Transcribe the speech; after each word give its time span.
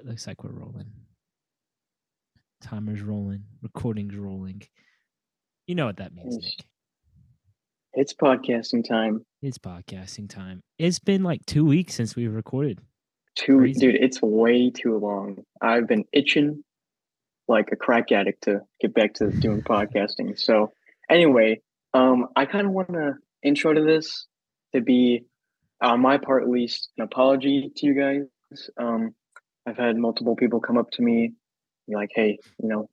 right, 0.00 0.08
looks 0.08 0.26
like 0.26 0.42
we're 0.44 0.50
rolling. 0.50 0.90
Timer's 2.64 3.00
rolling, 3.02 3.44
recording's 3.62 4.14
rolling. 4.16 4.62
You 5.66 5.74
know 5.74 5.86
what 5.86 5.96
that 5.98 6.14
means, 6.14 6.36
Yes. 6.40 6.44
Nick. 6.58 6.66
It's 7.92 8.14
podcasting 8.14 8.86
time. 8.86 9.24
It's 9.42 9.58
podcasting 9.58 10.28
time. 10.28 10.60
It's 10.78 10.98
been 11.00 11.22
like 11.24 11.44
two 11.46 11.64
weeks 11.64 11.94
since 11.94 12.14
we 12.14 12.28
recorded. 12.28 12.78
Two, 13.34 13.58
Crazy. 13.58 13.80
dude, 13.80 13.94
it's 13.96 14.20
way 14.22 14.70
too 14.70 14.96
long. 14.98 15.38
I've 15.60 15.88
been 15.88 16.04
itching 16.12 16.62
like 17.48 17.70
a 17.72 17.76
crack 17.76 18.12
addict 18.12 18.44
to 18.44 18.60
get 18.80 18.94
back 18.94 19.14
to 19.14 19.30
doing 19.30 19.62
podcasting. 19.62 20.38
So, 20.38 20.72
anyway, 21.10 21.62
um, 21.94 22.26
I 22.36 22.44
kind 22.46 22.66
of 22.66 22.72
want 22.72 22.92
to 22.92 23.14
intro 23.42 23.72
to 23.72 23.82
this 23.82 24.26
to 24.74 24.80
be, 24.80 25.24
on 25.82 26.00
my 26.00 26.18
part 26.18 26.42
at 26.44 26.48
least, 26.48 26.90
an 26.98 27.04
apology 27.04 27.72
to 27.76 27.86
you 27.86 27.94
guys. 27.94 28.70
Um, 28.78 29.14
I've 29.66 29.76
had 29.76 29.96
multiple 29.96 30.36
people 30.36 30.60
come 30.60 30.78
up 30.78 30.90
to 30.92 31.02
me, 31.02 31.32
be 31.88 31.94
like, 31.94 32.10
"Hey, 32.14 32.38
you 32.62 32.68
know, 32.68 32.88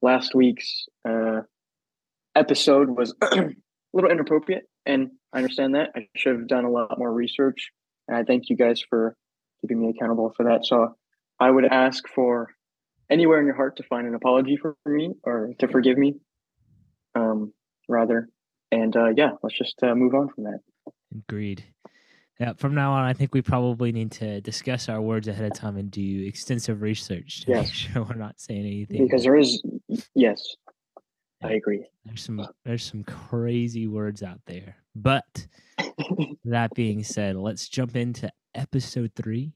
last 0.00 0.34
week's 0.34 0.86
uh, 1.08 1.42
episode 2.34 2.90
was 2.90 3.14
a 3.22 3.50
little 3.92 4.10
inappropriate, 4.10 4.64
and 4.86 5.10
I 5.32 5.38
understand 5.38 5.74
that. 5.74 5.90
I 5.96 6.08
should 6.16 6.36
have 6.36 6.48
done 6.48 6.64
a 6.64 6.70
lot 6.70 6.98
more 6.98 7.12
research, 7.12 7.70
and 8.08 8.16
I 8.16 8.24
thank 8.24 8.50
you 8.50 8.56
guys 8.56 8.82
for 8.88 9.16
keeping 9.60 9.80
me 9.80 9.90
accountable 9.90 10.32
for 10.36 10.44
that. 10.44 10.64
So 10.64 10.96
I 11.40 11.50
would 11.50 11.64
ask 11.64 12.06
for 12.08 12.50
anywhere 13.10 13.40
in 13.40 13.46
your 13.46 13.54
heart 13.54 13.76
to 13.76 13.82
find 13.84 14.06
an 14.06 14.14
apology 14.14 14.56
for 14.56 14.76
me 14.86 15.12
or 15.22 15.50
to 15.58 15.68
forgive 15.68 15.98
me, 15.98 16.14
um, 17.14 17.52
rather. 17.88 18.28
And 18.70 18.96
uh, 18.96 19.10
yeah, 19.16 19.32
let's 19.42 19.56
just 19.56 19.82
uh, 19.82 19.94
move 19.94 20.14
on 20.14 20.28
from 20.28 20.44
that. 20.44 20.60
Agreed. 21.14 21.64
Yeah, 22.40 22.54
from 22.54 22.74
now 22.74 22.92
on, 22.92 23.04
I 23.04 23.12
think 23.12 23.34
we 23.34 23.42
probably 23.42 23.92
need 23.92 24.10
to 24.12 24.40
discuss 24.40 24.88
our 24.88 25.00
words 25.00 25.28
ahead 25.28 25.44
of 25.44 25.56
time 25.56 25.76
and 25.76 25.90
do 25.90 26.24
extensive 26.26 26.80
research 26.82 27.42
to 27.44 27.50
Yes. 27.52 27.64
make 27.66 27.72
sure 27.74 28.02
we're 28.04 28.16
not 28.16 28.40
saying 28.40 28.60
anything. 28.66 29.04
Because 29.04 29.22
there 29.22 29.36
is, 29.36 29.62
yes, 30.14 30.56
I 31.42 31.52
agree. 31.52 31.84
there's 32.04 32.22
some 32.24 32.46
there's 32.64 32.84
some 32.84 33.04
crazy 33.04 33.86
words 33.86 34.22
out 34.22 34.40
there. 34.46 34.76
But 34.94 35.46
that 36.44 36.72
being 36.74 37.02
said, 37.04 37.36
let's 37.36 37.68
jump 37.68 37.96
into 37.96 38.30
episode 38.54 39.12
three 39.14 39.52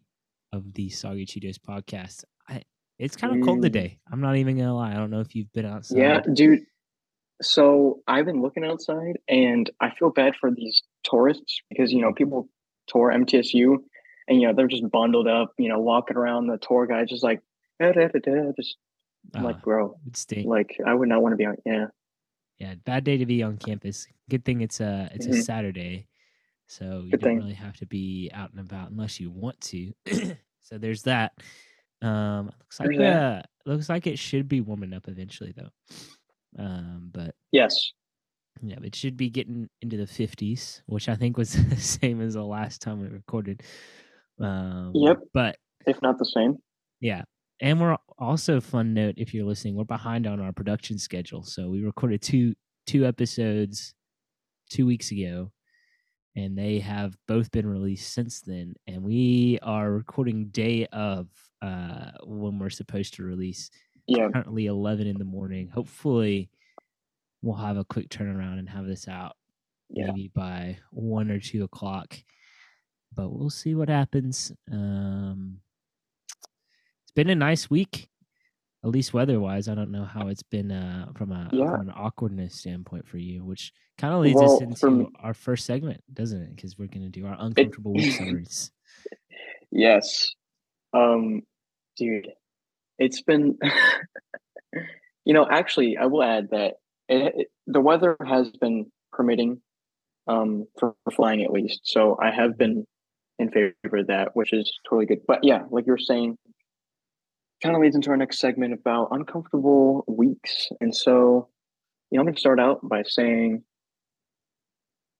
of 0.53 0.73
the 0.75 0.89
Soggy 0.91 1.27
Cheetoes 1.27 1.59
podcast. 1.59 2.25
I 2.49 2.63
it's 2.99 3.17
kind 3.17 3.37
of 3.39 3.45
cold 3.45 3.59
Mm. 3.59 3.63
today. 3.63 3.99
I'm 4.13 4.21
not 4.21 4.37
even 4.37 4.57
gonna 4.59 4.75
lie. 4.75 4.93
I 4.93 4.95
don't 4.97 5.11
know 5.11 5.21
if 5.21 5.35
you've 5.35 5.53
been 5.53 5.67
outside. 5.67 5.99
Yeah, 5.99 6.21
dude. 6.33 6.61
So 7.43 8.01
I've 8.07 8.25
been 8.25 8.41
looking 8.43 8.65
outside, 8.65 9.19
and 9.29 9.69
I 9.81 9.91
feel 9.91 10.11
bad 10.11 10.35
for 10.41 10.51
these 10.51 10.83
tourists 11.05 11.61
because 11.69 11.93
you 11.93 12.01
know 12.01 12.13
people 12.13 12.49
tour 12.87 13.11
MTSU, 13.13 13.79
and 14.29 14.41
you 14.41 14.47
know 14.49 14.55
they're 14.55 14.69
just 14.69 14.89
bundled 14.91 15.29
up, 15.29 15.53
you 15.59 15.69
know, 15.69 15.81
walking 15.81 16.17
around. 16.17 16.47
The 16.47 16.59
tour 16.59 16.87
guide 16.87 17.09
just 17.09 17.23
like, 17.25 17.43
"Da, 17.81 17.93
da, 17.93 18.09
da, 18.09 18.19
da," 18.21 18.53
just 18.57 18.77
Uh, 19.35 19.43
like, 19.43 19.63
bro, 19.63 19.99
like 20.45 20.79
I 20.87 20.95
would 20.95 21.09
not 21.09 21.23
want 21.23 21.33
to 21.33 21.37
be 21.37 21.47
on. 21.47 21.57
Yeah, 21.67 21.87
Yeah, 22.59 22.75
bad 22.77 23.05
day 23.05 23.19
to 23.19 23.27
be 23.27 23.43
on 23.43 23.59
campus. 23.59 24.07
Good 24.31 24.45
thing 24.45 24.61
it's 24.63 24.81
a 24.81 25.11
it's 25.15 25.27
a 25.27 25.33
Mhm. 25.33 25.43
Saturday, 25.43 26.09
so 26.67 27.03
you 27.05 27.13
Good 27.13 27.21
don't 27.21 27.29
thing. 27.31 27.39
really 27.39 27.55
have 27.55 27.77
to 27.79 27.87
be 27.87 28.31
out 28.33 28.51
and 28.53 28.61
about 28.61 28.91
unless 28.91 29.21
you 29.21 29.31
want 29.31 29.61
to. 29.63 29.93
so 30.63 30.79
there's 30.79 31.03
that. 31.05 31.33
Um, 32.03 32.47
looks 32.61 32.81
like 32.81 33.01
uh, 33.01 33.43
looks 33.67 33.89
like 33.89 34.07
it 34.07 34.19
should 34.19 34.49
be 34.49 34.61
warming 34.61 34.95
up 34.95 35.09
eventually 35.09 35.53
though. 35.57 35.71
Um, 36.59 37.11
but 37.13 37.35
yes, 37.53 37.93
yeah, 38.63 38.77
it 38.83 38.95
should 38.95 39.17
be 39.17 39.31
getting 39.31 39.69
into 39.83 39.97
the 39.97 40.05
50s, 40.05 40.83
which 40.87 41.09
I 41.09 41.15
think 41.17 41.37
was 41.37 41.53
the 41.69 41.77
same 41.77 42.21
as 42.21 42.35
the 42.35 42.43
last 42.45 42.81
time 42.83 43.01
we 43.01 43.09
recorded. 43.09 43.63
Um, 44.41 44.93
Yep. 44.95 45.19
But 45.33 45.57
if 45.87 46.01
not 46.03 46.19
the 46.19 46.25
same. 46.27 46.57
yeah. 47.01 47.23
And 47.61 47.81
we're 47.81 47.97
also 48.19 48.61
fun 48.61 48.93
note 48.93 49.15
if 49.17 49.33
you're 49.33 49.47
listening, 49.47 49.77
we're 49.77 49.85
behind 49.85 50.27
on 50.27 50.41
our 50.41 50.53
production 50.53 50.99
schedule. 50.99 51.43
So 51.43 51.71
we 51.71 51.83
recorded 51.83 52.21
two 52.21 52.55
two 52.87 53.07
episodes 53.07 53.95
two 54.71 54.85
weeks 54.87 55.11
ago 55.11 55.51
and 56.37 56.57
they 56.57 56.79
have 56.81 57.17
both 57.27 57.51
been 57.51 57.67
released 57.67 58.13
since 58.13 58.43
then. 58.43 58.75
And 58.87 59.03
we 59.03 59.59
are 59.63 59.91
recording 59.91 60.49
day 60.49 60.87
of 60.93 61.29
uh 61.63 62.11
when 62.25 62.59
we're 62.59 62.69
supposed 62.69 63.15
to 63.15 63.23
release 63.23 63.71
Yeah, 64.07 64.29
currently 64.35 64.67
11 64.67 65.07
in 65.07 65.17
the 65.17 65.25
morning. 65.25 65.69
Hopefully 65.73 66.51
we'll 67.47 67.57
have 67.57 67.77
a 67.77 67.85
quick 67.85 68.09
turnaround 68.09 68.59
and 68.59 68.69
have 68.69 68.87
this 68.87 69.07
out 69.07 69.37
yeah. 69.89 70.07
maybe 70.07 70.31
by 70.35 70.77
one 70.91 71.31
or 71.31 71.39
two 71.39 71.65
o'clock. 71.65 72.17
But 73.15 73.31
we'll 73.31 73.51
see 73.51 73.75
what 73.75 73.89
happens. 73.89 74.53
Um, 74.71 75.61
it's 77.05 77.13
been 77.15 77.31
a 77.31 77.35
nice 77.37 77.71
week, 77.71 78.09
at 78.85 78.91
least 78.91 79.15
weather-wise. 79.15 79.69
I 79.69 79.75
don't 79.75 79.93
know 79.93 80.05
how 80.05 80.29
it's 80.29 80.43
been 80.43 80.73
uh, 80.73 81.13
from 81.15 81.33
a 81.33 81.49
Yeah. 81.53 81.71
from 81.71 81.89
an 81.89 81.95
awkwardness 81.97 82.57
standpoint 82.57 83.07
for 83.07 83.19
you, 83.19 83.45
which 83.45 83.73
kind 83.97 84.13
of 84.13 84.21
leads 84.21 84.43
us 84.43 84.61
into 84.61 84.91
me- 84.91 85.09
our 85.21 85.33
first 85.35 85.65
segment, 85.65 86.03
doesn't 86.13 86.43
it? 86.43 86.57
Because 86.57 86.77
we're 86.77 86.89
gonna 86.89 87.09
do 87.09 87.27
our 87.27 87.37
uncomfortable 87.39 87.93
week 87.95 88.13
summaries. 88.19 88.73
Yes. 89.71 90.35
Um, 90.93 91.43
dude, 91.97 92.29
it's 92.99 93.23
been, 93.23 93.57
you 95.25 95.33
know, 95.33 95.47
actually, 95.49 95.97
I 95.97 96.07
will 96.07 96.23
add 96.23 96.51
that 96.51 96.75
it, 97.09 97.49
the 97.67 97.81
weather 97.81 98.17
has 98.27 98.51
been 98.51 98.87
permitting 99.13 99.61
um, 100.27 100.67
for, 100.79 100.95
for 101.05 101.11
flying 101.11 101.43
at 101.45 101.53
least. 101.53 101.81
So 101.85 102.17
I 102.21 102.31
have 102.31 102.59
been 102.59 102.85
in 103.39 103.51
favor 103.51 103.75
of 103.93 104.07
that, 104.09 104.35
which 104.35 104.53
is 104.53 104.73
totally 104.89 105.07
good. 105.07 105.21
But 105.27 105.41
yeah, 105.43 105.63
like 105.71 105.87
you 105.87 105.93
were 105.93 105.99
saying, 105.99 106.37
kind 107.63 107.75
of 107.75 107.81
leads 107.81 107.97
into 107.97 108.11
our 108.11 108.17
next 108.17 108.39
segment 108.39 108.75
about 108.75 109.09
uncomfortable 109.11 110.05
weeks. 110.07 110.69
And 110.81 110.95
so, 110.95 111.49
you 112.11 112.17
know, 112.17 112.21
I'm 112.21 112.27
going 112.27 112.35
to 112.35 112.41
start 112.41 112.61
out 112.61 112.81
by 112.83 113.03
saying, 113.03 113.63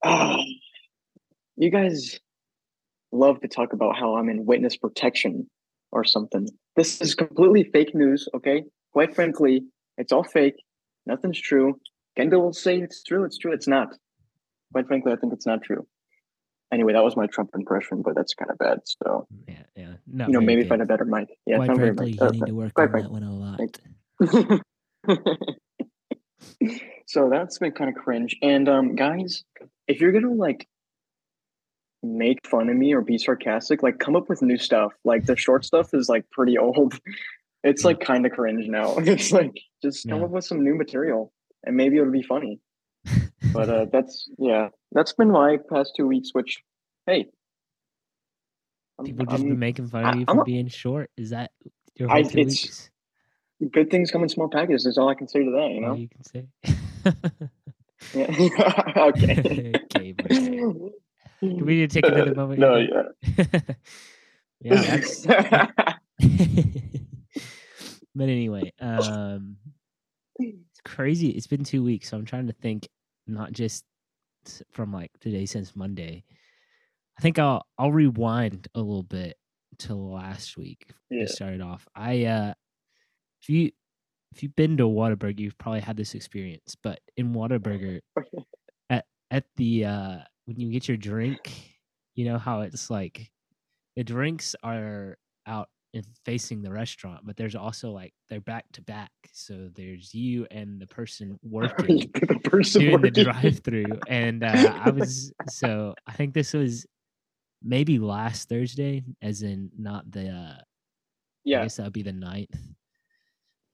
ah, 0.03 0.37
you 1.55 1.71
guys 1.71 2.19
love 3.11 3.39
to 3.41 3.47
talk 3.47 3.73
about 3.73 3.97
how 3.97 4.17
I'm 4.17 4.29
in 4.29 4.45
witness 4.45 4.77
protection 4.77 5.49
or 5.91 6.03
something. 6.03 6.47
This 6.75 7.01
is 7.01 7.15
completely 7.15 7.63
fake 7.71 7.95
news, 7.95 8.27
okay? 8.35 8.63
Quite 8.93 9.15
frankly, 9.15 9.63
it's 9.97 10.11
all 10.11 10.23
fake. 10.23 10.55
Nothing's 11.07 11.39
true. 11.39 11.79
Kendall 12.15 12.41
will 12.41 12.53
say 12.53 12.79
it's 12.79 13.03
true, 13.03 13.23
it's 13.23 13.37
true, 13.37 13.53
it's 13.53 13.67
not. 13.67 13.89
Quite 14.73 14.87
frankly, 14.87 15.13
I 15.13 15.15
think 15.15 15.33
it's 15.33 15.45
not 15.45 15.61
true. 15.63 15.87
Anyway, 16.71 16.93
that 16.93 17.03
was 17.03 17.15
my 17.15 17.27
Trump 17.27 17.51
impression, 17.55 18.01
but 18.01 18.15
that's 18.15 18.33
kind 18.33 18.51
of 18.51 18.57
bad. 18.57 18.79
So, 18.85 19.27
Yeah, 19.47 19.55
yeah. 19.75 19.93
Not 20.05 20.27
you 20.27 20.33
know, 20.33 20.41
maybe 20.41 20.63
good. 20.63 20.69
find 20.69 20.81
a 20.81 20.85
better 20.85 21.05
mic. 21.05 21.29
Yeah, 21.45 21.57
Quite 21.57 21.75
frankly, 21.77 22.11
mic. 22.11 22.19
you 22.19 22.25
Uh, 22.27 22.31
need 22.31 22.45
to 22.47 22.55
work 22.55 22.77
on 22.77 22.89
frank- 22.89 23.05
that 23.05 23.11
one 23.11 23.23
a 23.23 23.33
lot. 23.33 23.59
So 27.09 27.29
that's 27.29 27.57
been 27.57 27.71
kind 27.71 27.89
of 27.89 27.95
cringe. 28.03 28.35
And 28.41 28.67
um, 28.67 28.95
guys, 28.95 29.45
if 29.87 30.01
you're 30.01 30.11
gonna 30.11 30.33
like 30.33 30.67
make 32.03 32.45
fun 32.45 32.67
of 32.69 32.75
me 32.75 32.93
or 32.93 33.01
be 33.01 33.17
sarcastic, 33.17 33.81
like 33.81 33.97
come 33.97 34.17
up 34.17 34.27
with 34.27 34.41
new 34.41 34.57
stuff. 34.57 34.91
Like 35.05 35.25
the 35.25 35.37
short 35.37 35.63
stuff 35.63 35.93
is 35.93 36.09
like 36.09 36.29
pretty 36.31 36.57
old. 36.57 36.99
It's 37.63 37.83
like 37.83 37.99
kind 37.99 38.25
of 38.25 38.31
cringe 38.33 38.67
now. 38.67 38.95
It's 38.97 39.31
like 39.31 39.59
just 39.81 40.07
come 40.07 40.19
Yeah. 40.19 40.25
up 40.25 40.31
with 40.31 40.45
some 40.45 40.63
new 40.63 40.75
material 40.75 41.31
and 41.65 41.75
maybe 41.75 41.97
it'll 41.97 42.11
be 42.11 42.23
funny. 42.23 42.59
But 43.53 43.69
uh, 43.69 43.85
that's 43.91 44.29
yeah, 44.37 44.69
that's 44.91 45.13
been 45.13 45.31
my 45.31 45.57
past 45.71 45.93
two 45.95 46.07
weeks. 46.07 46.29
Which 46.33 46.61
hey, 47.05 47.27
I'm- 48.99 49.05
People 49.05 49.25
just 49.25 49.39
I'm- 49.39 49.49
been 49.49 49.59
making 49.59 49.87
fun 49.87 50.03
I- 50.05 50.11
of 50.11 50.19
you 50.19 50.25
for 50.25 50.41
a- 50.41 50.43
being 50.43 50.67
short. 50.67 51.09
Is 51.17 51.29
that 51.29 51.51
your 51.95 52.09
I- 52.09 52.21
whole 52.21 52.29
two 52.29 52.39
it's- 52.39 52.63
weeks? 52.63 52.89
good 53.71 53.89
things 53.89 54.11
come 54.11 54.21
in 54.23 54.29
small 54.29 54.49
packages. 54.49 54.85
Is 54.85 54.97
all 54.97 55.09
I 55.09 55.15
can 55.15 55.27
say 55.27 55.43
to 55.43 55.51
that. 55.51 55.69
You 55.71 55.85
All 55.85 55.89
know. 55.89 55.95
you 55.95 56.09
can 56.09 56.23
say. 56.23 56.47
Yeah. 58.13 58.27
okay. 59.09 59.73
okay. 59.75 60.11
Do 60.13 60.91
we 61.41 61.75
need 61.79 61.89
to 61.89 62.01
take 62.01 62.11
another 62.11 62.35
moment? 62.35 62.59
No, 62.59 62.75
yeah. 62.77 63.49
yeah, 64.61 65.67
but 68.15 68.29
anyway, 68.29 68.71
um, 68.79 69.56
crazy. 70.87 71.29
It's 71.29 71.47
been 71.47 71.63
two 71.63 71.83
weeks, 71.83 72.09
so 72.09 72.17
I'm 72.17 72.25
trying 72.25 72.47
to 72.47 72.53
think, 72.53 72.87
not 73.27 73.51
just 73.51 73.83
from 74.71 74.91
like 74.93 75.11
today 75.19 75.45
since 75.45 75.75
Monday. 75.75 76.23
I 77.17 77.21
think 77.21 77.37
I'll 77.39 77.65
I'll 77.77 77.91
rewind 77.91 78.67
a 78.75 78.79
little 78.79 79.03
bit 79.03 79.35
to 79.79 79.95
last 79.95 80.57
week 80.57 80.89
Yeah. 81.09 81.25
to 81.25 81.27
start 81.27 81.53
it 81.53 81.61
off. 81.61 81.87
I 81.95 82.25
uh, 82.25 82.53
if 83.41 83.49
you 83.49 83.71
if 84.33 84.43
you've 84.43 84.55
been 84.55 84.77
to 84.77 84.83
Whataburger, 84.83 85.39
you've 85.39 85.57
probably 85.57 85.79
had 85.81 85.97
this 85.97 86.15
experience. 86.15 86.75
But 86.81 86.99
in 87.17 87.33
Whataburger, 87.33 87.99
at 88.89 89.05
at 89.31 89.45
the 89.57 89.85
uh 89.85 90.17
when 90.45 90.59
you 90.59 90.71
get 90.71 90.87
your 90.87 90.97
drink, 90.97 91.51
you 92.15 92.25
know 92.25 92.37
how 92.37 92.61
it's 92.61 92.89
like 92.89 93.29
the 93.95 94.03
drinks 94.03 94.55
are 94.63 95.17
out 95.47 95.69
and 95.93 96.05
facing 96.25 96.61
the 96.61 96.71
restaurant, 96.71 97.21
but 97.25 97.37
there's 97.37 97.55
also 97.55 97.91
like 97.91 98.13
they're 98.29 98.41
back 98.41 98.65
to 98.73 98.81
back. 98.81 99.11
So 99.31 99.69
there's 99.75 100.13
you 100.13 100.47
and 100.51 100.79
the 100.79 100.87
person 100.87 101.39
working 101.43 102.11
the 102.13 102.39
person 102.43 102.81
doing 102.81 103.01
the 103.01 103.11
drive 103.11 103.59
through. 103.63 103.99
And 104.07 104.43
uh 104.43 104.81
I 104.83 104.89
was 104.89 105.33
so 105.49 105.95
I 106.05 106.13
think 106.13 106.33
this 106.33 106.53
was 106.53 106.85
maybe 107.63 107.99
last 107.99 108.49
Thursday, 108.49 109.03
as 109.21 109.41
in 109.41 109.71
not 109.77 110.09
the 110.11 110.29
uh 110.29 110.61
Yeah. 111.43 111.59
I 111.59 111.63
guess 111.63 111.77
that 111.77 111.83
would 111.83 111.93
be 111.93 112.03
the 112.03 112.11
9th. 112.11 112.47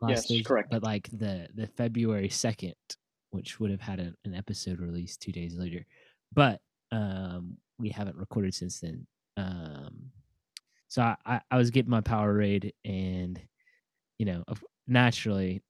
Last 0.01 0.09
Yes, 0.09 0.27
Thursday, 0.27 0.43
correct. 0.43 0.69
But 0.71 0.83
like 0.83 1.09
the 1.11 1.47
the 1.55 1.67
February 1.67 2.29
second, 2.29 2.75
which 3.31 3.59
would 3.59 3.71
have 3.71 3.81
had 3.81 3.99
an, 3.99 4.15
an 4.25 4.35
episode 4.35 4.79
released 4.79 5.21
two 5.21 5.31
days 5.31 5.57
later, 5.57 5.85
but 6.33 6.61
um, 6.91 7.57
we 7.79 7.89
haven't 7.89 8.17
recorded 8.17 8.53
since 8.53 8.79
then. 8.79 9.07
Um, 9.35 10.11
so 10.93 11.01
I, 11.01 11.15
I, 11.25 11.41
I 11.49 11.57
was 11.57 11.71
getting 11.71 11.89
my 11.89 12.01
Powerade, 12.01 12.71
and 12.85 13.41
you 14.19 14.27
know, 14.27 14.43
naturally, 14.87 15.63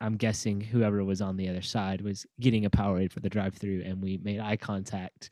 I'm 0.00 0.16
guessing 0.16 0.62
whoever 0.62 1.04
was 1.04 1.20
on 1.20 1.36
the 1.36 1.50
other 1.50 1.60
side 1.60 2.00
was 2.00 2.24
getting 2.40 2.64
a 2.64 2.70
Powerade 2.70 3.12
for 3.12 3.20
the 3.20 3.28
drive-through, 3.28 3.82
and 3.84 4.00
we 4.00 4.16
made 4.22 4.40
eye 4.40 4.56
contact 4.56 5.28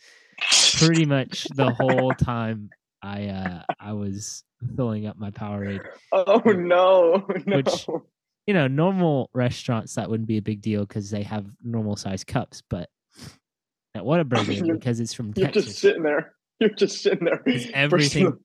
pretty 0.79 1.06
much 1.06 1.44
the 1.55 1.71
whole 1.73 2.12
time 2.19 2.69
I 3.03 3.29
uh 3.29 3.62
I 3.81 3.94
was 3.94 4.44
filling 4.77 5.06
up 5.06 5.17
my 5.17 5.31
Powerade. 5.31 5.81
Oh 6.12 6.43
no, 6.44 7.27
no. 7.47 7.56
Which- 7.56 7.87
You 8.47 8.53
know, 8.55 8.67
normal 8.69 9.31
restaurants 9.33 9.94
that 9.94 10.11
wouldn't 10.11 10.29
be 10.29 10.37
a 10.37 10.43
big 10.43 10.61
deal 10.61 10.85
because 10.85 11.09
they 11.11 11.23
have 11.23 11.47
normal 11.62 11.97
size 11.97 12.25
cups, 12.25 12.62
but 12.69 12.91
at 13.94 14.03
Whataburger 14.03 14.71
because 14.79 15.00
it's 15.00 15.15
from 15.15 15.33
Texas. 15.33 15.55
You're 15.55 15.62
just 15.65 15.79
sitting 15.79 16.03
there. 16.03 16.35
You're 16.61 16.71
just 16.71 17.03
sitting 17.03 17.25
there. 17.25 17.43
Everything- 17.73 18.37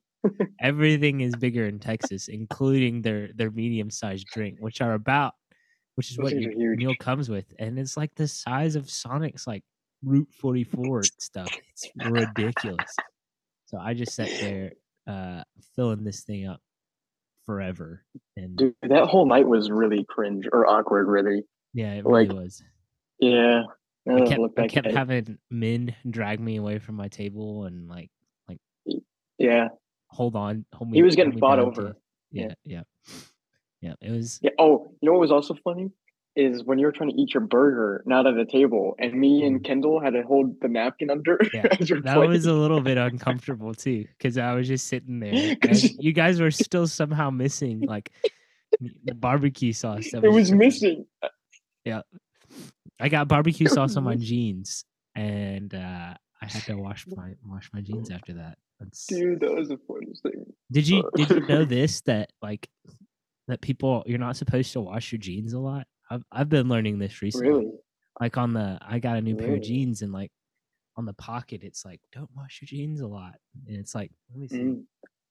everything 0.62 1.22
is 1.22 1.36
bigger 1.36 1.66
in 1.66 1.80
Texas, 1.80 2.28
including 2.28 3.02
their 3.02 3.30
their 3.36 3.52
medium 3.52 3.90
sized 3.90 4.28
drink, 4.28 4.58
which 4.60 4.81
are 4.81 4.94
about 4.94 5.34
which 5.96 6.12
is 6.12 6.18
Those 6.18 6.34
what 6.34 6.42
your 6.42 6.75
meal 6.75 6.94
comes 7.00 7.28
with, 7.30 7.54
and 7.60 7.80
it's 7.80 7.98
like 7.98 8.14
the 8.16 8.28
size 8.28 8.75
of 8.75 8.90
Sonic's 8.90 9.48
like 9.48 9.64
Route 10.04 10.30
44 10.40 11.04
stuff. 11.19 11.50
It's 11.72 11.90
ridiculous. 12.06 12.96
So 13.66 13.78
I 13.80 13.94
just 13.94 14.14
sat 14.14 14.30
there 14.40 14.72
uh 15.08 15.44
filling 15.75 16.04
this 16.04 16.24
thing 16.24 16.48
up 16.48 16.62
forever, 17.46 18.04
and 18.36 18.56
Dude, 18.56 18.75
that 18.84 19.08
whole 19.08 19.25
night 19.25 19.48
was 19.48 19.72
really 19.72 20.06
cringe 20.08 20.48
or 20.52 20.68
awkward. 20.68 21.08
Really. 21.08 21.44
yeah, 21.74 21.94
it 21.94 22.06
really 22.06 22.28
like, 22.28 22.38
was. 22.38 22.62
Yeah. 23.20 23.63
I 24.10 24.13
I 24.13 24.25
kept, 24.25 24.60
I 24.60 24.68
kept 24.68 24.92
having 24.92 25.38
men 25.52 25.94
drag 26.10 26.40
me 26.40 26.56
away 26.56 26.80
from 26.80 26.96
my 26.96 27.10
table 27.10 27.66
and 27.66 27.90
like 27.90 28.10
like 28.48 28.60
yeah. 29.38 29.68
Hold 30.18 30.36
on, 30.36 30.66
hold 30.74 30.90
me. 30.90 30.98
He 30.98 31.04
was 31.04 31.16
getting 31.16 31.38
fought 31.38 31.60
over. 31.60 31.81
to- 31.94 31.96
yeah, 32.31 32.54
yeah, 32.66 32.81
yeah. 33.81 33.94
It 34.02 34.12
was 34.12 34.40
Yeah. 34.42 34.52
Oh, 34.60 34.92
you 35.02 35.06
know 35.08 35.14
what 35.14 35.22
was 35.22 35.31
also 35.31 35.54
funny 35.64 35.92
is 36.36 36.64
when 36.64 36.78
you 36.78 36.86
were 36.86 36.92
trying 36.92 37.10
to 37.10 37.16
eat 37.22 37.34
your 37.34 37.42
burger 37.42 38.04
not 38.06 38.28
at 38.28 38.36
the 38.36 38.46
table, 38.46 38.96
and 39.00 39.14
me 39.14 39.44
and 39.44 39.64
Kendall 39.64 40.00
had 40.00 40.14
to 40.14 40.22
hold 40.24 40.60
the 40.62 40.68
napkin 40.68 41.10
under. 41.10 41.38
Mm. 41.38 41.50
Yeah, 41.54 41.62
that 42.02 42.16
plate. 42.16 42.30
was 42.30 42.46
a 42.46 42.54
little 42.54 42.81
bit 42.81 42.98
uncomfortable 42.98 43.74
too 43.74 44.06
because 44.18 44.38
I 44.38 44.54
was 44.54 44.68
just 44.68 44.88
sitting 44.88 45.19
there. 45.19 45.34
you 46.00 46.12
guys 46.14 46.42
were 46.42 46.52
still 46.52 46.88
somehow 46.88 47.30
missing 47.30 47.81
like 47.81 48.12
the 49.06 49.13
barbecue 49.16 49.74
sauce. 49.74 50.10
That 50.12 50.24
It 50.24 50.30
was 50.31 50.50
just- 50.50 50.58
missing. 50.58 51.06
Yeah, 51.86 52.02
I 53.00 53.08
got 53.10 53.28
barbecue 53.28 53.68
sauce 53.75 53.96
on 53.96 54.04
my 54.04 54.16
jeans, 54.16 54.84
and 55.16 55.74
uh, 55.74 56.13
I 56.42 56.46
had 56.46 56.63
to 56.63 56.75
wash 56.75 57.06
my 57.08 57.34
wash 57.46 57.70
my 57.74 57.81
jeans 57.81 58.10
after 58.12 58.34
that. 58.34 58.58
That's, 58.79 59.07
Dude, 59.07 59.39
that 59.39 59.53
was 59.53 59.69
the 59.69 59.79
funniest 59.88 60.24
thing. 60.24 60.45
did 60.71 60.88
you 60.88 61.09
did 61.15 61.29
you 61.29 61.47
know 61.47 61.65
this 61.65 62.01
that 62.01 62.29
like 62.41 62.69
that 63.47 63.62
people 63.62 64.03
you're 64.06 64.19
not 64.19 64.38
supposed 64.38 64.74
to 64.74 64.81
wash 64.81 65.12
your 65.12 65.19
jeans 65.19 65.53
a 65.53 65.59
lot? 65.59 65.88
I've 66.09 66.24
I've 66.31 66.50
been 66.50 66.69
learning 66.69 67.00
this 67.00 67.21
recently. 67.21 67.50
Really? 67.50 67.71
Like 68.19 68.38
on 68.38 68.53
the 68.53 68.77
I 68.81 69.00
got 69.00 69.18
a 69.18 69.21
new 69.21 69.35
pair 69.35 69.56
of 69.56 69.63
jeans 69.63 70.01
and 70.01 70.12
like 70.12 70.31
on 70.95 71.06
the 71.06 71.13
pocket 71.13 71.62
it's 71.63 71.85
like 71.85 72.01
don't 72.12 72.29
wash 72.35 72.59
your 72.62 72.68
jeans 72.68 73.01
a 73.01 73.07
lot, 73.07 73.35
and 73.68 73.77
it's 73.77 73.95
like 73.95 74.12
let 74.29 74.39
me 74.39 74.47
see. 74.47 74.57
Mm. 74.57 74.83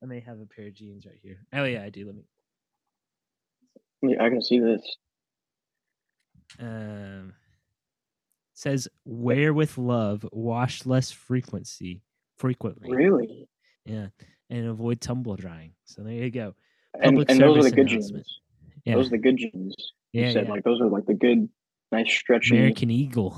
I 0.03 0.07
may 0.07 0.21
have 0.21 0.41
a 0.41 0.47
pair 0.47 0.67
of 0.67 0.75
jeans 0.75 1.07
right 1.07 1.19
here. 1.23 1.39
Oh 1.53 1.65
yeah, 1.65 1.83
I 1.83 1.91
do. 1.91 2.07
Let 2.07 2.17
me. 2.17 2.23
Yeah, 4.03 4.23
I 4.23 4.29
can 4.29 4.43
see 4.43 4.61
this. 4.61 4.83
Um, 6.61 7.33
says 8.55 8.89
wear 9.05 9.53
with 9.53 9.79
love, 9.79 10.27
wash 10.33 10.87
less 10.87 11.11
frequency 11.11 12.03
frequently. 12.37 12.91
Really? 12.95 13.49
Yeah, 13.85 14.09
and 14.51 14.67
avoid 14.67 15.01
tumble 15.01 15.37
drying. 15.37 15.73
So 15.85 16.03
there 16.03 16.13
you 16.13 16.31
go. 16.31 16.55
And, 16.95 17.05
Public 17.17 17.31
and 17.31 17.41
those 17.41 17.59
are 17.59 17.63
the 17.63 17.77
good 17.77 17.89
jeans. 17.89 18.13
Yeah, 18.85 18.95
Those 18.95 19.09
are 19.09 19.11
the 19.11 19.19
good 19.19 19.37
jeans. 19.37 19.75
You 20.13 20.23
yeah, 20.23 20.33
said 20.33 20.47
yeah. 20.47 20.53
like 20.53 20.65
those 20.65 20.81
are 20.81 20.89
like 20.89 21.07
the 21.07 21.15
good, 21.15 21.49
nice 21.93 22.11
stretchy. 22.13 22.57
American 22.57 22.91
Eagle. 22.91 23.37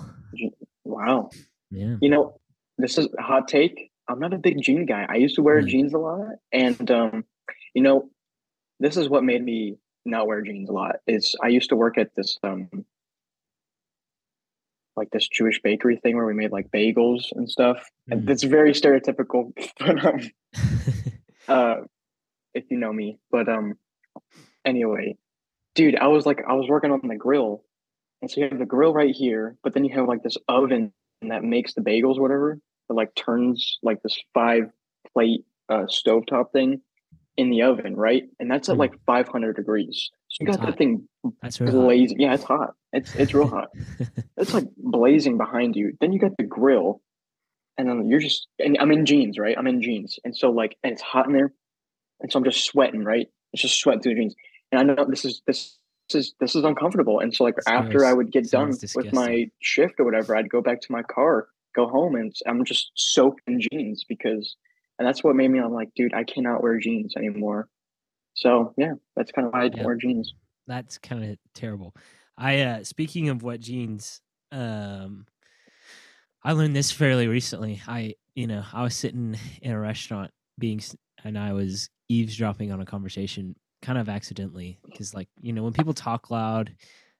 Wow. 0.84 1.30
Yeah, 1.70 1.96
You 2.00 2.08
know, 2.10 2.38
this 2.78 2.96
is 2.98 3.08
a 3.18 3.22
hot 3.22 3.48
take. 3.48 3.90
I'm 4.08 4.20
not 4.20 4.32
a 4.32 4.38
big 4.38 4.62
jean 4.62 4.86
guy. 4.86 5.06
I 5.08 5.16
used 5.16 5.34
to 5.34 5.42
wear 5.42 5.60
Mm. 5.60 5.66
jeans 5.68 5.92
a 5.94 5.98
lot, 5.98 6.36
and 6.52 6.90
um, 6.90 7.24
you 7.74 7.82
know, 7.82 8.10
this 8.80 8.96
is 8.96 9.08
what 9.08 9.22
made 9.24 9.42
me 9.44 9.76
not 10.06 10.26
wear 10.26 10.40
jeans 10.40 10.70
a 10.70 10.72
lot. 10.72 10.96
Is 11.06 11.34
I 11.42 11.48
used 11.48 11.68
to 11.70 11.76
work 11.76 11.98
at 11.98 12.14
this 12.14 12.38
um, 12.42 12.68
like 14.98 15.10
this 15.10 15.28
Jewish 15.28 15.60
bakery 15.62 15.96
thing 15.96 16.16
where 16.16 16.26
we 16.26 16.34
made 16.34 16.52
like 16.52 16.70
bagels 16.70 17.24
and 17.32 17.50
stuff. 17.50 17.90
And 18.10 18.22
Mm. 18.26 18.30
it's 18.30 18.42
very 18.42 18.72
stereotypical, 18.72 19.52
but 19.78 20.04
um, 20.04 20.20
uh, 21.48 21.74
if 22.54 22.64
you 22.70 22.78
know 22.78 22.92
me. 22.92 23.18
But 23.30 23.48
um, 23.48 23.74
anyway, 24.64 25.16
dude, 25.74 25.96
I 25.96 26.08
was 26.08 26.26
like, 26.26 26.42
I 26.46 26.54
was 26.54 26.68
working 26.68 26.90
on 26.90 27.00
the 27.06 27.16
grill, 27.16 27.64
and 28.20 28.30
so 28.30 28.40
you 28.40 28.48
have 28.48 28.58
the 28.58 28.66
grill 28.66 28.92
right 28.92 29.14
here, 29.14 29.56
but 29.62 29.74
then 29.74 29.84
you 29.84 29.94
have 29.94 30.06
like 30.08 30.22
this 30.22 30.36
oven 30.48 30.92
and 31.22 31.30
that 31.30 31.42
makes 31.42 31.74
the 31.74 31.80
bagels, 31.80 32.18
whatever. 32.20 32.58
That 32.88 32.94
like 32.94 33.14
turns 33.14 33.78
like 33.82 34.02
this 34.02 34.18
five 34.34 34.70
plate 35.12 35.44
uh 35.68 35.84
stovetop 35.86 36.52
thing 36.52 36.80
in 37.38 37.48
the 37.50 37.62
oven, 37.62 37.96
right? 37.96 38.28
And 38.40 38.50
that's 38.50 38.68
at 38.68 38.74
Mhm. 38.74 38.80
like 38.80 38.94
500 39.06 39.54
degrees. 39.56 40.10
So 40.28 40.42
you 40.42 40.46
got 40.48 40.60
that 40.60 40.76
thing 40.76 41.08
that's 41.40 41.60
real 41.60 41.70
hot. 41.72 41.80
blazing. 41.86 42.20
Yeah, 42.20 42.34
it's 42.34 42.44
hot. 42.44 42.74
It's 42.92 43.14
it's 43.14 43.32
real 43.32 43.46
hot. 43.48 43.70
It's 44.36 44.54
like 44.54 44.66
blazing 44.76 45.36
behind 45.36 45.74
you. 45.74 45.96
Then 46.00 46.12
you 46.12 46.20
got 46.20 46.36
the 46.36 46.44
grill, 46.44 47.00
and 47.76 47.88
then 47.88 48.06
you're 48.06 48.20
just 48.20 48.46
and 48.60 48.76
I'm 48.78 48.92
in 48.92 49.04
jeans, 49.06 49.36
right? 49.38 49.56
I'm 49.58 49.66
in 49.66 49.82
jeans, 49.82 50.18
and 50.24 50.36
so 50.36 50.50
like 50.50 50.76
and 50.84 50.92
it's 50.92 51.02
hot 51.02 51.26
in 51.26 51.32
there, 51.32 51.52
and 52.20 52.30
so 52.30 52.38
I'm 52.38 52.44
just 52.44 52.64
sweating, 52.64 53.02
right? 53.04 53.28
It's 53.52 53.62
just 53.62 53.80
sweat 53.80 54.02
through 54.02 54.14
the 54.14 54.20
jeans, 54.20 54.36
and 54.70 54.80
I 54.80 54.84
know 54.84 55.04
this 55.08 55.24
is 55.24 55.42
this. 55.46 55.78
This 56.10 56.26
is 56.28 56.34
this 56.40 56.56
is 56.56 56.64
uncomfortable, 56.64 57.20
and 57.20 57.34
so 57.34 57.44
like 57.44 57.58
It's 57.58 57.66
after. 57.66 58.04
I 58.04 58.12
would 58.14 58.30
get 58.32 58.48
done 58.50 58.72
Sounds 58.72 58.94
with 58.94 59.12
my 59.12 59.50
shift 59.60 60.00
or 60.00 60.04
whatever, 60.04 60.34
I'd 60.34 60.48
go 60.48 60.62
back 60.62 60.80
to 60.82 60.92
my 60.92 61.02
car, 61.02 61.48
go 61.74 61.86
home, 61.86 62.14
and 62.14 62.34
I'm 62.46 62.64
just 62.64 62.92
soaked 62.94 63.42
in 63.46 63.60
jeans 63.60 64.04
because, 64.08 64.56
and 64.98 65.06
that's 65.06 65.22
what 65.22 65.36
made 65.36 65.48
me. 65.50 65.58
I'm 65.58 65.72
like, 65.72 65.90
dude, 65.94 66.14
I 66.14 66.24
cannot 66.24 66.62
wear 66.62 66.78
jeans 66.78 67.14
anymore. 67.16 67.68
So 68.34 68.74
yeah, 68.76 68.92
that's 69.16 69.32
kind 69.32 69.46
of 69.46 69.52
why 69.52 69.64
I 69.64 69.68
don't 69.68 69.78
Yeah. 69.78 69.84
wear 69.84 69.96
jeans. 69.96 70.34
that's 70.66 70.98
kind 70.98 71.24
of 71.24 71.38
terrible. 71.54 71.94
I 72.36 72.60
uh 72.60 72.84
speaking 72.84 73.28
of 73.28 73.42
wet 73.42 73.60
jeans, 73.60 74.20
um 74.52 75.26
I 76.44 76.52
learned 76.52 76.76
this 76.76 76.92
fairly 76.92 77.26
recently. 77.26 77.82
I 77.86 78.14
you 78.34 78.46
know, 78.46 78.62
I 78.72 78.82
was 78.82 78.94
sitting 78.94 79.36
in 79.62 79.72
a 79.72 79.80
restaurant 79.80 80.30
being 80.58 80.80
and 81.24 81.38
I 81.38 81.52
was 81.52 81.90
eavesdropping 82.08 82.70
on 82.72 82.80
a 82.80 82.86
conversation 82.86 83.56
kind 83.82 83.98
of 83.98 84.08
accidentally 84.08 84.78
because 84.84 85.14
like, 85.14 85.28
you 85.40 85.52
know, 85.52 85.62
when 85.64 85.72
people 85.72 85.94
talk 85.94 86.30
loud 86.30 86.74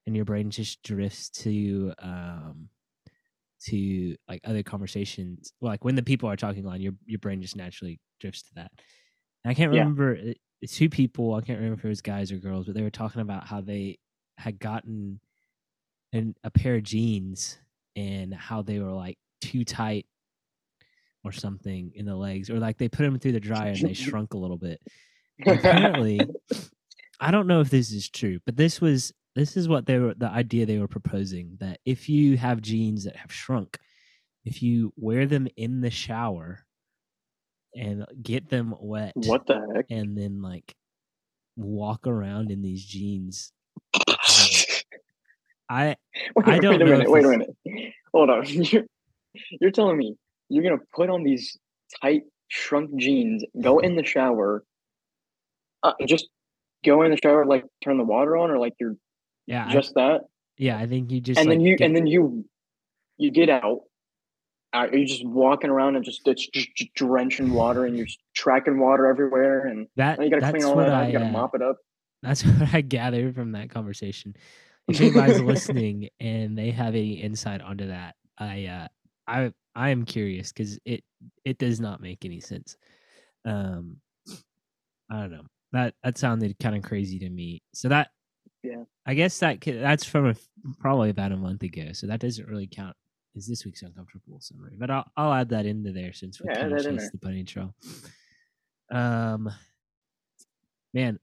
and 0.07 0.15
your 0.15 0.25
brain 0.25 0.51
just 0.51 0.83
drifts 0.83 1.29
to 1.31 1.93
um 2.01 2.69
to 3.67 4.17
like 4.29 4.41
other 4.45 4.63
conversations, 4.63 5.53
like 5.61 5.85
when 5.85 5.95
the 5.95 6.03
people 6.03 6.29
are 6.29 6.37
talking 6.37 6.65
loud, 6.65 6.81
your 6.81 6.93
your 7.07 7.19
brain 7.19 7.43
just 7.43 7.57
naturally 7.57 8.01
drifts 8.21 8.43
to 8.43 8.55
that. 8.55 8.71
And 9.45 9.51
I 9.51 9.55
can't 9.55 9.71
remember 9.71 10.17
uh, 10.17 10.33
two 10.67 10.89
people. 10.89 11.35
I 11.35 11.41
can't 11.41 11.59
remember 11.59 11.79
if 11.79 11.85
it 11.85 11.89
was 11.89 12.01
guys 12.01 12.33
or 12.33 12.37
girls, 12.37 12.67
but 12.67 12.75
they 12.75 12.83
were 12.83 12.91
talking 12.91 13.21
about 13.21 13.47
how 13.47 13.61
they 13.61 13.99
had 14.37 14.59
gotten 14.59 15.21
an, 16.13 16.35
a 16.45 16.51
pair 16.51 16.77
of 16.77 16.83
jeans 16.85 17.59
and 17.97 18.33
how 18.33 18.63
they 18.63 18.79
were 18.79 18.93
like 18.93 19.19
too 19.41 19.65
tight 19.65 20.07
or 21.25 21.33
something 21.33 21.93
in 21.95 22.07
the 22.07 22.17
legs, 22.17 22.51
or 22.51 22.59
like 22.59 22.79
they 22.79 22.89
put 22.89 23.03
them 23.03 23.19
through 23.19 23.33
the 23.33 23.41
dryer 23.41 23.73
and 23.73 23.83
they 23.83 23.93
shrunk 23.95 24.35
a 24.35 24.39
little 24.39 24.57
bit. 24.57 24.81
And 25.45 25.59
apparently, 25.59 26.21
I 27.21 27.31
don't 27.31 27.47
know 27.47 27.61
if 27.61 27.71
this 27.71 27.93
is 27.93 28.09
true, 28.09 28.39
but 28.47 28.57
this 28.57 28.81
was 28.81 29.13
this 29.39 29.57
is 29.57 29.69
what 29.69 29.87
they 29.87 29.99
were 29.99 30.15
the 30.15 30.29
idea 30.29 30.67
they 30.67 30.79
were 30.79 30.89
proposing 30.89 31.57
that 31.61 31.79
if 31.85 32.09
you 32.09 32.37
have 32.37 32.61
jeans 32.61 33.05
that 33.05 33.15
have 33.15 33.33
shrunk, 33.33 33.79
if 34.45 34.63
you 34.63 34.93
wear 34.97 35.27
them 35.27 35.47
in 35.57 35.81
the 35.81 35.91
shower 35.91 36.67
and 37.75 38.05
get 38.21 38.49
them 38.49 38.75
wet 38.81 39.13
what 39.15 39.47
the 39.47 39.61
heck? 39.75 39.87
and 39.91 40.19
then 40.19 40.43
like 40.43 40.75
walk 41.57 42.09
around 42.09 42.51
in 42.51 42.63
these 42.63 42.85
jeans. 42.85 43.53
I 45.71 45.95
Wait, 46.35 46.49
I 46.49 46.59
don't 46.59 46.73
wait 46.73 46.83
a 46.83 46.85
minute. 46.85 47.11
Wait 47.11 47.25
a 47.25 47.29
minute. 47.29 47.55
Hold 48.13 48.31
on. 48.31 48.45
You're, 48.49 48.85
you're 49.61 49.71
telling 49.71 49.99
me 49.99 50.17
you're 50.49 50.65
gonna 50.65 50.83
put 50.97 51.11
on 51.11 51.23
these 51.23 51.57
tight 52.03 52.23
shrunk 52.49 52.97
jeans, 52.97 53.45
go 53.61 53.79
in 53.79 53.95
the 53.95 54.05
shower, 54.05 54.65
uh, 55.85 55.93
just 56.07 56.29
go 56.85 57.03
in 57.03 57.13
the 57.13 57.19
shower, 57.23 57.45
like 57.45 57.65
turn 57.85 57.99
the 57.99 58.05
water 58.05 58.37
on, 58.37 58.51
or 58.51 58.59
like 58.59 58.73
you're 58.81 58.97
yeah 59.49 59.67
I- 59.69 59.73
just 59.73 59.95
that, 59.95 60.21
yeah 60.57 60.79
I 60.79 60.87
think 60.87 61.11
you 61.11 61.21
just 61.21 61.41
and 61.41 61.51
then 61.51 61.61
you 61.61 61.77
get- 61.77 61.87
and 61.87 61.97
then 61.97 62.07
you 62.07 62.45
you 63.17 63.31
get 63.33 63.49
out. 63.51 63.81
Uh, 64.73 64.87
you're 64.93 65.07
just 65.07 65.25
walking 65.25 65.71
around 65.71 65.97
and 65.97 66.05
just 66.05 66.29
it's 66.29 66.47
just 66.47 66.69
drenching 66.95 67.53
water, 67.55 67.87
and 67.87 67.97
you're 67.97 68.07
tracking 68.35 68.79
water 68.79 69.07
everywhere, 69.07 69.67
and 69.67 69.89
that 69.97 70.23
you 70.23 70.29
got 70.31 70.41
to 70.41 70.53
clean 70.53 70.63
all 70.65 70.77
that 70.77 70.89
up. 70.91 71.03
I 71.05 71.07
You 71.07 71.13
got 71.15 71.19
to 71.21 71.25
uh, 71.27 71.33
mop 71.33 71.55
it 71.55 71.63
up. 71.63 71.77
that's 72.23 72.45
what 72.47 72.75
I 72.75 72.83
gathered 72.83 73.35
from 73.35 73.53
that 73.53 73.71
conversation. 73.71 74.37
If 74.87 75.01
anybody's 75.01 75.41
listening 75.41 76.11
and 76.21 76.57
they 76.57 76.71
have 76.71 76.95
any 76.95 77.15
insight 77.15 77.63
onto 77.63 77.87
that, 77.89 78.15
I 78.37 78.67
uh, 78.67 78.89
I 79.27 79.53
I 79.75 79.89
am 79.89 80.05
curious 80.05 80.53
because 80.53 80.79
it 80.85 81.03
it 81.47 81.57
does 81.57 81.81
not 81.81 82.03
make 82.03 82.25
any 82.27 82.41
sense. 82.41 82.77
Um, 83.47 83.97
I 85.11 85.21
don't 85.21 85.31
know. 85.33 85.45
That 85.73 85.95
that 86.05 86.19
sounded 86.19 86.59
kind 86.61 86.77
of 86.77 86.83
crazy 86.83 87.19
to 87.21 87.29
me. 87.31 87.63
So 87.75 87.89
that 87.89 88.11
Yeah. 88.63 88.85
I 89.07 89.15
guess 89.15 89.39
that 89.39 89.61
that's 89.61 90.05
from 90.05 90.27
a, 90.27 90.35
probably 90.81 91.11
about 91.11 91.33
a 91.33 91.37
month 91.37 91.63
ago. 91.63 91.93
So 91.93 92.07
that 92.07 92.21
doesn't 92.21 92.49
really 92.49 92.67
count 92.67 92.97
as 93.37 93.47
this 93.47 93.65
week's 93.65 93.83
uncomfortable 93.83 94.41
summary. 94.41 94.75
But 94.77 94.91
I'll 94.91 95.11
I'll 95.17 95.33
add 95.33 95.51
that 95.51 95.67
into 95.67 95.93
there 95.93 96.13
since 96.13 96.41
we 96.41 96.49
Yeah, 96.51 96.61
kind 96.61 96.73
of 96.73 96.85
chased 96.85 97.13
the 97.13 97.19
bunny 97.19 97.45
trail. 97.45 97.75
Um, 98.91 99.51
man, 100.93 101.19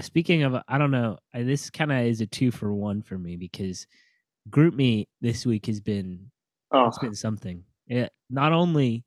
speaking 0.00 0.42
of, 0.42 0.56
I 0.66 0.78
don't 0.78 0.90
know. 0.90 1.18
I, 1.32 1.42
this 1.42 1.70
kind 1.70 1.92
of 1.92 1.98
is 2.06 2.20
a 2.20 2.26
two 2.26 2.50
for 2.50 2.72
one 2.74 3.02
for 3.02 3.18
me 3.18 3.36
because 3.36 3.86
GroupMe 4.50 5.06
this 5.20 5.46
week 5.46 5.66
has 5.66 5.80
been 5.80 6.30
Oh, 6.72 6.86
it's 6.86 6.98
been 6.98 7.14
something. 7.14 7.64
It, 7.86 8.12
not 8.30 8.52
only 8.52 9.04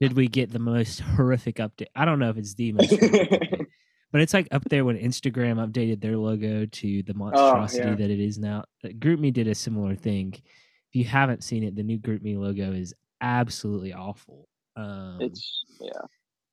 did 0.00 0.14
we 0.14 0.26
get 0.26 0.50
the 0.50 0.58
most 0.58 1.00
horrific 1.00 1.56
update. 1.56 1.86
I 1.94 2.04
don't 2.04 2.18
know 2.18 2.30
if 2.30 2.36
it's 2.36 2.54
the 2.54 2.72
most 2.72 2.90
horrific 2.90 3.40
update, 3.52 3.66
but 4.12 4.20
it's 4.20 4.34
like 4.34 4.48
up 4.50 4.64
there 4.68 4.84
when 4.84 4.98
Instagram 4.98 5.64
updated 5.64 6.00
their 6.00 6.16
logo 6.16 6.66
to 6.66 7.02
the 7.04 7.14
monstrosity 7.14 7.88
yeah. 7.88 7.94
that 7.94 8.10
it 8.10 8.20
is 8.20 8.38
now. 8.38 8.64
Uh, 8.84 8.88
GroupMe 8.88 9.32
did 9.32 9.48
a 9.48 9.54
similar 9.54 9.94
thing. 9.94 10.32
If 10.34 10.94
you 10.96 11.04
haven't 11.04 11.44
seen 11.44 11.62
it, 11.62 11.76
the 11.76 11.82
new 11.82 11.98
GroupMe 11.98 12.36
logo 12.36 12.72
is 12.72 12.94
absolutely 13.20 13.92
awful. 13.92 14.48
Um, 14.76 15.18
it's 15.20 15.64
yeah. 15.80 16.00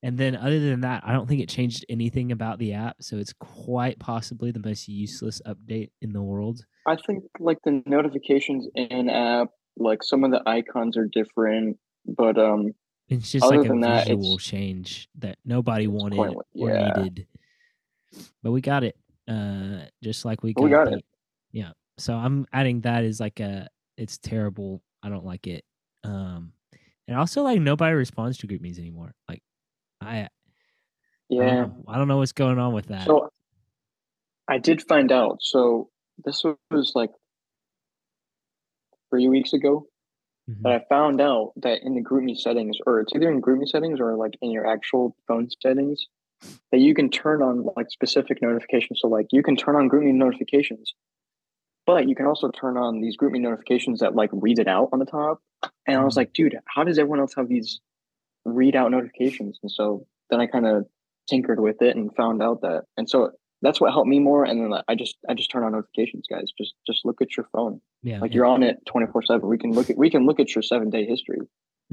and 0.02 0.18
then 0.18 0.36
other 0.36 0.60
than 0.60 0.82
that, 0.82 1.02
I 1.04 1.12
don't 1.12 1.28
think 1.28 1.40
it 1.40 1.48
changed 1.48 1.84
anything 1.88 2.32
about 2.32 2.58
the 2.58 2.74
app. 2.74 2.96
So 3.00 3.16
it's 3.16 3.32
quite 3.32 3.98
possibly 3.98 4.50
the 4.50 4.60
most 4.64 4.88
useless 4.88 5.40
update 5.46 5.90
in 6.02 6.12
the 6.12 6.22
world. 6.22 6.64
I 6.86 6.96
think 6.96 7.24
like 7.38 7.58
the 7.64 7.82
notifications 7.86 8.68
in 8.74 9.08
app, 9.10 9.48
like 9.76 10.02
some 10.02 10.24
of 10.24 10.30
the 10.30 10.42
icons 10.46 10.96
are 10.96 11.06
different, 11.06 11.78
but 12.06 12.38
um, 12.38 12.72
It's 13.08 13.32
just 13.32 13.44
Other 13.44 13.62
like 13.62 13.70
a 13.70 13.80
that, 13.80 14.06
visual 14.06 14.38
change 14.38 15.08
that 15.18 15.38
nobody 15.44 15.86
wanted 15.86 16.16
pointless. 16.16 16.46
or 16.54 16.70
Yeah. 16.70 16.92
needed. 16.96 17.26
But 18.42 18.52
we 18.52 18.60
got 18.60 18.84
it. 18.84 18.96
Uh 19.26 19.84
just 20.02 20.24
like 20.24 20.42
we 20.42 20.52
got, 20.54 20.64
We 20.64 20.70
got 20.70 20.84
the- 20.90 20.98
it. 20.98 21.04
Yeah. 21.52 21.72
So 21.98 22.14
I'm 22.14 22.46
adding 22.52 22.80
that 22.82 23.04
as 23.04 23.20
like 23.20 23.40
a 23.40 23.68
it's 23.96 24.18
terrible. 24.18 24.82
I 25.02 25.08
don't 25.08 25.24
like 25.24 25.46
it. 25.46 25.64
Um 26.04 26.52
and 27.06 27.16
also 27.16 27.42
like 27.42 27.60
nobody 27.60 27.94
responds 27.94 28.38
to 28.38 28.46
GroupMe's 28.46 28.78
anymore. 28.78 29.14
Like 29.28 29.42
I 30.00 30.18
I 30.20 30.28
don't 31.30 31.46
yeah. 31.46 31.54
know. 31.66 31.84
I 31.88 31.98
don't 31.98 32.08
know 32.08 32.18
what's 32.18 32.32
going 32.32 32.58
on 32.58 32.72
with 32.72 32.86
that. 32.86 33.06
So 33.06 33.28
I 34.48 34.58
did 34.58 34.80
find 34.82 35.12
out. 35.12 35.38
So 35.42 35.90
this 36.24 36.42
was 36.70 36.92
like 36.94 37.10
three 39.10 39.28
weeks 39.28 39.52
ago 39.52 39.86
Mhm. 40.48 40.62
that 40.62 40.72
I 40.72 40.84
found 40.88 41.20
out 41.20 41.52
that 41.56 41.82
in 41.82 41.94
the 41.94 42.02
GroupMe 42.02 42.36
settings, 42.36 42.78
or 42.86 43.00
it's 43.00 43.12
either 43.14 43.30
in 43.30 43.42
GroupMe 43.42 43.66
settings 43.68 44.00
or 44.00 44.16
like 44.16 44.34
in 44.40 44.50
your 44.50 44.66
actual 44.66 45.14
phone 45.26 45.48
settings, 45.62 46.06
that 46.72 46.78
you 46.80 46.94
can 46.94 47.10
turn 47.10 47.42
on 47.42 47.66
like 47.76 47.90
specific 47.90 48.40
notifications. 48.42 49.00
So 49.00 49.08
like 49.08 49.26
you 49.32 49.42
can 49.42 49.56
turn 49.56 49.76
on 49.76 49.88
GroupMe 49.88 50.14
notifications, 50.14 50.94
but 51.86 52.08
you 52.08 52.14
can 52.14 52.26
also 52.26 52.50
turn 52.50 52.76
on 52.76 53.00
these 53.00 53.16
GroupMe 53.16 53.40
notifications 53.40 54.00
that 54.00 54.14
like 54.14 54.30
read 54.32 54.58
it 54.58 54.68
out 54.68 54.90
on 54.92 54.98
the 54.98 55.06
top. 55.06 55.40
And 55.86 55.96
I 55.96 56.04
was 56.04 56.14
Mhm. 56.14 56.18
like, 56.18 56.32
dude, 56.32 56.56
how 56.66 56.84
does 56.84 56.98
everyone 56.98 57.20
else 57.20 57.34
have 57.36 57.48
these 57.48 57.80
read 58.44 58.76
out 58.76 58.90
notifications? 58.90 59.58
And 59.62 59.70
so 59.70 60.06
then 60.30 60.40
I 60.40 60.46
kind 60.46 60.66
of 60.66 60.86
tinkered 61.26 61.60
with 61.60 61.82
it 61.82 61.96
and 61.96 62.14
found 62.14 62.42
out 62.42 62.60
that, 62.62 62.84
and 62.96 63.08
so 63.08 63.32
that's 63.60 63.80
what 63.80 63.90
helped 63.92 64.08
me 64.08 64.20
more. 64.20 64.44
And 64.44 64.60
then 64.72 64.80
I 64.86 64.94
just 64.94 65.16
I 65.28 65.34
just 65.34 65.50
turn 65.50 65.64
on 65.64 65.72
notifications, 65.72 66.26
guys. 66.30 66.52
Just 66.56 66.74
just 66.86 67.04
look 67.04 67.20
at 67.20 67.36
your 67.36 67.48
phone. 67.52 67.80
yeah. 68.02 68.20
Like 68.20 68.30
yeah. 68.30 68.36
you're 68.36 68.46
on 68.46 68.62
it 68.62 68.78
twenty 68.86 69.06
four 69.10 69.22
seven. 69.22 69.48
We 69.48 69.58
can 69.58 69.72
look 69.72 69.90
at 69.90 69.96
we 69.98 70.10
can 70.10 70.26
look 70.26 70.38
at 70.38 70.54
your 70.54 70.62
seven 70.62 70.90
day 70.90 71.04
history, 71.06 71.38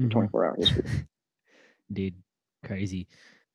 Mhm. 0.00 0.10
twenty 0.10 0.28
four 0.28 0.44
hour 0.46 0.54
history. 0.56 0.84
Dude, 1.92 2.14
crazy. 2.64 3.08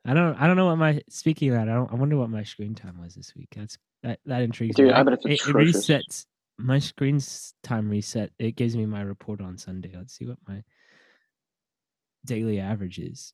I 0.06 0.14
don't 0.14 0.36
I 0.36 0.48
don't 0.48 0.56
know 0.56 0.66
what 0.66 0.78
my 0.78 1.02
speaking 1.10 1.50
of 1.50 1.56
that, 1.56 1.70
I 1.70 1.74
don't 1.74 1.92
I 1.92 1.96
wonder 1.96 2.18
what 2.18 2.30
my 2.30 2.44
screen 2.44 2.74
time 2.74 3.00
was 3.00 3.16
this 3.16 3.36
week. 3.36 3.50
That's 3.56 3.78
that 4.04 4.20
that 4.26 4.42
intrigues 4.42 4.76
Dude, 4.76 4.88
me. 4.88 4.94
I 4.94 5.04
bet 5.04 5.14
it's 5.14 5.26
it, 5.26 5.32
it 5.34 5.56
resets 5.56 6.26
my 6.58 6.80
screen's 6.80 7.54
time 7.64 7.90
reset. 7.90 8.32
It 8.40 8.56
gives 8.56 8.76
me 8.76 8.86
my 8.86 9.02
report 9.02 9.42
on 9.42 9.58
Sunday. 9.58 9.92
Let's 9.96 10.14
see 10.14 10.26
what 10.26 10.38
my 10.48 10.64
daily 12.26 12.60
average 12.60 13.00
is. 13.00 13.34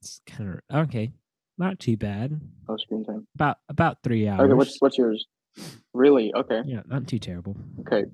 It's 0.00 0.20
kind 0.26 0.60
of 0.70 0.86
okay. 0.88 1.12
Not 1.58 1.80
too 1.80 1.96
bad. 1.96 2.40
Oh, 2.68 2.76
screen 2.76 3.04
time. 3.04 3.26
About 3.34 3.58
about 3.68 3.98
three 4.04 4.28
hours. 4.28 4.42
Okay, 4.42 4.54
what's 4.54 4.80
what's 4.80 4.96
yours? 4.96 5.26
Really? 5.92 6.32
Okay. 6.34 6.62
yeah, 6.64 6.82
not 6.86 7.08
too 7.08 7.18
terrible. 7.18 7.56
Okay. 7.80 8.04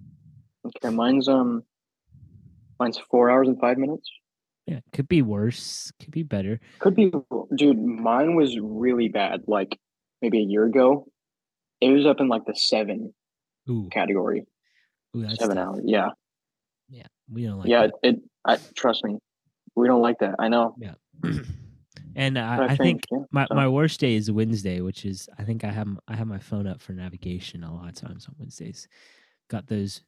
Okay. 0.66 0.94
Mine's 0.94 1.28
um 1.28 1.62
mine's 2.80 2.98
four 3.10 3.30
hours 3.30 3.48
and 3.48 3.60
five 3.60 3.76
minutes. 3.76 4.08
Yeah, 4.66 4.80
could 4.92 5.08
be 5.08 5.22
worse. 5.22 5.92
Could 6.00 6.10
be 6.10 6.22
better. 6.22 6.58
Could 6.78 6.94
be 6.96 7.12
dude, 7.54 7.82
mine 7.82 8.34
was 8.34 8.58
really 8.58 9.08
bad, 9.08 9.42
like 9.46 9.78
maybe 10.22 10.38
a 10.38 10.44
year 10.44 10.64
ago. 10.64 11.06
It 11.80 11.90
was 11.90 12.06
up 12.06 12.20
in 12.20 12.28
like 12.28 12.46
the 12.46 12.54
seven 12.54 13.12
Ooh, 13.68 13.88
category. 13.92 14.44
ooh 15.16 15.22
that's 15.22 15.38
seven 15.38 15.56
tough. 15.56 15.66
hours. 15.66 15.82
Yeah. 15.84 16.08
Yeah, 16.88 17.06
we 17.30 17.44
don't 17.44 17.58
like 17.58 17.68
yeah, 17.68 17.86
that. 17.86 17.94
it 18.02 18.16
I 18.44 18.58
trust 18.76 19.04
me. 19.04 19.18
We 19.74 19.86
don't 19.86 20.02
like 20.02 20.18
that. 20.20 20.36
I 20.38 20.48
know. 20.48 20.74
Yeah. 20.78 20.94
and 22.16 22.38
uh, 22.38 22.56
But 22.58 22.70
I, 22.70 22.72
I 22.72 22.76
think, 22.76 23.02
my, 23.32 23.46
my 23.50 23.68
worst 23.68 24.00
day 24.00 24.14
is 24.14 24.30
Wednesday, 24.30 24.80
which 24.80 25.04
is 25.04 25.28
I 25.38 25.44
think 25.44 25.64
I 25.64 25.70
have 25.70 25.88
I 26.08 26.16
have 26.16 26.26
my 26.26 26.38
phone 26.38 26.66
up 26.66 26.80
for 26.80 26.92
navigation 26.92 27.64
a 27.64 27.74
lot 27.74 27.88
of 27.88 27.94
times 27.94 28.26
on 28.26 28.34
Wednesdays. 28.38 28.88
Got 29.48 29.66
those 29.66 30.02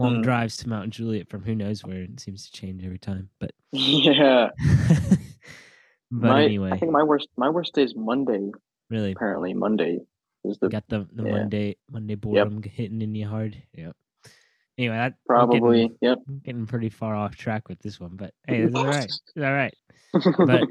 long 0.00 0.16
Mm. 0.16 0.22
drives 0.22 0.56
to 0.58 0.68
Mount 0.68 0.90
Juliet 0.90 1.28
from 1.28 1.42
who 1.42 1.54
knows 1.54 1.84
where. 1.84 2.02
It 2.02 2.18
seems 2.20 2.46
to 2.46 2.52
change 2.52 2.84
every 2.84 2.98
time, 2.98 3.28
but 3.38 3.52
Yeah. 3.72 4.48
but 5.08 5.18
my, 6.10 6.44
anyway, 6.44 6.70
I 6.72 6.78
think 6.78 6.92
my 6.92 7.02
worst 7.02 7.28
my 7.36 7.48
worst 7.50 7.74
day 7.74 7.82
is 7.84 7.94
Monday, 7.94 8.50
really 8.88 9.12
apparently. 9.12 9.54
Monday 9.54 9.98
is 10.44 10.58
the 10.58 10.68
got 10.68 10.84
the 10.88 11.06
the 11.12 11.24
yeah. 11.24 11.30
Monday 11.32 11.76
Monday 11.90 12.14
boredom 12.14 12.62
g- 12.62 12.70
hitting 12.70 13.02
in 13.02 13.14
you 13.14 13.28
hard. 13.28 13.62
Yep. 13.74 13.94
Anyway, 14.78 14.96
that 14.96 15.14
probably 15.26 15.82
getting, 15.82 15.96
yep. 16.00 16.18
Getting 16.42 16.66
pretty 16.66 16.88
far 16.88 17.14
off 17.14 17.36
track 17.36 17.68
with 17.68 17.78
this 17.80 18.00
one, 18.00 18.16
but 18.16 18.32
hey, 18.46 18.60
it's 18.62 18.74
all 18.74 18.86
right. 18.86 19.10
It's 19.34 19.44
all 19.44 19.52
right. 19.52 19.74
But 20.38 20.64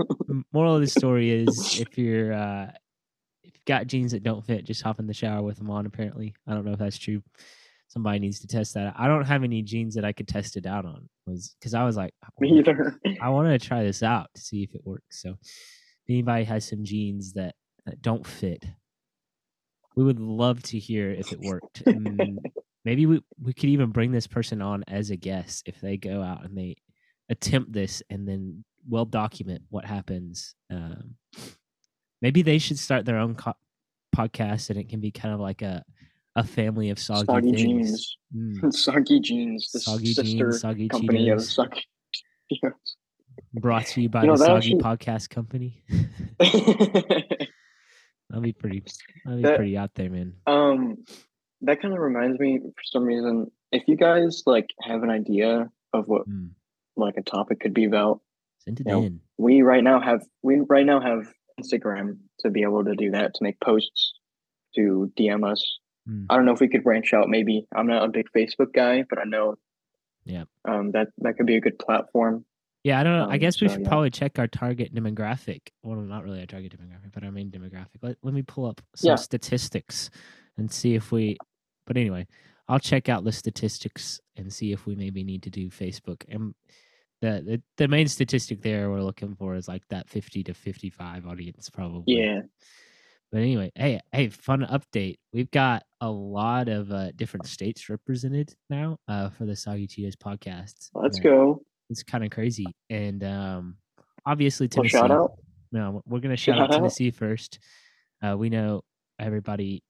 moral 0.51 0.75
of 0.75 0.81
the 0.81 0.87
story 0.87 1.29
is 1.31 1.79
if 1.79 1.97
you're 1.97 2.33
uh 2.33 2.71
if 3.43 3.53
you've 3.55 3.65
got 3.65 3.87
jeans 3.87 4.11
that 4.11 4.23
don't 4.23 4.43
fit, 4.45 4.65
just 4.65 4.81
hop 4.81 4.99
in 4.99 5.07
the 5.07 5.13
shower 5.13 5.41
with 5.43 5.57
them 5.57 5.69
on. 5.69 5.85
Apparently, 5.85 6.33
I 6.47 6.53
don't 6.53 6.65
know 6.65 6.73
if 6.73 6.79
that's 6.79 6.97
true. 6.97 7.21
Somebody 7.89 8.19
needs 8.19 8.39
to 8.41 8.47
test 8.47 8.75
that. 8.75 8.93
I 8.97 9.07
don't 9.07 9.25
have 9.25 9.43
any 9.43 9.63
jeans 9.63 9.95
that 9.95 10.05
I 10.05 10.13
could 10.13 10.27
test 10.27 10.57
it 10.57 10.65
out 10.65 10.85
on. 10.85 11.09
Was 11.25 11.55
because 11.59 11.73
I 11.73 11.83
was 11.83 11.97
like, 11.97 12.13
I 12.23 12.27
Me 12.39 12.59
either. 12.59 12.99
I 13.21 13.29
wanted 13.29 13.59
to 13.59 13.67
try 13.67 13.83
this 13.83 14.03
out 14.03 14.29
to 14.35 14.41
see 14.41 14.63
if 14.63 14.75
it 14.75 14.81
works. 14.85 15.21
So, 15.21 15.31
if 15.31 16.09
anybody 16.09 16.43
has 16.43 16.67
some 16.67 16.83
jeans 16.83 17.33
that, 17.33 17.55
that 17.85 18.01
don't 18.01 18.25
fit, 18.25 18.63
we 19.95 20.03
would 20.03 20.19
love 20.19 20.61
to 20.63 20.79
hear 20.79 21.11
if 21.11 21.33
it 21.33 21.39
worked. 21.39 21.83
And 21.87 22.39
maybe 22.85 23.05
we, 23.05 23.21
we 23.41 23.53
could 23.53 23.69
even 23.69 23.89
bring 23.89 24.11
this 24.11 24.27
person 24.27 24.61
on 24.61 24.83
as 24.87 25.09
a 25.09 25.15
guest 25.15 25.63
if 25.65 25.81
they 25.81 25.97
go 25.97 26.21
out 26.21 26.45
and 26.45 26.57
they 26.57 26.77
attempt 27.29 27.73
this 27.73 28.01
and 28.09 28.27
then 28.27 28.63
well 28.87 29.05
document 29.05 29.63
what 29.69 29.85
happens. 29.85 30.55
Um, 30.71 31.15
maybe 32.21 32.41
they 32.43 32.59
should 32.59 32.79
start 32.79 33.05
their 33.05 33.17
own 33.17 33.35
co- 33.35 33.53
podcast 34.15 34.69
and 34.69 34.79
it 34.79 34.89
can 34.89 34.99
be 34.99 35.11
kind 35.11 35.33
of 35.33 35.39
like 35.39 35.61
a 35.61 35.83
a 36.35 36.43
family 36.43 36.89
of 36.89 36.99
soggy, 36.99 37.25
Soggy 37.25 37.51
jeans. 37.53 38.17
Mm, 38.35 38.73
Soggy 38.73 39.19
Jeans, 39.19 39.69
the 39.73 39.79
soggy 39.79 40.13
sister 40.13 40.23
jeans, 40.23 40.61
soggy 40.61 40.87
company 40.87 41.29
of 41.29 41.39
Cheetos. 41.39 41.51
Soggy. 41.51 41.81
Brought 43.53 43.85
to 43.87 44.01
you 44.01 44.09
by 44.09 44.21
You 44.21 44.27
know, 44.27 44.37
the 44.37 44.45
Soggy 44.45 44.75
actually- 44.75 44.81
Podcast 44.81 45.29
Company. 45.29 45.83
That'd 48.29 48.43
be 48.43 48.53
pretty. 48.53 48.83
That'd 49.25 49.41
be 49.41 49.43
That- 49.43 49.57
pretty 49.57 49.77
out 49.77 49.91
there, 49.95 50.09
man. 50.09 50.33
um, 50.45 50.97
that 51.61 51.81
kind 51.81 51.93
of 51.93 51.99
reminds 51.99 52.39
me 52.39 52.59
for 52.59 52.83
some 52.85 53.03
reason. 53.03 53.51
If 53.71 53.83
you 53.87 53.97
guys 53.97 54.43
like 54.45 54.67
have 54.81 55.03
an 55.03 55.09
idea 55.09 55.69
of 55.93 56.07
what 56.07 56.27
Mm. 56.29 56.51
like 56.95 57.15
a 57.17 57.21
topic 57.23 57.59
could 57.59 57.73
be 57.73 57.85
about, 57.85 58.21
Send 58.59 58.79
it 58.79 58.87
in. 58.87 59.19
we 59.37 59.61
right 59.61 59.83
now 59.83 59.99
have 59.99 60.21
we 60.41 60.59
right 60.69 60.85
now 60.85 61.01
have 61.01 61.33
Instagram 61.59 62.19
to 62.41 62.49
be 62.49 62.61
able 62.61 62.85
to 62.85 62.95
do 62.95 63.11
that 63.11 63.33
to 63.35 63.43
make 63.43 63.59
posts 63.59 64.13
to 64.75 65.11
DM 65.17 65.43
us. 65.49 65.79
Mm. 66.09 66.25
I 66.29 66.35
don't 66.35 66.45
know 66.45 66.53
if 66.53 66.59
we 66.59 66.67
could 66.69 66.83
branch 66.83 67.13
out. 67.13 67.29
Maybe 67.29 67.67
I'm 67.75 67.87
not 67.87 68.03
a 68.03 68.07
big 68.09 68.27
Facebook 68.35 68.73
guy, 68.73 69.03
but 69.09 69.19
I 69.19 69.23
know. 69.25 69.55
Yeah. 70.25 70.43
Um, 70.67 70.91
that 70.91 71.07
that 71.19 71.37
could 71.37 71.45
be 71.45 71.55
a 71.55 71.61
good 71.61 71.77
platform. 71.79 72.45
Yeah, 72.83 72.99
I 72.99 73.03
don't 73.03 73.17
know. 73.17 73.27
I 73.29 73.33
Um, 73.33 73.39
guess 73.39 73.59
we 73.61 73.67
so, 73.67 73.73
should 73.73 73.83
yeah. 73.83 73.89
probably 73.89 74.09
check 74.09 74.39
our 74.39 74.47
target 74.47 74.93
demographic. 74.95 75.59
Well, 75.83 75.97
not 75.97 76.23
really 76.23 76.39
our 76.39 76.45
target 76.45 76.73
demographic, 76.77 77.11
but 77.13 77.23
our 77.23 77.31
main 77.31 77.51
demographic. 77.51 77.97
Let, 78.01 78.17
let 78.23 78.33
me 78.33 78.41
pull 78.41 78.65
up 78.65 78.81
some 78.95 79.09
Yeah. 79.09 79.15
statistics 79.15 80.09
and 80.57 80.71
see 80.71 80.95
if 80.95 81.11
we. 81.11 81.37
But 81.85 81.97
anyway, 81.97 82.25
I'll 82.67 82.79
check 82.79 83.09
out 83.09 83.23
the 83.25 83.31
statistics 83.31 84.21
and 84.37 84.51
see 84.53 84.71
if 84.71 84.85
we 84.85 84.95
maybe 84.95 85.23
need 85.23 85.43
to 85.43 85.49
do 85.49 85.69
Facebook. 85.69 86.23
And 86.29 86.53
the, 87.21 87.43
the 87.45 87.61
the 87.77 87.87
main 87.89 88.07
statistic 88.07 88.61
there 88.61 88.89
we're 88.89 89.01
looking 89.01 89.35
for 89.35 89.55
is 89.55 89.67
like 89.67 89.83
that 89.89 90.07
50 90.09 90.43
to 90.45 90.53
55 90.53 91.27
audience 91.27 91.69
probably. 91.69 92.15
Yeah. 92.17 92.41
But 93.31 93.41
anyway, 93.41 93.71
hey, 93.75 93.99
hey, 94.11 94.29
fun 94.29 94.61
update. 94.61 95.17
We've 95.33 95.51
got 95.51 95.83
a 96.01 96.09
lot 96.09 96.69
of 96.69 96.91
uh, 96.91 97.11
different 97.15 97.45
states 97.45 97.89
represented 97.89 98.53
now 98.69 98.97
uh, 99.07 99.29
for 99.29 99.45
the 99.45 99.55
Soggy 99.55 99.87
Cheetoes 99.87 100.15
podcast. 100.15 100.89
Let's 100.93 101.19
go. 101.19 101.61
It's 101.89 102.03
kind 102.03 102.23
of 102.23 102.29
crazy, 102.31 102.65
and 102.89 103.23
um, 103.23 103.77
obviously 104.25 104.65
Well, 104.67 104.83
Tennessee. 104.83 104.97
shout 104.97 105.11
out. 105.11 105.31
No, 105.71 106.01
we're 106.05 106.19
gonna 106.19 106.37
shout, 106.37 106.55
Shout 106.55 106.63
out 106.63 106.71
out. 106.73 106.77
Tennessee 106.77 107.11
first. 107.11 107.59
Uh, 108.23 108.35
we 108.37 108.49
know 108.49 108.81
everybody. 109.19 109.83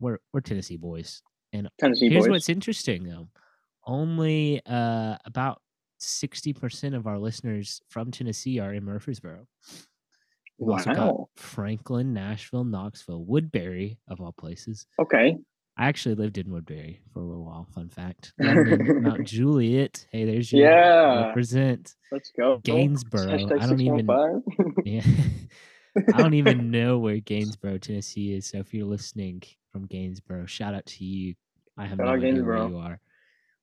We're 0.00 0.18
we're 0.32 0.40
Tennessee 0.40 0.76
boys, 0.76 1.22
and 1.52 1.68
Tennessee 1.78 2.08
here's 2.08 2.24
boys. 2.24 2.30
what's 2.30 2.48
interesting 2.48 3.04
though. 3.04 3.28
Only 3.86 4.60
uh, 4.66 5.16
about 5.24 5.60
sixty 5.98 6.52
percent 6.52 6.94
of 6.94 7.06
our 7.06 7.18
listeners 7.18 7.80
from 7.90 8.10
Tennessee 8.10 8.58
are 8.60 8.72
in 8.72 8.84
Murfreesboro. 8.84 9.46
We've 10.58 10.70
also 10.70 10.94
got 10.94 11.16
Franklin, 11.36 12.12
Nashville, 12.14 12.64
Knoxville, 12.64 13.24
Woodbury, 13.24 13.98
of 14.08 14.20
all 14.20 14.32
places. 14.32 14.86
Okay. 15.00 15.36
I 15.76 15.88
actually 15.88 16.14
lived 16.14 16.38
in 16.38 16.52
Woodbury 16.52 17.00
for 17.12 17.18
a 17.20 17.24
little 17.24 17.44
while. 17.44 17.66
Fun 17.74 17.88
fact. 17.88 18.32
London, 18.38 19.02
Mount 19.02 19.24
Juliet. 19.26 20.06
Hey, 20.12 20.24
there's 20.24 20.52
your 20.52 20.68
Yeah. 20.70 21.26
represent. 21.26 21.94
Let's 22.12 22.30
go. 22.38 22.60
Gainesboro. 22.62 23.26
Hashtag 23.26 23.60
I 23.60 23.66
don't 23.66 23.80
even- 23.80 24.42
Yeah. 24.84 25.02
I 26.14 26.18
don't 26.22 26.34
even 26.34 26.70
know 26.70 26.98
where 26.98 27.18
Gainesboro, 27.18 27.78
Tennessee 27.78 28.34
is. 28.34 28.46
So 28.46 28.58
if 28.58 28.72
you're 28.72 28.86
listening 28.86 29.42
from 29.72 29.86
Gainesboro, 29.86 30.46
shout 30.46 30.74
out 30.74 30.86
to 30.86 31.04
you. 31.04 31.34
I 31.76 31.86
have 31.86 31.98
Shout 31.98 32.06
no 32.06 32.12
idea 32.12 32.30
Gainesboro. 32.32 32.60
where 32.60 32.68
you 32.68 32.78
are. 32.78 33.00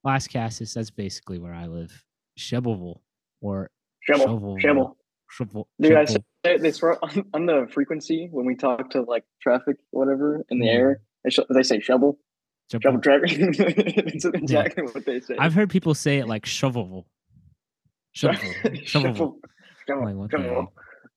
Lascassas, 0.06 0.74
that's 0.74 0.90
basically 0.90 1.38
where 1.38 1.54
I 1.54 1.66
live. 1.66 2.04
Shovelville 2.38 3.00
or 3.40 3.70
Shovel. 4.00 4.26
Shovel. 4.26 4.58
Shovel. 4.58 4.96
Shovel. 5.30 5.68
Dude, 5.80 5.92
I 5.92 6.04
Shovel. 6.04 6.24
They 6.44 6.70
throw 6.72 6.96
on, 7.02 7.24
on 7.34 7.46
the 7.46 7.68
frequency 7.72 8.28
when 8.30 8.46
we 8.46 8.54
talk 8.54 8.90
to 8.90 9.02
like 9.02 9.24
traffic, 9.40 9.76
whatever, 9.90 10.44
in 10.50 10.58
the 10.58 10.66
Mm. 10.66 10.74
air. 10.74 11.00
They, 11.24 11.30
sh- 11.30 11.38
they 11.50 11.62
say 11.62 11.80
shovel, 11.80 12.18
Shovel. 12.70 12.82
shovel 12.82 13.00
traffic. 13.00 13.56
That's 14.04 14.24
exactly 14.24 14.82
what 14.84 15.04
they 15.06 15.20
say. 15.20 15.36
I've 15.38 15.54
heard 15.54 15.70
people 15.70 15.94
say 15.94 16.18
it 16.18 16.26
like 16.28 16.46
shovel. 16.46 17.06
What 18.22 18.38
the 18.64 18.80
shovel. 18.84 19.38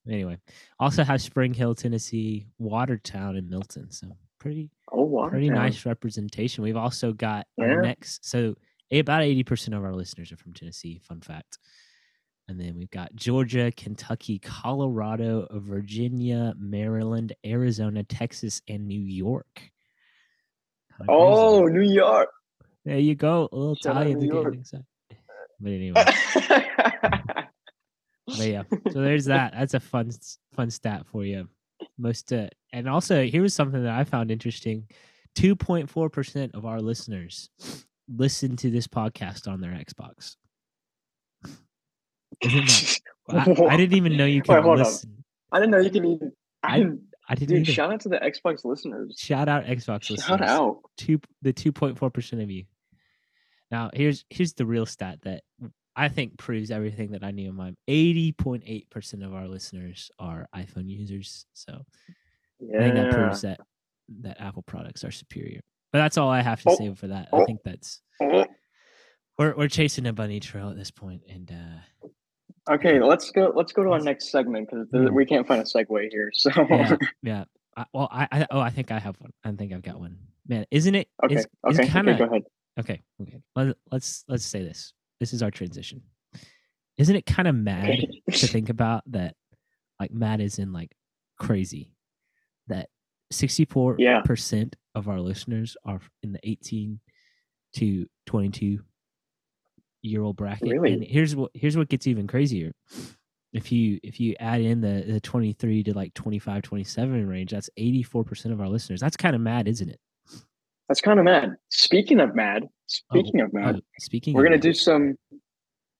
Anyway, 0.10 0.38
also 0.80 1.04
have 1.04 1.22
Spring 1.22 1.54
Hill, 1.54 1.74
Tennessee, 1.76 2.46
Watertown, 2.60 3.36
and 3.36 3.50
Milton. 3.50 3.92
So 3.92 4.16
pretty 4.40 4.70
Oh, 4.92 5.28
pretty 5.30 5.50
nice 5.50 5.86
representation. 5.86 6.64
We've 6.64 6.78
also 6.78 7.12
got 7.12 7.48
our 7.60 7.68
Yeah. 7.68 7.82
next 7.82 8.24
so 8.26 8.56
about 8.92 9.24
80% 9.24 9.76
of 9.76 9.84
our 9.84 9.94
listeners 9.96 10.32
are 10.32 10.38
from 10.38 10.54
Tennessee, 10.54 11.00
fun 11.04 11.20
fact. 11.22 11.58
And 12.48 12.60
then 12.60 12.76
we've 12.78 12.92
got 12.92 13.16
Georgia, 13.16 13.72
Kentucky, 13.76 14.38
Colorado, 14.40 15.48
Virginia, 15.52 16.54
Maryland, 16.58 17.34
Arizona, 17.46 18.04
Texas, 18.04 18.62
and 18.68 18.88
New 18.88 19.02
York. 19.02 19.48
Kinda 20.98 21.08
crazy. 21.08 21.10
Oh, 21.10 21.66
New 21.66 21.82
York. 21.82 22.30
there 22.86 23.00
you 23.00 23.16
go. 23.16 23.50
A 23.52 23.56
little 23.56 23.76
Shout 23.76 23.96
New 23.96 24.02
are 24.02 24.06
getting 24.14 24.30
York. 24.30 24.56
excited. 24.56 24.86
But 25.60 25.72
anyway, 25.72 26.04
but 28.28 28.48
yeah. 28.48 28.64
So 28.92 29.02
there's 29.02 29.26
that. 29.26 29.54
That's 29.58 29.74
a 29.74 29.80
fun 29.80 30.12
fun 30.54 30.70
stat 30.70 31.06
for 31.08 31.24
you. 31.24 31.48
Most 31.98 32.32
uh, 32.34 32.48
and 32.74 32.88
also 32.88 33.24
here 33.24 33.42
was 33.42 33.54
something 33.54 33.84
that 33.84 33.98
I 33.98 34.04
found 34.04 34.32
interesting. 34.32 34.88
2.4% 35.38 36.54
of 36.56 36.66
our 36.66 36.80
listeners 36.82 37.50
listen 38.14 38.56
to 38.58 38.70
this 38.70 38.88
podcast 38.88 39.52
on 39.52 39.60
their 39.60 39.72
Xbox. 39.72 40.36
Isn't 42.42 43.00
that 43.28 43.48
I, 43.60 43.74
I 43.74 43.78
didn't 43.78 43.96
even 43.98 44.18
know 44.18 44.26
you 44.26 44.38
Wait, 44.40 44.46
could 44.46 44.66
on. 44.66 44.78
listen. 44.78 45.24
I 45.52 45.60
didn't 45.60 45.72
know 45.72 45.80
you 45.80 45.90
can 45.90 46.06
even. 46.06 46.32
I 46.64 46.76
I- 46.76 46.78
didn't. 46.80 47.02
I 47.28 47.34
didn't 47.34 47.50
Dude, 47.56 47.62
either. 47.62 47.72
shout 47.74 47.92
out 47.92 48.02
to 48.02 48.10
the 48.10 48.18
Xbox 48.20 48.64
listeners. 48.66 49.16
Shout 49.20 49.50
out 49.50 49.66
Xbox 49.66 50.12
listeners. 50.12 50.26
Shout 50.26 50.42
out. 50.44 50.78
two 50.96 51.20
the 51.42 51.54
two 51.54 51.72
point 51.72 51.98
four 51.98 52.12
percent 52.12 52.40
of 52.44 52.52
you. 52.52 52.66
Now 53.72 53.90
here's 53.94 54.26
here's 54.30 54.54
the 54.54 54.66
real 54.68 54.86
stat 54.86 55.20
that 55.24 55.42
I 55.96 56.08
think 56.10 56.38
proves 56.38 56.70
everything 56.70 57.14
that 57.14 57.24
I 57.24 57.32
knew 57.32 57.50
in 57.50 57.56
mind. 57.56 57.78
Eighty 57.88 58.32
point 58.32 58.62
eight 58.68 58.92
percent 58.92 59.24
of 59.24 59.34
our 59.34 59.48
listeners 59.48 60.12
are 60.20 60.48
iPhone 60.56 60.88
users, 60.88 61.48
so 61.54 61.82
I 62.62 62.78
think 62.80 62.94
that 62.94 63.12
proves 63.12 63.42
that 63.42 63.60
that 64.22 64.40
Apple 64.40 64.62
products 64.62 65.04
are 65.04 65.10
superior. 65.12 65.62
But 65.92 66.00
that's 66.00 66.20
all 66.20 66.30
I 66.30 66.44
have 66.44 66.62
to 66.62 66.70
Oh, 66.70 66.76
say 66.76 66.94
for 66.94 67.08
that. 67.08 67.30
I 67.34 67.38
oh. 67.38 67.46
think 67.48 67.62
that's 67.66 68.02
Oh, 68.22 68.46
we're 69.40 69.56
we're 69.56 69.68
chasing 69.68 70.06
a 70.06 70.14
bunny 70.14 70.40
trail 70.40 70.70
at 70.70 70.78
this 70.78 70.92
point, 70.92 71.24
and 71.28 71.52
uh, 71.52 72.08
Okay, 72.70 73.00
let's 73.00 73.30
go. 73.32 73.52
Let's 73.56 73.72
go 73.74 73.84
to 73.84 73.92
our 73.92 74.00
next 74.00 74.32
segment 74.32 74.70
because 74.70 74.88
Hmm. 74.92 75.14
we 75.14 75.26
can't 75.26 75.48
find 75.48 75.62
a 75.62 75.66
segue 75.66 76.08
here. 76.10 76.32
So 76.34 76.50
yeah, 76.70 76.96
yeah. 77.22 77.44
I, 77.78 77.86
well, 77.94 78.10
I, 78.12 78.28
I 78.32 78.48
oh 78.52 78.60
I 78.60 78.70
think 78.70 78.92
I 78.92 79.00
have 79.00 79.16
one. 79.20 79.32
I 79.44 79.52
think 79.52 79.74
I've 79.74 79.82
got 79.84 80.00
one. 80.00 80.18
Man, 80.48 80.66
isn't 80.72 80.96
it? 80.96 81.08
okay, 81.24 81.36
it's- 81.36 81.48
it's 81.68 81.80
okay, 81.80 81.90
kinda- 81.90 82.12
okay. 82.14 82.20
Go 82.20 82.26
ahead. 82.26 82.44
Okay, 82.80 83.02
okay. 83.22 83.42
Let, 83.56 83.76
let's 83.92 84.24
let's 84.28 84.46
say 84.46 84.64
this. 84.64 84.94
This 85.20 85.32
is 85.34 85.42
our 85.44 85.52
transition. 85.52 86.02
Isn't 86.98 87.16
it 87.16 87.26
kind 87.26 87.48
of 87.48 87.56
mad 87.56 88.00
to 88.32 88.48
think 88.48 88.70
about 88.70 89.04
that? 89.12 89.36
Like 90.00 90.12
mad 90.12 90.42
is 90.42 90.60
in 90.60 90.74
like 90.74 90.92
crazy. 91.40 91.92
That 92.68 92.90
sixty 93.32 93.66
four 93.66 93.96
percent 94.24 94.76
of 94.96 95.08
our 95.08 95.20
listeners 95.20 95.78
are 95.86 96.00
in 96.24 96.32
the 96.34 96.40
eighteen 96.44 97.00
to 97.76 98.08
twenty 98.26 98.50
two 98.50 98.84
year 100.06 100.22
old 100.22 100.36
bracket. 100.36 100.70
Really? 100.70 100.94
And 100.94 101.04
here's 101.04 101.36
what 101.36 101.52
here's 101.54 101.76
what 101.78 101.90
gets 101.90 102.08
even 102.08 102.28
crazier. 102.28 102.72
If 103.54 103.72
you 103.72 104.00
if 104.04 104.20
you 104.20 104.36
add 104.40 104.62
in 104.62 104.82
the, 104.82 105.04
the 105.08 105.20
23 105.22 105.84
to 105.84 105.94
like 105.94 106.14
25 106.14 106.62
27 106.62 107.28
range 107.28 107.52
that's 107.52 107.70
84% 107.80 108.52
of 108.52 108.60
our 108.60 108.68
listeners 108.68 109.00
that's 109.00 109.16
kind 109.16 109.34
of 109.34 109.40
mad 109.42 109.70
isn't 109.70 109.88
it 109.90 109.98
That's 110.90 111.00
kind 111.00 111.20
of 111.20 111.26
mad. 111.26 111.56
Speaking 111.70 112.20
of 112.20 112.36
mad, 112.36 112.64
speaking 112.88 113.40
of 113.40 113.54
mad, 113.54 113.76
Oh, 113.78 113.82
speaking 114.00 114.34
we're 114.34 114.44
gonna 114.44 114.58
do 114.58 114.74
some 114.74 115.16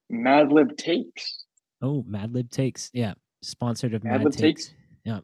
Mad 0.10 0.52
Lib 0.52 0.76
takes. 0.78 1.46
Oh, 1.82 2.04
Mad 2.08 2.34
Lib 2.34 2.52
takes. 2.52 2.92
Yeah. 2.94 3.14
Sponsored 3.42 3.94
of 3.94 4.04
Mad 4.04 4.18
Mad, 4.18 4.24
Lib 4.26 4.34
takes. 4.34 4.66
Takes? 4.68 4.76
Yeah. 5.06 5.20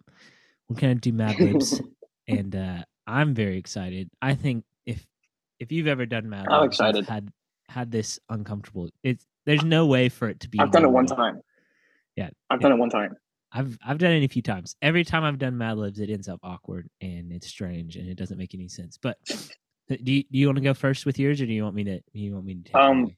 We're 0.70 0.78
gonna 0.80 0.96
do 0.96 1.12
Mad 1.12 1.38
Libs. 1.39 1.82
and 2.30 2.56
uh 2.56 2.84
I'm 3.08 3.34
very 3.34 3.58
excited. 3.58 4.10
I 4.22 4.36
think 4.36 4.63
if 4.86 5.06
if 5.60 5.72
you've 5.74 5.88
ever 5.88 6.06
done 6.06 6.30
Mad 6.30 6.46
I'm 6.50 6.62
Libs, 6.62 6.76
excited. 6.80 7.06
had 7.10 7.30
had 7.72 7.92
this 7.92 8.20
uncomfortable. 8.30 8.90
It's 9.04 9.26
there's 9.46 9.64
no 9.64 9.86
way 9.86 10.10
for 10.10 10.30
it 10.30 10.40
to 10.42 10.50
be 10.50 10.60
I've 10.60 10.72
done 10.72 10.84
it 10.84 10.92
one 10.92 11.06
time. 11.06 11.42
Yeah, 12.16 12.30
I've 12.50 12.60
yeah. 12.60 12.64
done 12.64 12.72
it 12.74 12.80
one 12.80 12.90
time. 12.90 13.16
I've 13.52 13.78
I've 13.86 13.98
done 13.98 14.12
it 14.12 14.24
a 14.24 14.28
few 14.28 14.42
times. 14.42 14.76
Every 14.82 15.04
time 15.04 15.24
I've 15.24 15.40
done 15.40 15.58
Mad 15.58 15.78
Libs, 15.78 16.00
it 16.00 16.10
ends 16.10 16.28
up 16.28 16.40
awkward 16.44 16.90
and 17.00 17.32
it's 17.32 17.48
strange 17.48 17.96
and 17.96 18.08
it 18.08 18.16
doesn't 18.16 18.38
make 18.38 18.54
any 18.54 18.68
sense. 18.68 18.98
But 19.02 19.18
uh, 19.30 19.96
do 20.04 20.12
you, 20.12 20.24
do 20.24 20.38
you 20.38 20.48
want 20.48 20.58
to 20.58 20.64
go 20.64 20.74
first 20.74 21.06
with 21.06 21.18
yours, 21.18 21.42
or 21.42 21.46
do 21.46 21.54
you 21.54 21.64
want 21.64 21.76
me 21.76 21.84
to? 21.86 22.02
You 22.14 22.34
want 22.34 22.46
me 22.46 22.56
to? 22.56 22.64
Take 22.64 22.76
Um. 22.76 23.16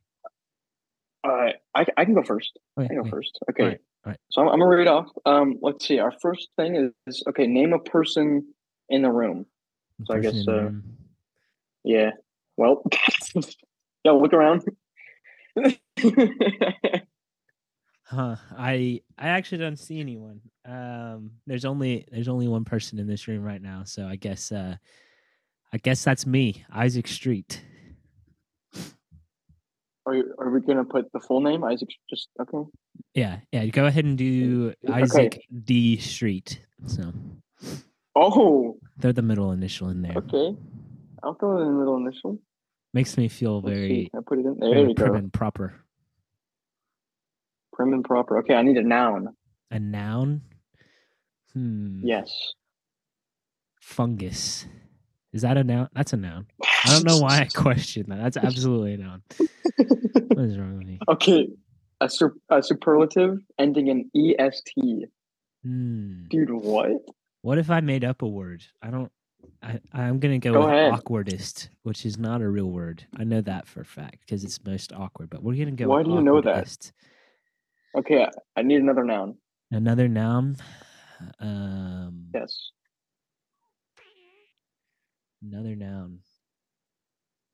Uh, 1.23 1.51
I 1.75 1.85
I 1.97 2.05
can 2.05 2.13
go 2.13 2.23
first. 2.23 2.59
Okay, 2.77 2.85
I 2.85 2.87
can 2.87 2.97
go 2.97 3.01
okay. 3.01 3.09
first. 3.09 3.39
Okay. 3.49 3.63
Alright, 3.63 3.81
alright. 4.05 4.19
So 4.29 4.41
I'm, 4.41 4.49
I'm 4.49 4.59
gonna 4.59 4.75
read 4.75 4.87
off. 4.87 5.09
Um, 5.25 5.57
let's 5.61 5.87
see. 5.87 5.99
Our 5.99 6.13
first 6.21 6.49
thing 6.57 6.75
is, 6.75 6.91
is 7.07 7.23
okay. 7.29 7.47
Name 7.47 7.73
a 7.73 7.79
person 7.79 8.45
in 8.89 9.01
the 9.01 9.11
room. 9.11 9.45
so 10.05 10.15
I 10.15 10.19
guess, 10.19 10.47
uh. 10.47 10.69
Yeah. 11.83 12.11
Well, 12.55 12.83
yo, 14.03 14.17
look 14.19 14.33
around. 14.33 14.63
Huh. 18.05 18.35
I 18.55 19.01
I 19.17 19.29
actually 19.29 19.57
don't 19.59 19.79
see 19.79 19.99
anyone. 19.99 20.41
Um 20.65 21.31
there's 21.47 21.65
only 21.65 22.05
there's 22.11 22.27
only 22.27 22.47
one 22.47 22.63
person 22.63 22.99
in 22.99 23.07
this 23.07 23.27
room 23.27 23.41
right 23.43 23.61
now, 23.61 23.83
so 23.85 24.05
I 24.07 24.17
guess 24.17 24.51
uh 24.51 24.75
I 25.73 25.77
guess 25.77 26.03
that's 26.03 26.27
me, 26.27 26.63
Isaac 26.71 27.07
Street. 27.07 27.61
are 30.05 30.13
you, 30.15 30.35
are 30.37 30.49
we 30.51 30.59
gonna 30.61 30.83
put 30.83 31.11
the 31.13 31.19
full 31.21 31.41
name? 31.41 31.63
Isaac. 31.63 31.89
Just 32.09 32.27
okay. 32.39 32.69
Yeah, 33.15 33.39
yeah, 33.51 33.65
go 33.67 33.85
ahead 33.87 34.05
and 34.05 34.17
do 34.17 34.73
Okay. 34.87 34.93
Isaac 35.01 35.41
D 35.63 35.97
Street. 35.97 36.59
So 36.85 37.11
Oh, 38.15 38.77
they're 38.97 39.13
the 39.13 39.23
middle 39.23 39.53
initial 39.53 39.89
in 39.89 40.03
there. 40.03 40.17
okay. 40.17 40.55
I'll 41.23 41.33
throw 41.35 41.61
in 41.61 41.67
the 41.67 41.73
middle 41.79 41.97
initial. 41.97 42.37
Makes 42.93 43.17
me 43.17 43.27
feel 43.27 43.61
very, 43.61 44.11
I 44.15 44.19
put 44.25 44.37
it 44.39 44.45
in 44.45 44.57
there. 44.59 44.69
very 44.69 44.89
you 44.89 44.95
prim 44.95 45.11
go. 45.13 45.17
and 45.17 45.33
proper. 45.33 45.73
Prim 47.73 47.93
and 47.93 48.03
proper. 48.05 48.37
Okay, 48.39 48.53
I 48.53 48.61
need 48.61 48.77
a 48.77 48.83
noun. 48.83 49.29
A 49.71 49.79
noun? 49.79 50.41
Hmm. 51.53 52.01
Yes. 52.03 52.53
Fungus. 53.81 54.67
Is 55.31 55.41
that 55.41 55.57
a 55.57 55.63
noun? 55.63 55.89
That's 55.93 56.13
a 56.13 56.17
noun. 56.17 56.45
I 56.85 56.89
don't 56.93 57.05
know 57.05 57.17
why 57.17 57.39
I 57.39 57.45
question 57.55 58.05
that. 58.09 58.19
That's 58.21 58.37
absolutely 58.37 58.93
a 58.93 58.97
noun. 58.97 59.23
What 60.27 60.45
is 60.45 60.57
wrong 60.57 60.77
with 60.77 60.87
me? 60.87 60.99
okay. 61.09 61.47
A, 62.01 62.09
sur- 62.09 62.35
a 62.49 62.61
superlative 62.61 63.39
ending 63.57 63.87
in 63.87 64.09
est. 64.15 64.73
Hmm. 65.63 66.25
Dude, 66.29 66.51
what? 66.51 66.91
What 67.41 67.57
if 67.57 67.69
I 67.69 67.81
made 67.81 68.03
up 68.03 68.21
a 68.21 68.27
word? 68.27 68.63
I 68.81 68.89
don't. 68.91 69.11
I, 69.61 69.79
I'm 69.93 70.19
gonna 70.19 70.39
go, 70.39 70.53
Go 70.53 70.59
with 70.61 70.69
ahead. 70.69 70.91
awkwardest, 70.93 71.69
which 71.83 72.05
is 72.05 72.17
not 72.17 72.41
a 72.41 72.47
real 72.49 72.69
word. 72.69 73.05
I 73.17 73.23
know 73.23 73.41
that 73.41 73.67
for 73.67 73.81
a 73.81 73.85
fact 73.85 74.19
because 74.21 74.43
it's 74.43 74.63
most 74.65 74.91
awkward. 74.93 75.29
But 75.29 75.41
we're 75.43 75.57
gonna 75.57 75.75
go. 75.75 75.87
Why 75.87 75.97
with 75.99 76.07
do 76.07 76.13
you 76.13 76.21
know 76.21 76.41
that? 76.41 76.91
Okay, 77.95 78.23
I- 78.23 78.59
I 78.59 78.61
need 78.63 78.81
another 78.81 79.03
noun. 79.05 79.37
Another 79.71 80.07
noun. 80.07 80.57
Um, 81.39 82.27
Yes. 82.33 82.71
another 85.41 85.75
noun. 85.75 86.19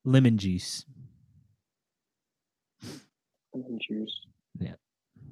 Lemon 0.05 0.37
juice. 0.37 0.85
Lemon 3.53 3.79
juice. 3.81 4.21
Yeah, 4.59 4.75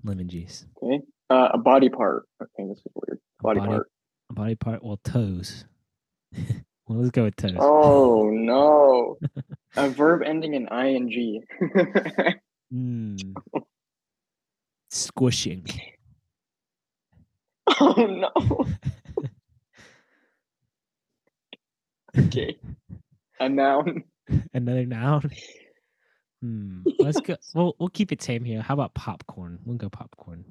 lemon 0.03 0.27
juice. 0.27 0.65
Okay. 0.83 1.01
Uh, 1.29 1.49
a 1.53 1.57
body 1.57 1.89
part. 1.89 2.27
Okay, 2.41 2.67
this 2.69 2.77
is 2.79 2.91
weird. 2.95 3.19
Body, 3.41 3.59
body- 3.59 3.69
part. 3.71 3.91
A 4.29 4.33
body 4.33 4.55
part. 4.55 4.83
Well, 4.83 4.97
toes. 5.03 5.65
well, 6.87 6.99
let's 6.99 7.11
go 7.11 7.23
with 7.23 7.35
toes. 7.35 7.55
Oh 7.59 8.29
no. 8.31 9.17
a 9.75 9.89
verb 9.89 10.21
ending 10.25 10.53
in 10.53 10.67
ing. 10.67 11.43
Mm. 12.73 13.33
Squishing. 14.89 15.65
oh 17.79 17.95
no. 17.95 18.67
Okay. 22.17 22.57
A 23.39 23.47
noun. 23.47 24.03
Another 24.53 24.85
noun. 24.85 25.31
Hmm. 26.41 26.81
Let's 26.99 27.21
go. 27.21 27.35
We'll 27.53 27.75
we'll 27.79 27.89
keep 27.89 28.11
it 28.11 28.19
tame 28.19 28.43
here. 28.43 28.61
How 28.61 28.73
about 28.73 28.93
popcorn? 28.93 29.59
We'll 29.65 29.77
go 29.77 29.89
popcorn. 29.89 30.45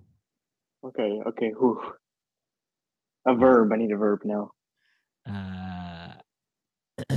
Okay. 0.85 1.21
Okay. 1.27 1.51
Whew. 1.51 1.81
A 3.27 3.35
verb. 3.35 3.73
I 3.73 3.77
need 3.77 3.93
a 3.93 3.97
verb 3.97 4.21
now. 4.25 4.53
Uh, 5.29 6.13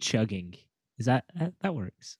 chugging. 0.00 0.54
Is 0.98 1.06
that 1.06 1.24
that, 1.60 1.74
works? 1.74 2.16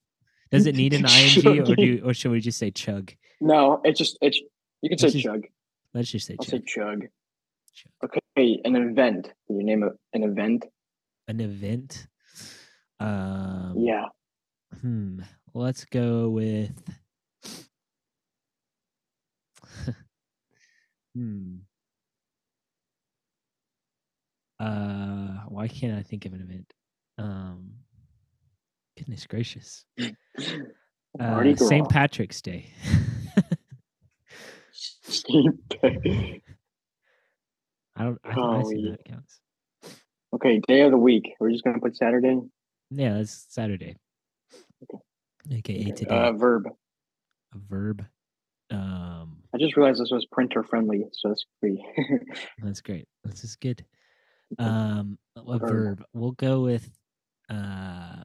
Does 0.51 0.67
it 0.67 0.77
need 0.77 0.95
an 0.95 1.05
ing 1.47 1.61
or 1.69 1.75
do 1.75 1.85
you, 1.85 2.03
or 2.05 2.15
should 2.15 2.31
we 2.31 2.41
just 2.41 2.59
say 2.59 2.71
chug? 2.71 3.13
No, 3.41 3.81
it's 3.85 3.99
just 3.99 4.19
it's. 4.21 4.41
You 4.83 4.89
can 4.89 4.99
say 4.99 5.07
Let's 5.07 5.15
just 5.15 5.25
chug. 5.25 5.43
Let's 5.95 6.11
just 6.11 6.27
say 6.27 6.37
I'll 6.39 6.45
chug. 6.45 6.61
say 6.61 6.65
chug. 6.67 7.01
Chug. 7.75 8.11
Okay, 8.37 8.61
an 8.65 8.77
event. 8.77 9.33
Can 9.47 9.59
you 9.59 9.65
name 9.65 9.83
a, 9.83 9.91
an 10.13 10.23
event? 10.23 10.67
An 11.27 11.41
event. 11.41 12.07
Um, 13.01 13.75
Yeah. 13.77 14.05
Hmm. 14.81 15.21
Let's 15.55 15.85
go 15.87 16.29
with. 16.29 16.73
hmm. 21.15 21.57
Uh, 24.61 25.45
why 25.49 25.69
can't 25.69 25.99
I 25.99 26.03
think 26.03 26.27
of 26.27 26.33
an 26.33 26.41
event? 26.41 26.73
Um, 27.19 27.71
goodness 28.97 29.27
gracious. 29.27 29.85
Uh, 31.19 31.57
St. 31.57 31.89
Patrick's 31.89 32.41
Day. 32.43 32.71
okay, 35.09 36.43
I 37.97 38.05
don't. 38.05 38.19
I, 38.23 38.29
I 38.29 38.31
assume 38.31 38.35
Golly. 38.35 38.91
that 38.91 39.05
counts. 39.05 39.41
day 40.69 40.83
of 40.83 40.93
the 40.93 40.99
week. 40.99 41.33
We're 41.41 41.51
just 41.51 41.65
gonna 41.65 41.81
put 41.81 41.97
Saturday. 41.97 42.39
Yeah, 42.91 43.15
that's 43.15 43.47
Saturday. 43.49 43.97
Okay. 44.85 44.99
AKA 45.59 45.93
today. 45.93 46.15
Uh, 46.15 46.33
verb. 46.33 46.69
a 47.55 47.59
verb. 47.69 48.05
Um, 48.71 49.39
I 49.55 49.59
just 49.59 49.77
realized 49.77 50.01
this 50.01 50.11
was 50.11 50.27
printer 50.27 50.63
friendly, 50.63 51.07
so 51.13 51.31
it's 51.31 51.47
free. 51.59 51.85
that's 52.63 52.83
great. 52.83 53.09
This 53.25 53.45
is 53.45 53.57
good. 53.57 53.85
Um, 54.59 55.19
a 55.37 55.59
Verb. 55.59 56.05
We'll 56.13 56.33
go 56.33 56.63
with 56.63 56.89
uh. 57.51 58.25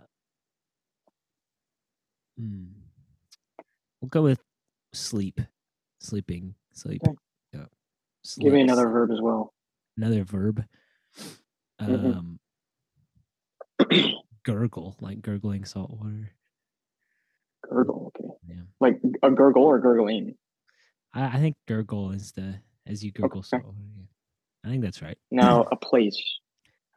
hmm. 2.38 2.65
We'll 4.01 4.09
go 4.09 4.21
with 4.23 4.39
sleep, 4.93 5.39
sleeping, 5.99 6.55
sleep. 6.73 7.01
Okay. 7.07 7.17
Yeah. 7.53 7.65
Give 8.39 8.53
me 8.53 8.62
another 8.62 8.88
verb 8.89 9.12
as 9.12 9.21
well. 9.21 9.53
another 9.97 10.23
verb. 10.23 10.65
Mhm. 11.81 12.15
Um, 12.15 12.39
gurgle, 14.43 14.95
like 15.01 15.21
gurgling 15.21 15.65
salt 15.65 15.91
water. 15.91 16.31
Gurgle. 17.69 18.12
Okay. 18.17 18.29
Yeah, 18.47 18.63
Like 18.79 18.99
a 19.23 19.31
gurgle 19.31 19.63
or 19.63 19.79
gurgling. 19.79 20.36
I, 21.13 21.38
I 21.38 21.39
think 21.39 21.55
gurgle 21.67 22.12
is 22.12 22.31
the 22.33 22.55
as 22.86 23.03
you 23.03 23.12
gurgle 23.12 23.39
Okay. 23.39 23.47
salt 23.47 23.63
water. 23.65 23.77
Yeah. 23.97 24.03
I 24.63 24.69
think 24.69 24.82
that's 24.84 25.02
right. 25.02 25.17
Now 25.32 25.63
a 25.71 25.76
place. 25.76 26.21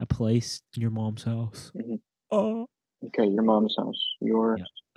A 0.00 0.06
place, 0.06 0.62
your 0.74 0.90
mom's 0.90 1.24
house. 1.24 1.72
Mhm. 1.76 2.00
Oh. 2.30 2.66
Okay, 3.06 3.26
your 3.26 3.42
mom's 3.42 3.74
house. 3.78 4.02
Your 4.20 4.58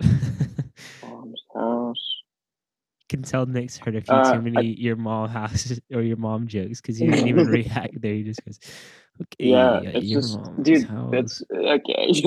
mom's 1.02 1.42
house. 1.54 2.16
Can 3.08 3.22
tell 3.22 3.44
Nick's 3.44 3.76
heard 3.76 3.96
a 3.96 4.00
few 4.00 4.14
Uh, 4.14 4.32
too 4.32 4.38
I- 4.38 4.40
many 4.40 4.66
your 4.74 4.96
mom 4.96 5.28
house 5.30 5.72
or 5.92 6.02
your 6.02 6.16
mom 6.16 6.46
jokes 6.46 6.80
because 6.80 6.96
he 6.98 7.06
didn't 7.06 7.26
even 7.28 7.46
react 7.46 8.00
there. 8.00 8.14
He 8.14 8.22
just 8.22 8.44
goes, 8.44 8.58
"Okay, 9.22 9.46
Yeah, 9.50 9.80
it's 9.80 10.06
your 10.06 10.20
just, 10.20 10.38
mom's 10.38 10.64
dude. 10.64 10.86
house." 10.86 11.10
That's 11.12 11.42
okay. 11.52 12.22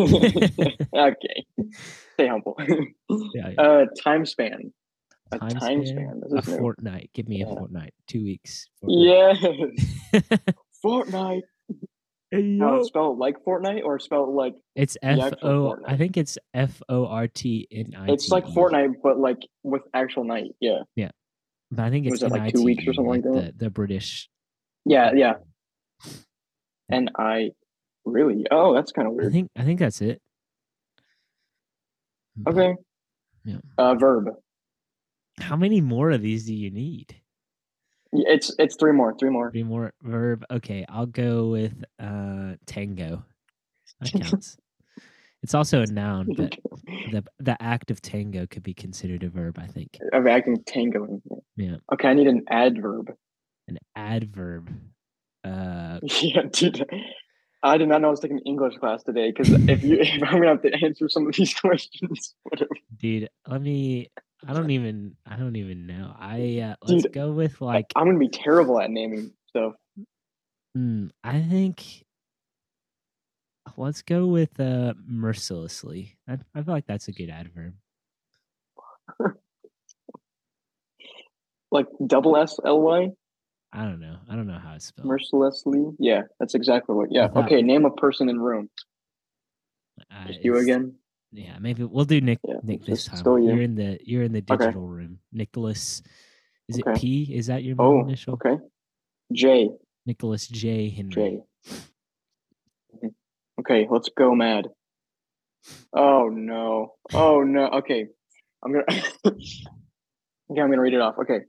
okay. 0.93 1.45
Stay 2.13 2.27
humble. 2.27 2.55
yeah, 3.33 3.49
yeah. 3.49 3.61
uh, 3.61 3.85
time 4.03 4.25
span. 4.25 4.73
A 5.31 5.39
Time 5.39 5.49
time, 5.49 5.85
span? 5.85 5.85
span. 5.85 6.21
This 6.29 6.47
a 6.47 6.51
new. 6.51 6.57
fortnight. 6.57 7.09
Give 7.13 7.27
me 7.27 7.41
a 7.41 7.45
fortnight. 7.47 7.93
Two 8.07 8.23
weeks. 8.23 8.67
Yeah, 8.87 9.33
fortnight. 9.41 9.79
Yes. 10.13 10.39
Fortnite. 10.83 11.41
Hey, 12.31 12.57
How 12.59 12.73
yo. 12.73 12.75
it's 12.79 12.87
spelled 12.87 13.19
like 13.19 13.35
Fortnite 13.45 13.83
or 13.83 13.99
spelled 13.99 14.33
like 14.33 14.53
It's 14.75 14.97
F 15.01 15.33
O. 15.43 15.77
I 15.85 15.97
think 15.97 16.17
it's 16.17 16.37
F 16.53 16.81
O 16.89 17.05
R 17.07 17.27
T 17.27 17.67
N 17.71 17.93
I 17.97 18.07
T. 18.07 18.13
it's 18.13 18.29
like. 18.29 18.45
Fortnite 18.45 18.93
but 19.03 19.17
like 19.19 19.37
with 19.63 19.83
actual 19.93 20.23
night. 20.23 20.51
Yeah. 20.59 20.79
Yeah, 20.95 21.11
but 21.71 21.83
I 21.85 21.89
think 21.89 22.05
Was 22.09 22.21
it's 22.21 22.31
it 22.33 22.37
like 22.37 22.53
two 22.53 22.63
weeks 22.63 22.83
or 22.87 22.93
something 22.93 23.09
like 23.09 23.23
that? 23.23 23.57
The, 23.57 23.65
the 23.65 23.69
British. 23.69 24.29
Yeah, 24.85 25.11
yeah. 25.15 25.33
And 26.89 27.09
I 27.17 27.51
really 28.05 28.45
oh 28.51 28.73
that's 28.75 28.91
kind 28.91 29.07
of 29.07 29.13
weird. 29.13 29.27
I 29.29 29.31
think 29.31 29.49
I 29.55 29.63
think 29.63 29.79
that's 29.79 30.01
it. 30.01 30.19
Okay. 32.47 32.73
Yeah. 33.45 33.57
Uh 33.77 33.95
verb. 33.95 34.25
How 35.39 35.55
many 35.55 35.81
more 35.81 36.11
of 36.11 36.21
these 36.21 36.45
do 36.45 36.53
you 36.53 36.71
need? 36.71 37.15
It's 38.11 38.53
it's 38.59 38.75
three 38.75 38.91
more. 38.91 39.15
Three 39.17 39.29
more. 39.31 39.51
Three 39.51 39.63
more 39.63 39.91
verb. 40.03 40.45
Okay, 40.51 40.85
I'll 40.87 41.07
go 41.07 41.47
with 41.47 41.83
uh 41.99 42.53
tango. 42.67 43.25
That 44.01 44.11
counts. 44.23 44.57
it's 45.41 45.55
also 45.55 45.81
a 45.81 45.87
noun, 45.87 46.27
but 46.37 46.55
the 47.11 47.23
the 47.39 47.61
act 47.61 47.89
of 47.89 48.01
tango 48.01 48.45
could 48.45 48.61
be 48.63 48.73
considered 48.75 49.23
a 49.23 49.29
verb. 49.29 49.57
I 49.59 49.65
think 49.67 49.97
of 50.13 50.27
acting 50.27 50.63
tango. 50.65 51.21
Yeah. 51.55 51.77
Okay, 51.91 52.07
I 52.07 52.13
need 52.13 52.27
an 52.27 52.43
adverb. 52.49 53.11
an 53.67 53.79
adverb. 53.95 54.69
Uh, 55.43 55.99
Yeah, 56.21 56.43
dude. 56.51 56.85
I 57.63 57.77
did 57.77 57.87
not 57.87 58.01
know 58.01 58.09
I 58.09 58.11
was 58.11 58.19
taking 58.19 58.39
English 58.45 58.75
class 58.77 59.03
today 59.03 59.31
because 59.31 59.49
if 59.69 59.83
you 59.83 59.97
if 59.99 60.21
I'm 60.21 60.33
gonna 60.33 60.49
have 60.49 60.61
to 60.61 60.73
answer 60.85 61.09
some 61.09 61.25
of 61.27 61.33
these 61.33 61.53
questions, 61.55 62.35
whatever. 62.43 62.69
dude, 62.97 63.29
let 63.47 63.61
me. 63.61 64.09
I 64.47 64.53
don't 64.53 64.71
even. 64.71 65.15
I 65.25 65.35
don't 65.35 65.55
even 65.55 65.87
know. 65.87 66.13
I 66.17 66.59
uh, 66.59 66.75
let's 66.87 67.03
Dude, 67.03 67.13
go 67.13 67.31
with 67.31 67.61
like. 67.61 67.91
I'm 67.95 68.05
gonna 68.05 68.19
be 68.19 68.29
terrible 68.29 68.79
at 68.79 68.89
naming 68.89 69.31
stuff. 69.47 69.73
Hmm, 70.75 71.07
I 71.23 71.41
think. 71.41 72.05
Let's 73.77 74.01
go 74.01 74.27
with 74.27 74.59
uh 74.59 74.93
mercilessly. 75.05 76.15
I, 76.27 76.37
I 76.53 76.61
feel 76.63 76.73
like 76.73 76.85
that's 76.85 77.07
a 77.07 77.13
good 77.13 77.29
adverb. 77.29 77.73
Like 81.71 81.87
double 82.05 82.37
S 82.37 82.59
L 82.63 82.81
Y, 82.81 83.09
I 83.73 83.85
don't 83.85 83.99
know. 83.99 84.17
I 84.29 84.35
don't 84.35 84.45
know 84.45 84.59
how 84.59 84.75
it's 84.75 84.85
spelled. 84.85 85.07
mercilessly. 85.07 85.83
Yeah, 85.97 86.21
that's 86.39 86.53
exactly 86.53 86.95
what. 86.95 87.11
Yeah. 87.11 87.29
Okay, 87.35 87.63
name 87.63 87.85
a 87.85 87.89
person 87.89 88.29
in 88.29 88.39
room. 88.39 88.69
Uh, 90.11 90.31
you 90.41 90.57
again. 90.57 90.93
Yeah, 91.35 91.57
maybe 91.59 91.83
we'll 91.83 92.05
do 92.05 92.21
Nick. 92.21 92.39
Yeah, 92.47 92.55
Nick 92.63 92.85
this 92.85 93.05
time. 93.05 93.23
you. 93.25 93.47
You're 93.49 93.61
in 93.61 93.73
the. 93.75 93.97
You're 94.03 94.21
in 94.23 94.31
the 94.33 94.43
Okay. 94.49 94.65
digital 94.65 94.87
room. 94.87 95.17
Nicholas. 95.31 96.03
Is 96.69 96.77
it 96.77 96.85
P? 96.95 97.23
Is 97.33 97.47
that 97.47 97.63
your 97.63 97.75
Oh, 97.79 98.01
initial? 98.01 98.35
okay. 98.35 98.57
J 99.33 99.69
Nicholas 100.05 100.47
J. 100.47 100.89
Henry. 100.89 101.11
J. 101.13 101.43
Mhm. 103.03 103.13
Okay, 103.59 103.87
let's 103.89 104.09
go 104.15 104.35
mad. 104.35 104.67
Oh 105.91 106.29
no. 106.29 106.93
Oh 107.13 107.41
no. 107.43 107.65
Okay. 107.79 108.07
I'm 108.63 108.71
gonna 108.73 108.85
Okay, 109.25 110.61
I'm 110.61 110.69
gonna 110.69 110.81
read 110.81 110.93
it 110.93 111.01
off. 111.01 111.15
Okay. 111.19 111.39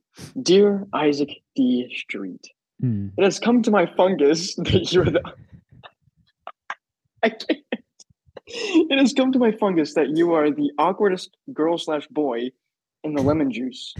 Dear 0.41 0.87
Isaac 0.95 1.31
D. 1.55 1.93
Street, 1.95 2.47
Hmm. 2.81 3.09
it 3.19 3.23
has 3.25 3.39
come 3.39 3.63
to 3.63 3.71
my 3.71 3.87
fungus 3.97 4.55
that 4.57 4.91
you're 4.93 5.05
the 5.05 5.21
I 7.23 7.29
can't. 7.31 7.64
It 8.91 8.99
has 8.99 9.13
come 9.13 9.33
to 9.33 9.39
my 9.39 9.51
fungus 9.51 9.95
that 9.95 10.17
you 10.17 10.33
are 10.33 10.51
the 10.51 10.71
awkwardest 10.79 11.31
girl 11.53 11.77
slash 11.77 12.07
boy 12.09 12.51
in 13.03 13.15
the 13.15 13.23
lemon 13.23 13.51
juice. 13.51 13.95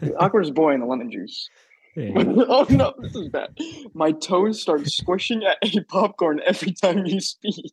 The 0.00 0.10
awkwardest 0.20 0.54
boy 0.54 0.74
in 0.74 0.80
the 0.80 0.86
lemon 0.86 1.10
juice. 1.10 1.48
Yeah. 1.96 2.12
oh 2.16 2.66
no, 2.68 2.92
this 2.98 3.14
is 3.14 3.28
bad. 3.28 3.56
My 3.94 4.12
toes 4.12 4.60
start 4.60 4.86
squishing 4.88 5.42
at 5.44 5.56
a 5.62 5.82
popcorn 5.84 6.40
every 6.44 6.72
time 6.72 7.06
you 7.06 7.20
speak. 7.20 7.72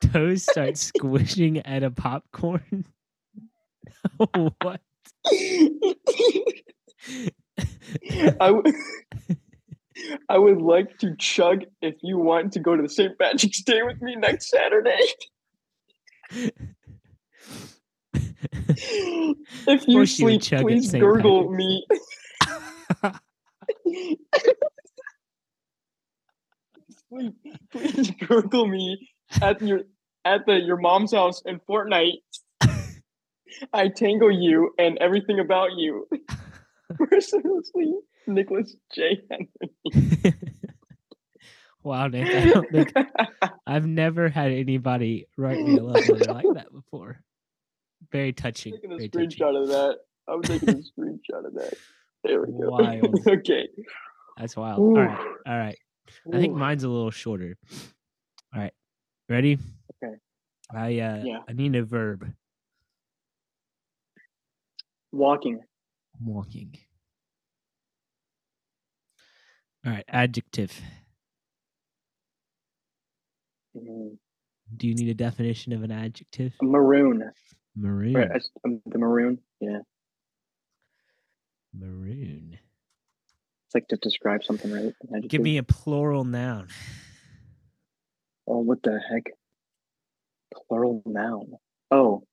Toes 0.00 0.44
start 0.44 0.78
squishing 0.78 1.58
at 1.58 1.82
a 1.82 1.90
popcorn. 1.90 2.86
what? 4.16 4.80
I 8.40 8.50
would, 8.50 8.74
I 10.28 10.38
would 10.38 10.60
like 10.60 10.98
to 10.98 11.14
chug 11.16 11.64
if 11.80 11.96
you 12.02 12.18
want 12.18 12.52
to 12.52 12.60
go 12.60 12.76
to 12.76 12.82
the 12.82 12.88
St. 12.88 13.18
Patrick's 13.18 13.62
Day 13.62 13.82
with 13.82 14.00
me 14.00 14.16
next 14.16 14.50
Saturday. 14.50 15.00
if 18.70 19.88
you 19.88 20.00
you 20.00 20.06
sleep, 20.06 20.42
chug 20.42 20.62
please 20.62 20.92
gurgle 20.92 21.50
me. 21.50 21.86
sleep, 27.08 27.34
please 27.72 28.10
gurgle 28.26 28.66
me 28.66 29.08
at 29.40 29.60
your 29.62 29.80
at 30.24 30.46
the 30.46 30.54
your 30.54 30.76
mom's 30.76 31.12
house 31.12 31.42
in 31.44 31.60
Fortnite. 31.60 32.22
I 33.72 33.88
tangle 33.88 34.30
you 34.30 34.72
and 34.78 34.98
everything 34.98 35.40
about 35.40 35.70
you. 35.76 36.06
Mercilessly, 36.98 37.94
Nicholas 38.28 38.76
J. 38.94 39.22
Henry. 39.30 40.34
wow, 41.82 42.06
Nick. 42.08 42.26
I 42.28 42.44
don't 42.50 42.70
think 42.70 42.92
I've 43.66 43.86
never 43.86 44.28
had 44.28 44.52
anybody 44.52 45.26
write 45.36 45.58
me 45.60 45.76
a 45.78 45.82
love 45.82 46.08
letter 46.08 46.32
like 46.32 46.46
that 46.54 46.72
before. 46.72 47.20
Very 48.12 48.32
touching. 48.32 48.72
taking 48.74 48.92
a 48.92 48.96
Very 48.96 49.08
touching. 49.08 49.28
screenshot 49.30 49.62
of 49.62 49.68
that. 49.68 49.96
I'm 50.28 50.42
taking 50.42 50.68
a 50.68 50.72
screenshot 50.74 51.46
of 51.46 51.54
that. 51.54 51.74
There 52.24 52.40
we 52.42 52.52
go. 52.52 52.70
Wild. 52.70 53.20
okay. 53.26 53.68
That's 54.36 54.56
wild. 54.56 54.78
All 54.78 54.92
right. 54.94 55.18
Ooh. 55.18 55.34
All 55.46 55.58
right. 55.58 55.78
I 56.32 56.38
think 56.38 56.54
mine's 56.54 56.84
a 56.84 56.88
little 56.88 57.10
shorter. 57.10 57.56
All 58.54 58.60
right. 58.60 58.72
Ready? 59.28 59.58
Okay. 60.02 60.14
I 60.74 60.86
uh 61.00 61.22
Yeah. 61.24 61.38
I 61.48 61.52
need 61.52 61.74
a 61.76 61.82
verb. 61.82 62.26
walking. 65.12 65.60
Walking. 66.22 66.74
All 69.88 69.94
right. 69.94 70.04
Adjective. 70.08 70.78
Mm, 73.74 74.18
Do 74.76 74.86
you 74.86 74.94
need 74.94 75.08
a 75.08 75.14
definition 75.14 75.72
of 75.72 75.82
an 75.82 75.90
adjective? 75.90 76.52
Maroon. 76.60 77.30
Maroon. 77.74 78.12
Right, 78.14 78.30
s- 78.36 78.50
um, 78.66 78.82
the 78.84 78.98
maroon. 78.98 79.38
Yeah. 79.60 79.78
Maroon. 81.72 82.58
It's 83.66 83.74
like 83.74 83.88
to 83.88 83.96
describe 83.96 84.44
something, 84.44 84.70
right? 84.70 84.92
Give 85.26 85.40
me 85.40 85.56
a 85.56 85.62
plural 85.62 86.24
noun. 86.24 86.68
Oh, 88.46 88.58
what 88.58 88.82
the 88.82 89.00
heck? 89.10 89.24
Plural 90.68 91.02
noun. 91.06 91.52
Oh, 91.90 92.24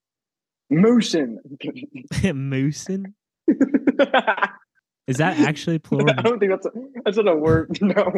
moosin. 0.70 1.38
Moosin? 2.12 3.14
Is 5.08 5.18
that 5.18 5.40
actually 5.48 5.80
plural? 5.80 6.10
I 6.18 6.22
don't 6.22 6.40
think 6.40 6.52
that's 6.52 6.66
a, 6.66 6.72
that's 7.04 7.18
not 7.18 7.28
a 7.28 7.36
word. 7.36 7.78
No. 7.82 8.12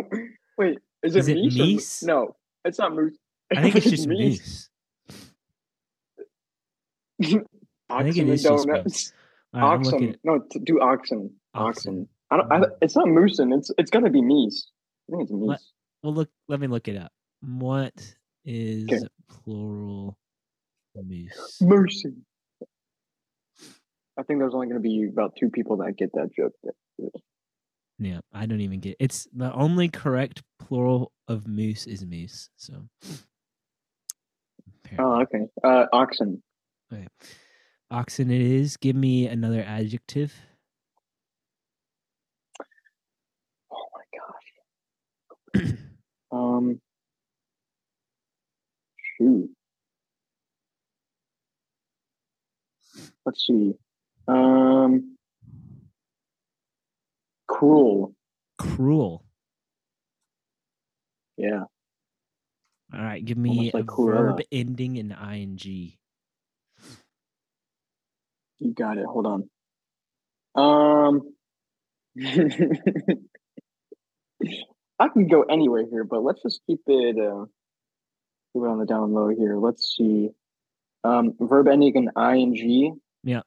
Wait, 0.58 0.80
is 1.04 1.16
it 1.16 1.20
Is 1.20 1.28
it 1.28 1.38
meese? 1.38 2.04
or? 2.04 2.08
No, 2.08 2.36
it's 2.66 2.80
not 2.80 2.94
moose. 2.96 3.18
I 3.56 3.62
think 3.62 3.76
it's 3.76 3.90
just 3.90 4.08
moose. 4.10 4.70
I 7.90 8.04
think 8.04 8.18
it 8.18 8.30
is 8.30 8.44
donuts. 8.44 9.14
Right, 9.54 9.64
oxen. 9.64 9.92
looking 9.94 10.16
No, 10.24 10.40
to 10.52 10.60
do 10.60 10.80
oxen. 10.82 11.32
Oxen. 11.54 12.08
I 12.30 12.38
don't. 12.38 12.52
I, 12.52 12.62
it's 12.82 12.96
not 12.96 13.06
moosin. 13.08 13.58
It's 13.58 13.72
it's 13.78 13.90
gonna 13.92 14.10
be 14.10 14.22
meese. 14.22 14.66
I 15.08 15.12
think 15.18 15.24
it's 15.24 15.32
meese. 15.32 15.48
What? 15.48 15.60
well 16.04 16.14
look 16.14 16.30
let 16.48 16.60
me 16.60 16.68
look 16.68 16.88
it 16.88 16.98
up. 16.98 17.12
What 17.42 17.94
is 18.44 18.86
Okay. 18.92 19.00
plural 19.30 20.18
moose? 20.96 21.60
Moosin. 21.62 22.22
I 24.18 24.24
think 24.24 24.40
there's 24.40 24.54
only 24.54 24.68
gonna 24.68 24.80
be 24.80 25.08
about 25.12 25.36
two 25.40 25.50
people 25.50 25.78
that 25.78 25.96
get 25.96 26.12
that 26.14 26.30
joke. 26.36 26.54
Yeah, 28.00 28.20
I 28.34 28.46
don't 28.46 28.62
even 28.62 28.80
get 28.80 28.92
it. 28.92 28.98
it's 29.00 29.28
the 29.34 29.52
only 29.54 29.90
correct 29.90 30.44
plural 30.60 31.12
of 31.28 31.48
moose 31.48 31.86
is 31.88 32.06
moose. 32.06 32.50
So 32.56 32.88
apparently. 34.84 34.98
Oh, 35.00 35.22
okay. 35.22 35.48
Uh, 35.64 35.86
oxen. 35.92 36.42
oxen 37.92 38.32
it 38.32 38.42
is. 38.42 38.78
Give 38.78 38.96
me 38.96 39.28
another 39.28 39.64
adjective. 39.66 40.34
Oh 43.72 43.86
my 43.94 45.64
gosh. 45.64 45.74
Um. 46.30 46.82
Shoot. 49.18 49.50
Let's 53.26 53.46
see. 53.48 53.74
Um. 54.28 55.18
Cruel. 57.48 58.14
Cruel. 58.58 59.24
Yeah. 61.38 61.64
All 62.94 63.02
right, 63.02 63.24
give 63.24 63.38
me 63.38 63.72
like 63.74 63.84
a 63.84 63.88
Cruella. 63.88 64.38
verb 64.38 64.42
ending 64.52 64.96
in 64.96 65.12
ing. 65.12 65.60
You 68.60 68.74
got 68.74 68.98
it. 68.98 69.06
Hold 69.06 69.28
on. 69.28 69.50
Um, 70.56 71.22
I 75.00 75.10
can 75.10 75.28
go 75.28 75.44
anywhere 75.44 75.86
here, 75.90 76.04
but 76.04 76.24
let's 76.24 76.42
just 76.42 76.62
keep 76.66 76.82
it. 76.88 77.18
Uh, 77.20 77.46
keep 78.54 78.64
it 78.64 78.68
on 78.68 78.80
the 78.80 78.86
down 78.86 79.14
low 79.14 79.30
here. 79.30 79.58
Let's 79.58 79.96
see. 79.96 80.30
Um, 81.04 81.36
verb 81.40 81.68
ending 81.68 81.96
in 81.96 82.10
ing. 82.18 83.00
Yeah. 83.24 83.42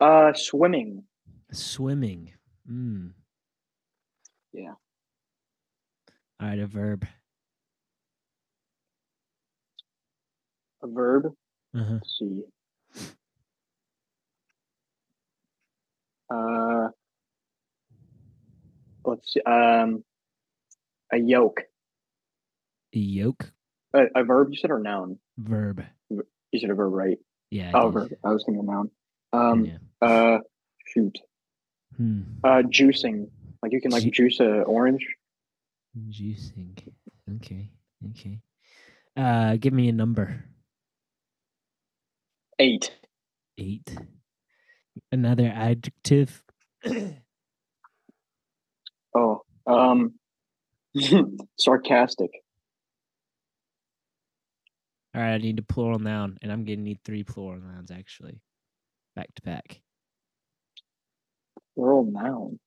Uh, 0.00 0.32
swimming. 0.34 1.04
Swimming. 1.52 2.32
Mm. 2.70 3.12
Yeah. 4.52 4.74
All 6.40 6.48
right, 6.48 6.58
a 6.58 6.66
verb. 6.66 7.06
A 10.82 10.86
verb. 10.86 11.32
Uh-huh. 11.74 11.94
Let's 11.94 12.18
see. 12.18 12.42
Uh, 16.30 16.88
let's 19.04 19.32
see. 19.32 19.40
Um, 19.40 20.04
a 21.12 21.18
yoke. 21.18 21.62
A 22.94 22.98
yoke. 22.98 23.50
A, 23.94 24.02
a 24.14 24.24
verb. 24.24 24.48
You 24.50 24.56
said 24.58 24.70
or 24.70 24.78
noun? 24.78 25.18
Verb. 25.38 25.82
You 26.10 26.22
said 26.60 26.70
a 26.70 26.74
verb, 26.74 26.92
right? 26.92 27.18
Yeah. 27.50 27.72
Oh, 27.74 27.90
verb. 27.90 28.12
I 28.24 28.32
was 28.32 28.44
thinking 28.46 28.64
noun. 28.66 28.90
Um, 29.32 29.64
yeah. 29.66 29.76
uh, 30.00 30.38
shoot. 30.86 31.18
Hmm. 31.96 32.22
Uh, 32.44 32.62
juicing. 32.62 33.30
Like 33.62 33.72
you 33.72 33.80
can 33.80 33.90
like 33.90 34.04
Ju- 34.04 34.10
juice 34.10 34.40
a 34.40 34.62
orange. 34.62 35.06
Juicing. 36.10 36.78
Okay. 37.36 37.70
Okay. 38.10 38.40
Uh 39.16 39.56
give 39.56 39.72
me 39.72 39.88
a 39.88 39.92
number. 39.92 40.44
Eight. 42.60 42.92
Eight. 43.58 43.96
Another 45.12 45.50
adjective. 45.54 46.42
Oh, 49.14 49.40
um, 49.66 50.14
sarcastic. 51.58 52.30
All 55.14 55.22
right, 55.22 55.34
I 55.34 55.38
need 55.38 55.58
a 55.58 55.62
plural 55.62 55.98
noun, 55.98 56.38
and 56.42 56.52
I'm 56.52 56.64
gonna 56.64 56.76
need 56.76 56.98
three 57.04 57.24
plural 57.24 57.60
nouns 57.60 57.90
actually, 57.90 58.40
back 59.18 59.34
to 59.34 59.42
back. 59.42 59.80
Plural 61.74 62.04
noun. 62.04 62.60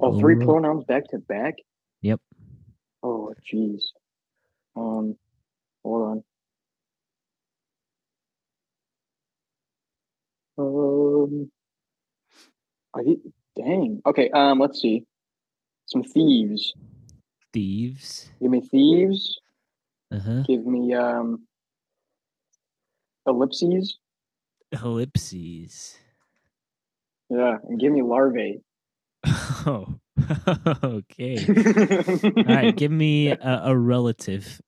Oh, 0.00 0.18
three 0.18 0.34
Plural. 0.34 0.54
pronouns 0.54 0.84
back 0.84 1.04
to 1.10 1.18
back. 1.18 1.56
Yep. 2.00 2.20
Oh, 3.02 3.34
jeez. 3.52 3.82
Um, 4.74 5.16
hold 5.84 6.02
on. 6.08 6.24
Um, 10.56 11.50
are 12.94 13.02
you, 13.02 13.32
dang. 13.54 14.00
Okay. 14.06 14.30
Um, 14.30 14.58
let's 14.58 14.80
see. 14.80 15.04
Some 15.84 16.02
thieves. 16.02 16.72
Thieves. 17.52 18.30
Give 18.40 18.50
me 18.50 18.62
thieves. 18.62 19.38
Uh 20.10 20.18
huh. 20.18 20.42
Give 20.46 20.64
me 20.64 20.94
um. 20.94 21.46
Ellipses. 23.26 23.98
Ellipses. 24.72 25.96
Yeah, 27.28 27.56
and 27.68 27.78
give 27.80 27.92
me 27.92 28.02
larvae. 28.02 28.62
Oh. 29.66 29.96
okay. 30.82 31.36
All 32.24 32.44
right, 32.44 32.74
give 32.74 32.90
me 32.90 33.28
a, 33.28 33.60
a 33.64 33.76
relative. 33.76 34.60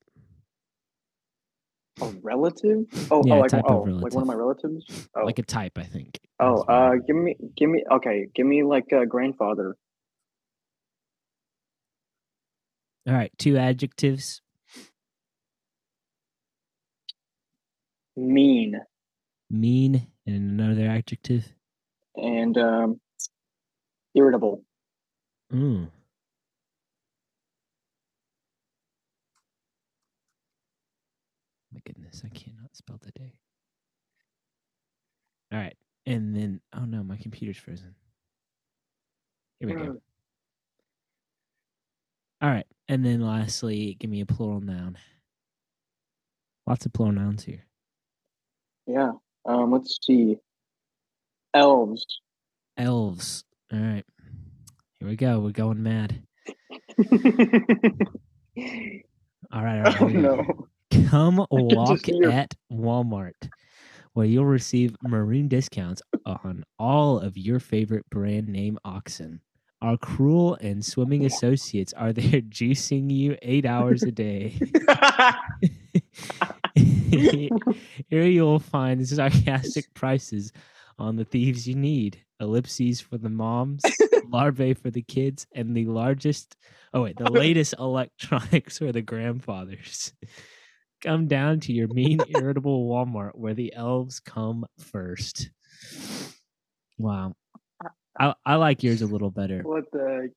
A 2.02 2.06
relative? 2.22 2.84
Oh, 3.10 3.22
Yeah, 3.24 3.34
oh, 3.34 3.38
like, 3.40 3.50
type 3.50 3.64
of 3.64 3.70
oh 3.88 3.90
like 3.90 4.12
one 4.12 4.22
of 4.22 4.26
my 4.26 4.34
relatives? 4.34 4.84
Oh, 5.16 5.24
Like 5.24 5.38
a 5.38 5.42
type, 5.42 5.78
I 5.78 5.84
think. 5.84 6.20
oh, 6.40 6.56
what 6.56 6.68
uh, 6.70 6.94
give 7.06 7.16
me, 7.16 7.36
give 7.56 7.70
me, 7.70 7.84
okay, 7.90 8.26
give 8.34 8.46
me 8.46 8.62
like 8.64 8.92
a 8.92 9.06
grandfather. 9.06 9.76
All 13.08 13.14
right, 13.14 13.32
two 13.38 13.56
adjectives. 13.56 14.42
Mean 18.16 18.78
Mean 19.52 20.06
and 20.26 20.60
another 20.60 20.88
adjective. 20.88 21.52
and 22.16 22.56
um, 22.56 23.00
irritable. 24.14 24.64
Mm. 25.52 25.88
My 31.72 31.80
goodness, 31.84 32.22
I 32.24 32.28
cannot 32.28 32.74
spell 32.74 32.98
the 33.02 33.10
day. 33.12 33.34
All 35.52 35.58
right, 35.58 35.76
and 36.06 36.34
then 36.34 36.60
oh 36.74 36.84
no, 36.86 37.02
my 37.02 37.16
computer's 37.16 37.58
frozen. 37.58 37.94
Here 39.60 39.68
we 39.68 39.74
go. 39.74 39.80
Mm. 39.80 40.00
All 42.40 42.50
right, 42.50 42.66
and 42.88 43.04
then 43.04 43.20
lastly, 43.20 43.96
give 44.00 44.10
me 44.10 44.20
a 44.22 44.26
plural 44.26 44.60
noun. 44.60 44.96
Lots 46.66 46.86
of 46.86 46.92
plural 46.92 47.12
nouns 47.12 47.44
here. 47.44 47.66
Yeah. 48.86 49.12
Um, 49.44 49.72
let's 49.72 49.98
see. 50.02 50.38
Elves. 51.54 52.04
Elves. 52.76 53.44
All 53.72 53.78
right, 53.78 54.04
here 54.98 55.08
we 55.08 55.16
go. 55.16 55.40
We're 55.40 55.50
going 55.50 55.82
mad. 55.82 56.22
All 59.52 59.62
right, 59.62 59.78
all 59.78 59.82
right. 59.82 60.00
oh 60.00 60.06
here 60.06 60.06
we 60.06 60.22
go. 60.22 60.36
no. 60.36 60.68
Come 61.08 61.46
walk 61.50 62.08
at 62.08 62.54
Walmart, 62.70 63.48
where 64.12 64.26
you'll 64.26 64.44
receive 64.44 64.96
maroon 65.02 65.48
discounts 65.48 66.02
on 66.26 66.64
all 66.78 67.18
of 67.18 67.36
your 67.36 67.60
favorite 67.60 68.08
brand 68.10 68.48
name 68.48 68.78
oxen. 68.84 69.40
Our 69.80 69.96
cruel 69.96 70.56
and 70.60 70.84
swimming 70.84 71.24
associates 71.24 71.92
are 71.94 72.12
there 72.12 72.40
juicing 72.40 73.10
you 73.10 73.36
eight 73.42 73.66
hours 73.66 74.02
a 74.04 74.12
day. 74.12 74.58
Here 76.76 78.24
you'll 78.24 78.58
find 78.58 79.06
sarcastic 79.06 79.84
prices 79.94 80.52
on 80.98 81.16
the 81.16 81.24
thieves 81.24 81.68
you 81.68 81.74
need. 81.74 82.20
Ellipses 82.40 83.00
for 83.00 83.18
the 83.18 83.28
moms, 83.28 83.82
larvae 84.28 84.74
for 84.74 84.90
the 84.90 85.02
kids, 85.02 85.46
and 85.54 85.76
the 85.76 85.86
largest 85.86 86.56
oh 86.94 87.02
wait, 87.02 87.16
the 87.16 87.30
latest 87.30 87.74
electronics 87.78 88.78
for 88.78 88.92
the 88.92 89.02
grandfathers. 89.02 90.12
Come 91.02 91.26
down 91.26 91.60
to 91.60 91.72
your 91.72 91.88
mean, 91.88 92.20
irritable 92.28 92.88
Walmart 92.88 93.32
where 93.34 93.54
the 93.54 93.74
elves 93.74 94.20
come 94.20 94.64
first. 94.78 95.50
Wow. 96.98 97.34
Uh, 97.84 97.88
I, 98.18 98.34
I 98.44 98.54
like 98.56 98.82
yours 98.82 99.02
a 99.02 99.06
little 99.06 99.30
better. 99.30 99.62
what 99.62 99.84
the? 99.92 100.30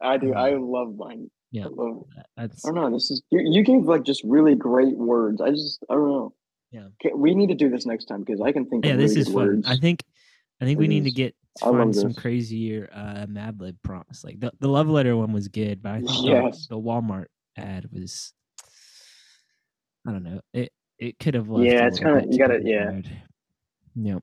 I 0.00 0.16
do. 0.16 0.28
Mm. 0.28 0.36
I 0.36 0.56
love 0.56 0.96
mine. 0.96 1.30
Yeah. 1.52 1.66
I 1.66 1.68
love. 1.68 2.04
That's 2.36 2.64
I 2.64 2.72
don't 2.72 2.74
know. 2.90 2.90
This 2.96 3.10
is 3.10 3.22
you. 3.30 3.40
You 3.44 3.62
gave 3.62 3.82
like 3.84 4.02
just 4.04 4.22
really 4.24 4.54
great 4.56 4.96
words. 4.96 5.40
I 5.40 5.50
just. 5.50 5.84
I 5.88 5.94
don't 5.94 6.08
know. 6.08 6.34
Yeah. 6.72 6.86
Okay, 7.04 7.14
we 7.14 7.34
need 7.34 7.48
to 7.48 7.54
do 7.54 7.68
this 7.68 7.84
next 7.86 8.06
time 8.06 8.24
because 8.24 8.40
I 8.40 8.50
can 8.52 8.64
think. 8.68 8.84
yeah, 8.86 8.92
of 8.92 8.98
this 8.98 9.10
really 9.10 9.20
is 9.20 9.26
fun. 9.28 9.34
words. 9.34 9.68
I 9.68 9.76
think 9.76 10.02
I 10.60 10.64
think 10.64 10.78
we 10.78 10.86
It 10.86 10.88
need 10.88 11.04
to 11.04 11.10
get 11.10 11.34
find 11.60 11.94
some 11.94 12.14
crazier 12.14 12.88
uh 12.92 13.26
Mad 13.28 13.60
Lib 13.60 13.76
prompts. 13.84 14.24
Like 14.24 14.40
the, 14.40 14.50
the 14.58 14.68
love 14.68 14.88
letter 14.88 15.14
one 15.14 15.32
was 15.34 15.48
good, 15.48 15.82
but 15.82 15.92
I 15.92 15.98
think 15.98 16.10
Yes. 16.24 16.66
the, 16.68 16.76
the 16.76 16.80
Walmart 16.80 17.26
ad 17.58 17.88
was 17.92 18.32
I 20.06 20.12
don't 20.12 20.22
know. 20.24 20.40
It 20.54 20.72
it 20.98 21.18
could 21.18 21.34
have 21.34 21.48
left 21.50 21.70
Yeah, 21.70 21.86
it's 21.86 21.98
kinda- 21.98 22.26
you 22.30 22.38
got 22.38 22.50
it. 22.50 22.62
yeah. 22.64 23.00
Yep. 23.94 24.22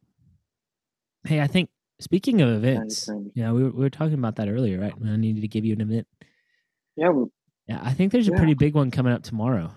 Hey, 1.25 1.41
I 1.41 1.47
think 1.47 1.69
speaking 1.99 2.41
of 2.41 2.49
events, 2.49 3.07
yeah, 3.35 3.51
we 3.51 3.63
were, 3.63 3.69
we 3.69 3.81
were 3.81 3.89
talking 3.89 4.13
about 4.15 4.37
that 4.37 4.49
earlier, 4.49 4.79
right? 4.79 4.93
I 5.05 5.15
needed 5.17 5.41
to 5.41 5.47
give 5.47 5.65
you 5.65 5.73
an 5.73 5.81
event. 5.81 6.07
Yeah. 6.99 7.11
Yeah, 7.67 7.79
I 7.83 7.93
think 7.93 8.11
there's 8.11 8.27
a 8.27 8.31
Yeah. 8.31 8.37
pretty 8.37 8.53
big 8.55 8.73
one 8.75 8.91
coming 8.91 9.13
up 9.13 9.23
tomorrow 9.23 9.71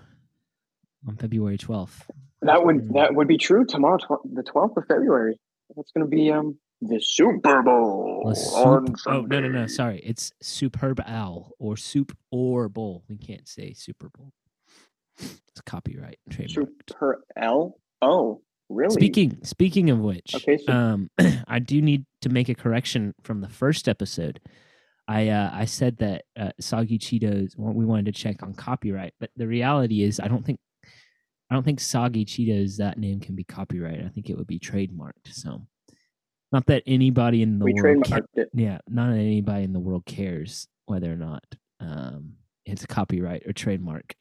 on 1.07 1.15
February 1.15 1.57
12th. 1.57 2.09
That 2.41 2.65
would 2.65 2.93
that 2.93 3.15
would 3.15 3.27
be 3.27 3.37
true 3.37 3.65
tomorrow, 3.65 3.97
tw- 3.97 4.33
the 4.35 4.43
twelfth 4.43 4.75
of 4.75 4.85
February. 4.87 5.39
That's 5.77 5.91
going 5.93 6.05
to 6.05 6.09
be 6.09 6.29
um 6.31 6.57
the 6.81 6.99
Super 6.99 7.61
Bowl. 7.63 8.23
The 8.25 9.01
oh 9.07 9.21
no 9.21 9.39
no 9.39 9.47
no! 9.47 9.67
Sorry, 9.67 9.99
it's 10.03 10.33
Superb 10.41 10.99
Owl 11.07 11.51
or 11.57 11.77
Soup 11.77 12.11
or 12.31 12.67
Bowl. 12.67 13.03
We 13.07 13.17
can't 13.17 13.47
say 13.47 13.71
Super 13.73 14.09
Bowl. 14.09 14.33
It's 15.19 15.61
copyright 15.65 16.19
trademark. 16.29 16.67
Super 16.89 17.23
L. 17.37 17.77
Oh, 18.01 18.41
really? 18.67 18.93
Speaking 18.93 19.37
speaking 19.43 19.89
of 19.89 19.99
which, 19.99 20.35
Okay, 20.35 20.57
so- 20.57 20.73
um, 20.73 21.09
I 21.47 21.59
do 21.59 21.81
need 21.81 22.05
to 22.21 22.29
make 22.29 22.49
a 22.49 22.55
correction 22.55 23.13
from 23.21 23.39
the 23.39 23.47
first 23.49 23.87
episode. 23.87 24.41
I 25.07 25.29
uh, 25.29 25.49
I 25.53 25.65
said 25.65 25.97
that 25.97 26.23
uh, 26.39 26.51
Soggy 26.59 26.97
Cheetoes. 26.97 27.57
We 27.57 27.85
wanted 27.85 28.05
to 28.05 28.11
check 28.11 28.41
on 28.41 28.53
copyright, 28.53 29.13
but 29.19 29.31
the 29.35 29.47
reality 29.47 30.03
is, 30.03 30.19
I 30.19 30.27
don't 30.27 30.45
think 30.45 30.59
I 31.49 31.55
don't 31.55 31.63
think 31.63 31.79
Soggy 31.79 32.25
Cheetoes 32.25 32.77
that 32.77 32.97
name 32.97 33.19
can 33.19 33.35
be 33.35 33.43
copyrighted. 33.43 34.05
I 34.05 34.09
think 34.09 34.29
it 34.29 34.37
would 34.37 34.47
be 34.47 34.59
trademarked. 34.59 35.27
So, 35.33 35.67
not 36.51 36.65
that 36.67 36.83
anybody 36.87 37.41
in 37.41 37.59
the 37.59 37.65
we 37.65 37.73
world 37.73 38.05
ca- 38.05 38.21
it. 38.35 38.49
yeah, 38.53 38.79
not 38.87 39.09
that 39.11 39.19
anybody 39.19 39.63
in 39.63 39.73
the 39.73 39.79
world 39.79 40.05
cares 40.05 40.67
whether 40.85 41.11
or 41.11 41.17
not 41.17 41.43
um, 41.79 42.33
it's 42.65 42.83
a 42.83 42.87
copyright 42.87 43.43
or 43.45 43.53
trademark. 43.53 44.15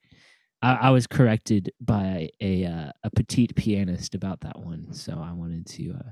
I, 0.62 0.75
I 0.75 0.90
was 0.90 1.07
corrected 1.07 1.73
by 1.81 2.31
a 2.40 2.64
uh, 2.64 2.92
a 3.05 3.11
petite 3.11 3.55
pianist 3.55 4.14
about 4.14 4.40
that 4.40 4.59
one, 4.59 4.92
so 4.92 5.12
I 5.12 5.33
wanted 5.33 5.66
to 5.68 5.95
uh, 5.95 6.11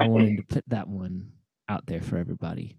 I 0.00 0.08
wanted 0.08 0.36
to 0.38 0.42
put 0.42 0.64
that 0.68 0.88
one 0.88 1.32
out 1.68 1.86
there 1.86 2.02
for 2.02 2.18
everybody. 2.18 2.78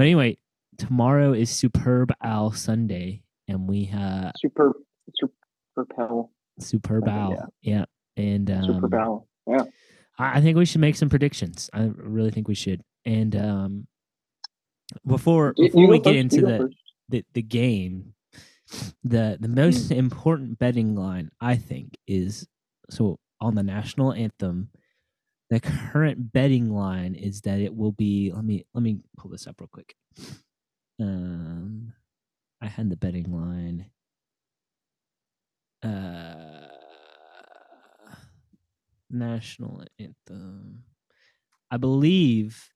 But 0.00 0.06
anyway, 0.06 0.38
tomorrow 0.78 1.34
is 1.34 1.50
Superb 1.50 2.10
Owl 2.24 2.52
Sunday, 2.52 3.22
and 3.48 3.68
we 3.68 3.84
have 3.84 4.32
super 4.38 4.72
super 5.14 5.84
Pel. 5.94 6.32
Superb 6.58 7.06
Owl, 7.06 7.52
yeah, 7.60 7.84
and 8.16 8.50
um, 8.50 8.64
Super 8.64 8.88
Bowl. 8.88 9.28
Yeah. 9.46 9.64
I 10.18 10.38
I 10.38 10.40
think 10.40 10.56
we 10.56 10.64
should 10.64 10.80
make 10.80 10.96
some 10.96 11.10
predictions. 11.10 11.68
I 11.74 11.90
really 11.94 12.30
think 12.30 12.48
we 12.48 12.54
should. 12.54 12.80
And 13.04 13.36
um, 13.36 13.86
before 15.06 15.52
before 15.52 15.82
you 15.82 15.88
we 15.88 15.98
get 15.98 16.14
first, 16.14 16.18
into 16.18 16.46
the, 16.46 16.70
the 17.10 17.24
the 17.34 17.42
game, 17.42 18.14
the 19.04 19.36
the 19.38 19.48
most 19.48 19.90
important 19.90 20.58
betting 20.58 20.94
line 20.94 21.30
I 21.42 21.56
think 21.56 21.98
is 22.06 22.48
so 22.88 23.18
on 23.38 23.54
the 23.54 23.62
national 23.62 24.14
anthem. 24.14 24.70
The 25.50 25.60
current 25.60 26.32
betting 26.32 26.70
line 26.72 27.14
is 27.14 27.40
that 27.42 27.60
it 27.60 27.74
will 27.74 27.92
be. 27.92 28.32
Let 28.34 28.44
me 28.44 28.64
let 28.74 28.82
me 28.82 29.00
pull 29.18 29.30
this 29.30 29.46
up 29.46 29.60
real 29.60 29.68
quick. 29.72 29.94
Um, 31.00 31.92
I 32.62 32.66
had 32.68 32.90
the 32.90 32.96
betting 32.96 33.32
line. 33.32 33.90
Uh, 35.82 36.68
national 39.10 39.84
anthem. 39.98 40.84
I 41.70 41.76
believe 41.78 42.70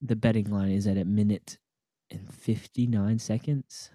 the 0.00 0.16
betting 0.16 0.50
line 0.50 0.70
is 0.72 0.86
at 0.86 0.96
a 0.98 1.04
minute 1.04 1.58
and 2.10 2.32
59 2.32 3.18
seconds. 3.18 3.90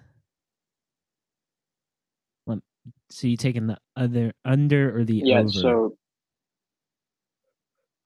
So 3.10 3.28
you 3.28 3.38
taking 3.38 3.68
the 3.68 3.78
other 3.96 4.34
under 4.46 4.98
or 4.98 5.04
the 5.06 5.24
Yeah. 5.24 5.40
over? 5.40 5.50
So. 5.62 5.97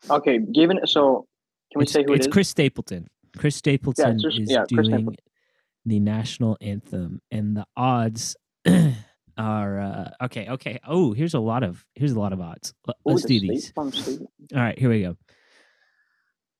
Okay, 0.09 0.39
given 0.39 0.79
so, 0.85 1.27
can 1.71 1.79
we 1.79 1.83
it's, 1.83 1.91
say 1.91 2.03
who 2.05 2.13
it's 2.13 2.25
it 2.25 2.29
is? 2.29 2.33
Chris 2.33 2.49
Stapleton. 2.49 3.07
Chris 3.37 3.55
Stapleton 3.55 4.19
just- 4.19 4.39
is 4.39 4.49
yeah, 4.51 4.65
doing 4.67 4.85
Stapleton. 4.85 5.15
the 5.85 5.99
national 5.99 6.57
anthem, 6.61 7.21
and 7.31 7.55
the 7.55 7.65
odds 7.77 8.35
are 9.37 9.79
uh, 9.79 10.09
okay. 10.25 10.47
Okay. 10.49 10.79
Oh, 10.85 11.13
here's 11.13 11.33
a 11.33 11.39
lot 11.39 11.63
of 11.63 11.85
here's 11.95 12.11
a 12.11 12.19
lot 12.19 12.33
of 12.33 12.41
odds. 12.41 12.73
Let- 12.87 12.97
Ooh, 12.97 13.11
Let's 13.11 13.23
the 13.25 13.39
do 13.39 13.47
these. 13.47 13.71
All 13.77 13.89
right, 14.53 14.77
here 14.77 14.89
we 14.89 15.01
go. 15.01 15.15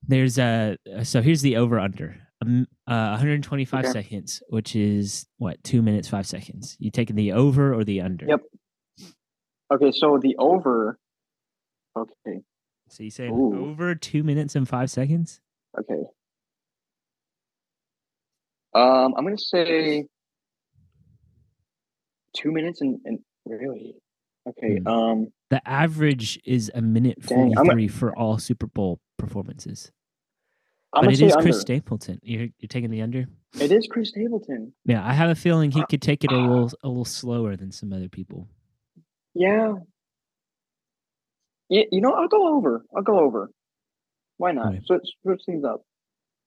There's 0.07 0.37
a 0.39 0.77
so 1.03 1.21
here's 1.21 1.41
the 1.41 1.57
over 1.57 1.79
under. 1.79 2.15
Um, 2.43 2.65
uh, 2.87 3.09
125 3.11 3.85
Okay. 3.85 3.91
seconds, 3.91 4.41
which 4.49 4.75
is 4.75 5.27
what 5.37 5.63
two 5.63 5.83
minutes 5.83 6.07
five 6.07 6.25
seconds. 6.25 6.75
You 6.79 6.89
taking 6.89 7.15
the 7.15 7.33
over 7.33 7.71
or 7.73 7.83
the 7.83 8.01
under? 8.01 8.25
Yep. 8.25 8.41
Okay, 9.73 9.91
so 9.91 10.17
the 10.17 10.35
over. 10.39 10.97
Okay. 11.95 12.41
So 12.91 13.03
you 13.03 13.09
saying 13.09 13.33
Ooh. 13.33 13.69
over 13.71 13.95
two 13.95 14.21
minutes 14.21 14.55
and 14.55 14.67
five 14.67 14.91
seconds? 14.91 15.39
Okay. 15.79 16.03
Um, 18.73 19.13
I'm 19.17 19.23
gonna 19.23 19.37
say 19.37 20.05
two 22.35 22.51
minutes 22.51 22.81
and, 22.81 22.99
and 23.05 23.19
really. 23.45 23.95
Okay. 24.47 24.79
Hmm. 24.79 24.87
Um. 24.87 25.27
The 25.49 25.65
average 25.67 26.39
is 26.45 26.69
a 26.73 26.81
minute 26.81 27.17
a- 27.23 27.27
43 27.27 27.87
for 27.87 28.17
all 28.17 28.37
Super 28.37 28.67
Bowl 28.67 28.99
performances. 29.17 29.91
I'm 30.93 31.05
but 31.05 31.13
it 31.13 31.17
say 31.19 31.25
is 31.27 31.33
under. 31.33 31.43
Chris 31.43 31.61
Stapleton. 31.61 32.19
You're 32.23 32.47
you're 32.59 32.67
taking 32.67 32.89
the 32.91 33.01
under. 33.01 33.25
It 33.59 33.71
is 33.71 33.87
Chris 33.89 34.09
Stapleton. 34.09 34.73
Yeah, 34.85 35.05
I 35.05 35.13
have 35.13 35.29
a 35.29 35.35
feeling 35.35 35.71
he 35.71 35.81
Uh, 35.81 35.85
could 35.85 36.01
take 36.01 36.23
it 36.25 36.31
a 36.31 36.37
little 36.37 36.69
a 36.83 36.87
little 36.89 37.05
slower 37.05 37.55
than 37.55 37.71
some 37.71 37.93
other 37.93 38.09
people. 38.09 38.47
Yeah. 39.33 39.75
Yeah, 41.71 41.83
you 41.89 42.01
know, 42.01 42.11
I'll 42.11 42.27
go 42.27 42.53
over. 42.53 42.85
I'll 42.93 43.01
go 43.01 43.19
over. 43.19 43.49
Why 44.35 44.51
not? 44.51 44.73
Okay. 44.73 44.81
Switch, 44.85 45.07
switch 45.23 45.41
things 45.45 45.63
up. 45.63 45.81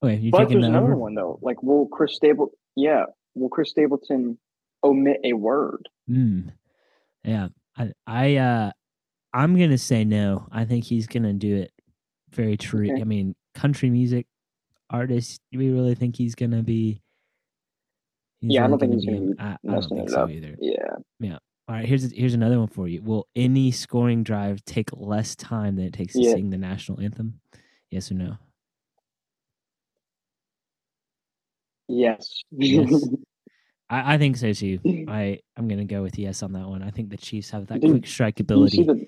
Okay, 0.02 0.16
you 0.16 0.30
but 0.30 0.50
there's 0.50 0.66
another 0.66 0.92
over? 0.92 0.96
one 0.96 1.14
though. 1.14 1.38
Like, 1.40 1.62
will 1.62 1.86
Chris 1.86 2.14
Stable? 2.14 2.52
Yeah, 2.76 3.04
will 3.34 3.48
Chris 3.48 3.70
Stapleton 3.70 4.38
omit 4.84 5.16
a 5.24 5.32
word? 5.32 5.88
Mm. 6.10 6.52
Yeah. 7.24 7.48
I 7.74 7.92
I 8.06 8.36
uh 8.36 8.70
I'm 9.32 9.58
gonna 9.58 9.78
say 9.78 10.04
no. 10.04 10.46
I 10.52 10.66
think 10.66 10.84
he's 10.84 11.06
gonna 11.06 11.32
do 11.32 11.56
it 11.56 11.72
very 12.30 12.58
true. 12.58 12.92
Okay. 12.92 13.00
I 13.00 13.04
mean, 13.04 13.34
country 13.54 13.88
music 13.88 14.26
artist, 14.90 15.40
do 15.50 15.58
we 15.58 15.70
really 15.70 15.94
think 15.94 16.16
he's 16.16 16.34
gonna 16.34 16.62
be 16.62 17.00
he's 18.42 18.52
Yeah, 18.52 18.66
I 18.66 18.68
don't 18.68 18.78
think 18.78 18.92
he's 18.92 19.06
gonna 19.06 19.20
be 19.20 19.40
I, 19.40 19.52
I 19.52 19.56
don't 19.64 19.88
think 19.88 20.10
so 20.10 20.24
up. 20.24 20.30
either. 20.30 20.54
Yeah, 20.60 20.96
yeah. 21.18 21.38
All 21.66 21.74
right, 21.74 21.86
here's 21.86 22.12
here's 22.12 22.34
another 22.34 22.58
one 22.58 22.68
for 22.68 22.86
you. 22.88 23.00
Will 23.02 23.26
any 23.34 23.70
scoring 23.70 24.22
drive 24.22 24.62
take 24.66 24.90
less 24.92 25.34
time 25.34 25.76
than 25.76 25.86
it 25.86 25.94
takes 25.94 26.12
to 26.12 26.20
Yeah. 26.22 26.34
sing 26.34 26.50
the 26.50 26.58
national 26.58 27.00
anthem? 27.00 27.40
Yes 27.90 28.10
or 28.10 28.14
no? 28.14 28.36
Yes. 31.88 32.42
Yes. 32.50 32.92
I, 33.90 34.14
I 34.14 34.18
think 34.18 34.36
so 34.36 34.52
too. 34.52 34.78
I 35.08 35.40
I'm 35.56 35.68
gonna 35.68 35.84
go 35.84 36.02
with 36.02 36.18
yes 36.18 36.42
on 36.42 36.52
that 36.52 36.66
one. 36.68 36.82
I 36.82 36.90
think 36.90 37.10
the 37.10 37.16
Chiefs 37.16 37.50
have 37.50 37.66
that 37.68 37.80
Dude, 37.80 37.90
quick 37.90 38.06
strike 38.06 38.38
you 38.38 38.42
see 38.42 38.44
ability. 38.44 38.82
the. 38.84 39.06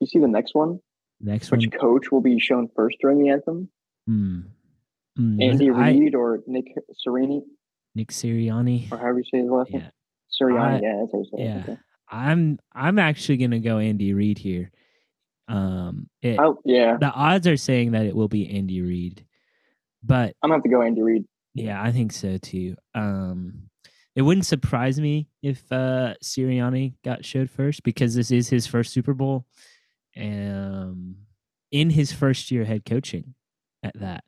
You 0.00 0.06
see 0.08 0.18
the 0.18 0.26
next 0.28 0.52
one, 0.54 0.80
Next 1.20 1.50
which 1.52 1.66
one, 1.68 1.80
coach 1.80 2.10
will 2.10 2.20
be 2.20 2.40
shown 2.40 2.68
first 2.74 2.96
during 3.00 3.22
the 3.22 3.28
anthem? 3.30 3.68
Mm, 4.10 4.46
Andy 5.16 5.70
Reid 5.70 6.16
or 6.16 6.40
Nick 6.48 6.64
Serini, 7.06 7.42
Nick 7.94 8.08
Sirianni. 8.08 8.90
or 8.92 8.98
however 8.98 9.18
you 9.18 9.24
say 9.24 9.40
his 9.42 9.50
last 9.50 9.70
name? 9.70 9.82
Yeah, 9.82 9.90
Sirianni. 10.40 10.60
I- 10.76 10.80
yeah, 10.80 10.96
that's 11.00 11.12
you 11.12 11.24
say 11.36 11.44
yeah. 11.44 11.62
Okay. 11.62 11.76
I'm 12.08 12.58
I'm 12.74 12.98
actually 12.98 13.38
gonna 13.38 13.60
go 13.60 13.78
Andy 13.78 14.12
Reid 14.14 14.38
here. 14.38 14.70
Um, 15.48 16.08
it, 16.22 16.38
Oh 16.38 16.58
yeah, 16.64 16.96
the 16.98 17.10
odds 17.10 17.46
are 17.46 17.56
saying 17.56 17.92
that 17.92 18.06
it 18.06 18.14
will 18.14 18.28
be 18.28 18.48
Andy 18.50 18.80
Reid, 18.82 19.24
but 20.02 20.34
I'm 20.42 20.50
gonna 20.50 20.54
have 20.58 20.62
to 20.64 20.68
go 20.70 20.82
Andy 20.82 21.02
Reid. 21.02 21.24
yeah, 21.54 21.82
I 21.82 21.90
think 21.92 22.12
so 22.12 22.36
too. 22.38 22.76
Um, 22.94 23.68
it 24.14 24.22
wouldn't 24.22 24.46
surprise 24.46 25.00
me 25.00 25.28
if 25.42 25.60
uh 25.72 26.14
Sirianni 26.22 26.94
got 27.04 27.24
showed 27.24 27.50
first 27.50 27.82
because 27.82 28.14
this 28.14 28.30
is 28.30 28.48
his 28.48 28.66
first 28.66 28.92
Super 28.92 29.14
Bowl, 29.14 29.46
um, 30.20 31.16
in 31.70 31.90
his 31.90 32.12
first 32.12 32.50
year 32.50 32.64
head 32.64 32.84
coaching, 32.84 33.34
at 33.82 33.98
that. 34.00 34.24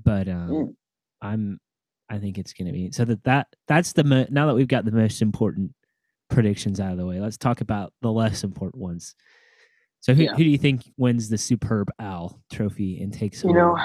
But 0.00 0.28
um, 0.28 0.50
Mm. 0.50 0.74
I'm 1.20 1.60
I 2.08 2.18
think 2.18 2.38
it's 2.38 2.52
gonna 2.52 2.72
be 2.72 2.90
so 2.92 3.04
that 3.04 3.22
that 3.24 3.46
that's 3.66 3.92
the 3.92 4.04
mo- 4.04 4.26
now 4.30 4.46
that 4.46 4.54
we've 4.54 4.68
got 4.68 4.84
the 4.84 4.92
most 4.92 5.22
important 5.22 5.72
predictions 6.30 6.80
out 6.80 6.92
of 6.92 6.98
the 6.98 7.06
way. 7.06 7.20
Let's 7.20 7.36
talk 7.36 7.60
about 7.60 7.92
the 8.02 8.10
less 8.12 8.44
important 8.44 8.82
ones. 8.82 9.14
So 10.00 10.14
who, 10.14 10.24
Yeah. 10.24 10.32
who 10.32 10.44
do 10.44 10.50
you 10.50 10.58
think 10.58 10.90
wins 10.96 11.28
the 11.28 11.38
Superb 11.38 11.88
Owl 11.98 12.40
Trophy 12.52 13.00
and 13.00 13.12
takes 13.12 13.42
You 13.42 13.48
home? 13.48 13.56
know, 13.58 13.76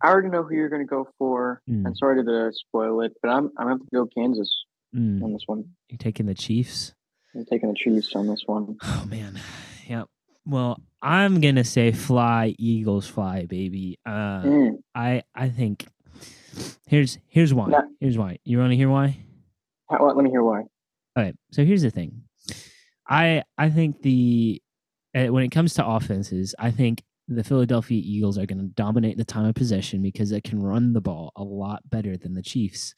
I 0.00 0.08
already 0.08 0.28
know 0.28 0.42
who 0.42 0.54
you're 0.54 0.68
gonna 0.70 0.84
go 0.86 1.08
for. 1.18 1.60
Mm. 1.68 1.86
I'm 1.86 1.94
sorry 1.96 2.24
to 2.24 2.52
spoil 2.54 3.00
it, 3.02 3.12
but 3.22 3.28
I'm 3.30 3.50
I'm 3.58 3.66
gonna 3.68 3.80
go 3.92 4.06
Kansas 4.06 4.50
Mm, 4.96 5.22
on 5.22 5.32
this 5.34 5.42
one. 5.46 5.64
You're 5.90 5.98
taking 5.98 6.24
the 6.24 6.34
Chiefs? 6.34 6.94
I'm 7.34 7.44
taking 7.44 7.68
the 7.68 7.74
Chiefs 7.74 8.14
on 8.16 8.26
this 8.26 8.42
one. 8.46 8.76
Oh 8.82 9.04
man, 9.08 9.38
yep. 9.86 10.06
Well, 10.46 10.80
I'm 11.02 11.40
gonna 11.42 11.64
say 11.64 11.92
fly, 11.92 12.54
Eagles 12.58 13.06
fly, 13.06 13.44
baby. 13.44 13.98
Uh, 14.06 14.42
Mm. 14.42 14.78
I 14.94 15.22
I 15.34 15.50
think 15.50 15.86
here's 16.86 17.18
here's 17.28 17.52
why. 17.54 17.68
Now- 17.68 17.82
Here's 18.00 18.16
why. 18.18 18.38
You 18.44 18.58
want 18.58 18.70
to 18.72 18.76
hear 18.76 18.88
why? 18.90 19.18
Let 19.90 20.16
me 20.16 20.30
hear 20.30 20.42
why. 20.42 20.60
All 21.16 21.24
right. 21.24 21.34
so 21.50 21.64
here's 21.64 21.82
the 21.82 21.90
thing. 21.90 22.22
I 23.08 23.42
I 23.56 23.70
think 23.70 24.02
the 24.02 24.60
uh, 25.16 25.26
when 25.26 25.42
it 25.44 25.50
comes 25.50 25.74
to 25.74 25.86
offenses, 25.86 26.54
I 26.58 26.70
think 26.70 27.02
the 27.26 27.42
Philadelphia 27.44 28.00
Eagles 28.04 28.38
are 28.38 28.46
going 28.46 28.58
to 28.58 28.66
dominate 28.74 29.16
the 29.16 29.24
time 29.24 29.44
of 29.46 29.54
possession 29.54 30.00
because 30.02 30.30
they 30.30 30.40
can 30.40 30.62
run 30.62 30.92
the 30.92 31.00
ball 31.00 31.32
a 31.36 31.42
lot 31.42 31.82
better 31.90 32.16
than 32.16 32.34
the 32.34 32.42
Chiefs. 32.42 32.94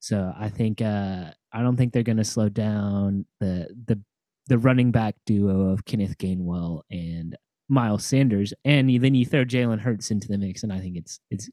So 0.00 0.32
I 0.38 0.48
think 0.48 0.80
uh, 0.82 1.30
I 1.52 1.62
don't 1.62 1.76
think 1.76 1.92
they're 1.92 2.02
going 2.02 2.18
to 2.18 2.24
slow 2.24 2.48
down 2.48 3.26
the 3.40 3.68
the 3.86 4.00
the 4.48 4.58
running 4.58 4.90
back 4.90 5.14
duo 5.26 5.70
of 5.70 5.84
Kenneth 5.84 6.18
Gainwell 6.18 6.82
and 6.90 7.36
Miles 7.68 8.04
Sanders, 8.04 8.52
and 8.64 8.88
then 9.02 9.14
you 9.14 9.26
throw 9.26 9.44
Jalen 9.44 9.80
Hurts 9.80 10.10
into 10.10 10.28
the 10.28 10.38
mix, 10.38 10.62
and 10.62 10.72
I 10.72 10.80
think 10.80 10.96
it's 10.96 11.20
it's 11.30 11.48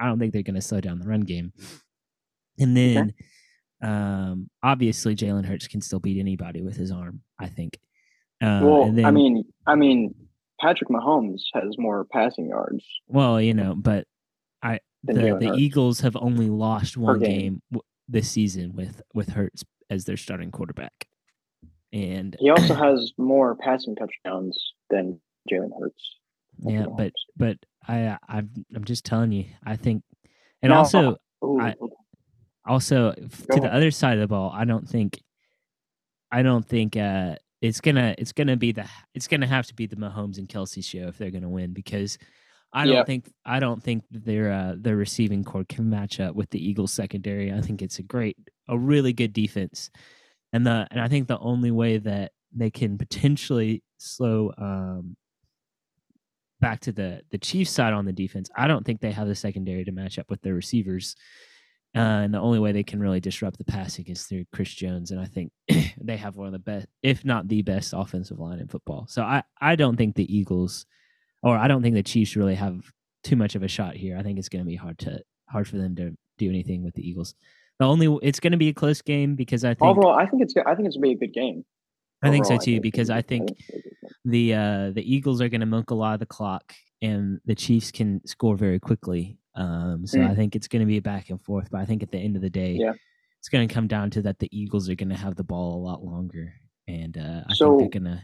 I 0.00 0.06
don't 0.06 0.18
think 0.18 0.32
they're 0.32 0.42
going 0.42 0.54
to 0.54 0.60
slow 0.62 0.80
down 0.80 0.98
the 0.98 1.06
run 1.08 1.20
game. 1.20 1.52
And 2.58 2.76
Okay. 2.76 2.94
then 2.94 3.14
um, 3.82 4.50
obviously 4.62 5.14
Jalen 5.16 5.44
Hurts 5.46 5.66
can 5.68 5.80
still 5.80 6.00
beat 6.00 6.18
anybody 6.18 6.62
with 6.62 6.76
his 6.76 6.90
arm. 6.90 7.22
I 7.38 7.46
think. 7.46 7.78
Uh, 8.42 8.60
well, 8.64 8.82
and 8.84 8.96
then, 8.98 9.04
I 9.04 9.10
mean, 9.10 9.44
I 9.66 9.74
mean, 9.74 10.14
Patrick 10.60 10.88
Mahomes 10.90 11.42
has 11.54 11.76
more 11.78 12.04
passing 12.06 12.48
yards. 12.48 12.84
well, 13.06 13.40
you 13.40 13.54
know, 13.54 13.74
but 13.74 14.06
I 14.62 14.80
the 15.04 15.36
the 15.40 15.54
Eagles 15.56 16.00
have 16.00 16.16
only 16.16 16.48
lost 16.48 16.96
one 16.96 17.18
game. 17.18 17.38
game 17.38 17.62
w- 17.70 17.82
this 18.08 18.30
season 18.30 18.74
with 18.74 19.02
with 19.14 19.30
Hurts 19.30 19.62
as 19.88 20.04
their 20.04 20.16
starting 20.16 20.50
quarterback, 20.50 21.06
and 21.92 22.36
He 22.38 22.50
also 22.50 22.74
has 22.74 23.12
more 23.18 23.56
passing 23.56 23.94
touchdowns 23.96 24.58
than 24.90 25.20
Jalen 25.50 25.70
Hurts. 25.78 26.16
Yeah, 26.62 26.86
but 26.96 27.12
but 27.36 27.56
I 27.88 28.18
I'm 28.28 28.50
I'm 28.74 28.84
just 28.84 29.04
telling 29.04 29.32
you, 29.32 29.46
I 29.64 29.76
think, 29.76 30.02
and 30.62 30.70
No, 30.70 30.78
also 30.78 31.16
Ooh, 31.44 31.60
I- 31.60 31.74
also 32.66 33.12
Go 33.12 33.54
to 33.54 33.60
the 33.60 33.72
other 33.74 33.90
side 33.90 34.14
of 34.14 34.20
the 34.20 34.28
ball, 34.28 34.50
I 34.54 34.64
don't 34.64 34.86
think, 34.88 35.22
I 36.30 36.42
don't 36.42 36.64
think 36.66 36.96
uh 36.96 37.36
it's 37.60 37.80
gonna 37.80 38.14
it's 38.18 38.32
gonna 38.32 38.56
be 38.56 38.72
the 38.72 38.86
it's 39.14 39.28
gonna 39.28 39.46
have 39.46 39.66
to 39.66 39.74
be 39.74 39.86
the 39.86 39.96
Mahomes 39.96 40.38
and 40.38 40.48
Kelsey 40.48 40.80
show 40.82 41.08
if 41.08 41.18
they're 41.18 41.30
gonna 41.30 41.48
win 41.48 41.72
because 41.72 42.18
I 42.72 42.86
don't 42.86 42.94
Yeah. 42.96 43.04
think 43.04 43.30
I 43.44 43.58
don't 43.60 43.82
think 43.82 44.04
their 44.10 44.52
uh 44.52 44.74
their 44.78 44.96
receiving 44.96 45.42
corps 45.44 45.64
can 45.68 45.90
match 45.90 46.20
up 46.20 46.34
with 46.34 46.50
the 46.50 46.64
Eagles 46.64 46.92
secondary. 46.92 47.52
I 47.52 47.60
think 47.60 47.82
it's 47.82 47.98
a 47.98 48.02
great 48.02 48.36
a 48.68 48.78
really 48.78 49.12
good 49.12 49.32
defense, 49.32 49.90
and 50.52 50.66
the 50.66 50.86
and 50.90 51.00
I 51.00 51.08
think 51.08 51.26
the 51.28 51.38
only 51.38 51.70
way 51.70 51.98
that 51.98 52.32
they 52.52 52.70
can 52.70 52.96
potentially 52.98 53.82
slow 53.98 54.52
um 54.56 55.16
back 56.60 56.80
to 56.80 56.92
the 56.92 57.22
the 57.30 57.38
Chiefs 57.38 57.70
side 57.70 57.92
on 57.92 58.04
the 58.04 58.12
defense, 58.12 58.50
I 58.56 58.66
don't 58.68 58.84
think 58.84 59.00
they 59.00 59.12
have 59.12 59.28
the 59.28 59.34
secondary 59.34 59.84
to 59.84 59.92
match 59.92 60.18
up 60.18 60.30
with 60.30 60.42
their 60.42 60.54
receivers. 60.54 61.16
Uh, 61.96 62.22
and 62.22 62.32
the 62.32 62.38
only 62.38 62.60
way 62.60 62.70
they 62.70 62.84
can 62.84 63.00
really 63.00 63.18
disrupt 63.18 63.58
the 63.58 63.64
passing 63.64 64.06
is 64.06 64.22
through 64.22 64.44
Chris 64.52 64.72
Jones, 64.72 65.10
and 65.10 65.20
I 65.20 65.24
think 65.24 65.50
they 66.00 66.16
have 66.16 66.36
one 66.36 66.46
of 66.46 66.52
the 66.52 66.60
best, 66.60 66.86
if 67.02 67.24
not 67.24 67.48
the 67.48 67.62
best, 67.62 67.92
offensive 67.96 68.38
line 68.38 68.60
in 68.60 68.68
football. 68.68 69.06
So 69.08 69.22
I, 69.22 69.42
I 69.60 69.74
don't 69.74 69.96
think 69.96 70.14
the 70.14 70.36
Eagles, 70.36 70.86
or 71.42 71.56
I 71.56 71.66
don't 71.66 71.82
think 71.82 71.96
the 71.96 72.04
Chiefs 72.04 72.36
really 72.36 72.54
have 72.54 72.84
too 73.24 73.34
much 73.34 73.56
of 73.56 73.64
a 73.64 73.68
shot 73.68 73.96
here. 73.96 74.16
I 74.16 74.22
think 74.22 74.38
it's 74.38 74.48
going 74.48 74.64
to 74.64 74.68
be 74.68 74.76
hard 74.76 74.98
to 75.00 75.20
hard 75.48 75.66
for 75.66 75.78
them 75.78 75.96
to 75.96 76.16
do 76.38 76.48
anything 76.48 76.84
with 76.84 76.94
the 76.94 77.06
Eagles. 77.06 77.34
The 77.80 77.86
only 77.86 78.18
it's 78.22 78.38
going 78.38 78.52
to 78.52 78.56
be 78.56 78.68
a 78.68 78.74
close 78.74 79.02
game 79.02 79.34
because 79.34 79.64
I 79.64 79.74
think 79.74 79.90
overall, 79.90 80.14
I 80.14 80.26
think 80.26 80.42
it's 80.42 80.54
I 80.64 80.76
think 80.76 80.86
it's 80.86 80.96
gonna 80.96 81.08
be 81.08 81.12
a 81.12 81.18
good 81.18 81.32
game. 81.32 81.64
I 82.22 82.30
think 82.30 82.44
so 82.44 82.58
too 82.58 82.80
because 82.80 83.10
I 83.10 83.22
think 83.22 83.50
it's 83.50 83.68
gonna 83.70 83.72
be 83.72 83.78
a 83.78 83.82
good 83.82 84.12
game. 84.24 84.30
the 84.32 84.54
uh 84.54 84.90
the 84.92 85.14
Eagles 85.14 85.40
are 85.40 85.48
going 85.48 85.60
to 85.60 85.66
milk 85.66 85.90
a 85.90 85.94
lot 85.94 86.14
of 86.14 86.20
the 86.20 86.26
clock, 86.26 86.74
and 87.02 87.40
the 87.46 87.54
Chiefs 87.54 87.90
can 87.90 88.20
score 88.26 88.56
very 88.56 88.78
quickly. 88.78 89.38
Um, 89.54 90.06
so 90.06 90.18
Mm. 90.18 90.30
I 90.30 90.34
think 90.34 90.54
it's 90.54 90.68
going 90.68 90.80
to 90.80 90.86
be 90.86 90.98
a 90.98 91.02
back 91.02 91.30
and 91.30 91.40
forth. 91.42 91.68
But 91.70 91.80
I 91.80 91.84
think 91.84 92.02
at 92.02 92.12
the 92.12 92.18
end 92.18 92.36
of 92.36 92.42
the 92.42 92.50
day, 92.50 92.74
Yeah. 92.78 92.92
it's 93.38 93.48
going 93.48 93.66
to 93.66 93.74
come 93.74 93.88
down 93.88 94.10
to 94.10 94.22
that 94.22 94.38
the 94.38 94.48
Eagles 94.56 94.88
are 94.88 94.94
going 94.94 95.08
to 95.08 95.16
have 95.16 95.34
the 95.34 95.42
ball 95.44 95.74
a 95.74 95.82
lot 95.82 96.04
longer, 96.04 96.52
and 96.86 97.16
uh, 97.18 97.42
I 97.48 97.54
So- 97.54 97.78
think 97.78 97.92
they're 97.92 98.00
going 98.00 98.16
to 98.16 98.22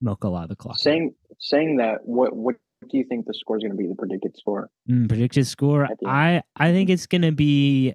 milk 0.00 0.24
a 0.24 0.28
lot 0.28 0.42
of 0.44 0.48
the 0.48 0.56
clock. 0.56 0.78
saying 0.78 1.14
saying 1.38 1.76
that, 1.76 2.06
what 2.06 2.34
what 2.34 2.56
do 2.88 2.98
you 2.98 3.04
think 3.04 3.26
the 3.26 3.34
score 3.34 3.56
is 3.58 3.62
gonna 3.62 3.74
be? 3.74 3.86
The 3.86 3.94
predicted 3.94 4.36
score? 4.36 4.70
Mm, 4.88 5.08
predicted 5.08 5.46
score, 5.46 5.84
At 5.84 5.98
the 6.00 6.06
end. 6.08 6.16
I 6.16 6.42
I 6.56 6.72
think 6.72 6.88
it's 6.90 7.06
going 7.06 7.22
to 7.22 7.32
be, 7.32 7.94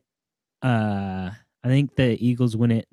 uh, 0.63 1.29
I 1.63 1.67
think 1.67 1.95
the 1.95 2.17
Eagles 2.23 2.55
win 2.57 2.71
it 2.71 2.87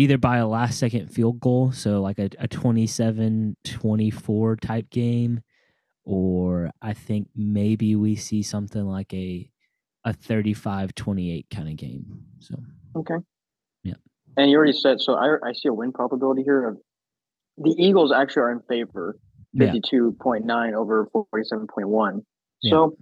either 0.00 0.16
by 0.16 0.38
a 0.38 0.46
last 0.46 0.78
second 0.78 1.08
field 1.08 1.38
goal, 1.40 1.72
so 1.72 2.00
like 2.00 2.18
a, 2.18 2.30
a 2.38 2.48
27-24 2.48 4.60
type 4.60 4.88
game, 4.88 5.42
or 6.04 6.70
I 6.80 6.94
think 6.94 7.28
maybe 7.36 7.94
we 7.96 8.16
see 8.16 8.42
something 8.42 8.82
like 8.82 9.12
a 9.12 9.50
a 10.06 10.14
35-28 10.14 11.44
kind 11.50 11.68
of 11.68 11.76
game. 11.76 12.22
So 12.38 12.54
Okay. 12.96 13.16
Yeah. 13.82 13.92
And 14.38 14.50
you 14.50 14.56
already 14.56 14.72
said 14.72 15.02
so. 15.02 15.12
I 15.14 15.36
I 15.46 15.52
see 15.52 15.68
a 15.68 15.74
win 15.74 15.92
probability 15.92 16.44
here 16.44 16.66
of 16.66 16.78
the 17.58 17.74
Eagles 17.78 18.10
actually 18.10 18.42
are 18.42 18.52
in 18.52 18.60
favor, 18.60 19.18
yeah, 19.52 19.66
fifty 19.66 19.82
two 19.86 20.16
point 20.18 20.46
nine 20.46 20.74
over 20.74 21.10
forty 21.12 21.44
seven 21.44 21.66
point 21.66 21.88
one. 21.88 22.24
Yeah. 22.62 22.70
So 22.70 22.96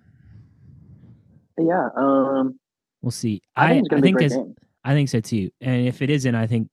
yeah, 1.58 1.90
um, 1.96 2.58
we'll 3.02 3.12
see. 3.12 3.40
I, 3.54 3.66
I 3.66 3.68
think 3.74 3.92
I 3.92 4.00
gonna 4.00 4.18
be 4.18 4.24
a 4.24 4.28
think. 4.28 4.58
I 4.84 4.94
think 4.94 5.08
so 5.08 5.20
too. 5.20 5.50
And 5.60 5.86
if 5.86 6.02
it 6.02 6.10
isn't, 6.10 6.34
I 6.34 6.48
think 6.48 6.70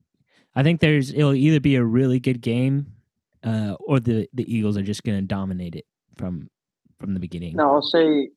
I 0.55 0.63
think 0.63 0.79
there's 0.79 1.11
it'll 1.13 1.33
either 1.33 1.59
be 1.59 1.75
a 1.75 1.83
really 1.83 2.19
good 2.19 2.41
game, 2.41 2.87
uh, 3.43 3.75
or 3.79 3.99
the 3.99 4.27
the 4.33 4.51
Eagles 4.53 4.77
are 4.77 4.83
just 4.83 5.03
going 5.03 5.17
to 5.19 5.25
dominate 5.25 5.75
it 5.75 5.85
from 6.17 6.49
from 6.99 7.13
the 7.13 7.19
beginning. 7.19 7.55
No, 7.55 7.71
I'll 7.75 7.81
say 7.81 8.29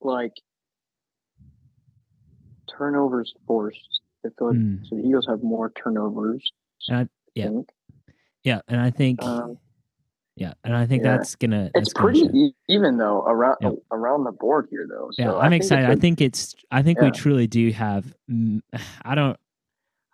like 0.00 0.32
turnovers 2.68 3.34
forced. 3.46 4.00
I 4.24 4.28
feel 4.38 4.48
like 4.48 4.56
Mm. 4.56 4.86
so 4.86 4.96
the 4.96 5.02
Eagles 5.06 5.26
have 5.28 5.42
more 5.42 5.70
turnovers. 5.70 6.52
And 6.88 6.98
I- 6.98 7.08
yeah. 7.34 7.50
Yeah, 8.44 8.60
and 8.68 8.80
I 8.80 8.90
think 8.90 9.22
Um, 9.22 9.58
yeah, 10.36 10.54
and 10.64 10.74
I 10.74 10.86
think 10.86 11.02
yeah. 11.02 11.16
that's 11.16 11.34
gonna. 11.34 11.70
That's 11.74 11.88
it's 11.88 11.92
gonna 11.92 12.06
pretty 12.12 12.38
e- 12.38 12.54
even 12.68 12.96
though 12.96 13.22
around 13.26 13.56
Yep. 13.60 13.74
around 13.90 14.24
the 14.24 14.32
board 14.32 14.68
here 14.70 14.86
though. 14.88 15.08
So 15.12 15.22
yeah, 15.22 15.32
I 15.32 15.44
I'm 15.46 15.50
think 15.50 15.62
it's 15.62 15.70
excited. 15.72 15.90
I 15.90 15.96
think 15.96 16.20
it's. 16.20 16.54
I 16.70 16.82
think 16.82 17.00
we 17.00 17.10
truly 17.10 17.46
do 17.46 17.70
have. 17.72 18.14
I 19.04 19.14
don't. 19.14 19.36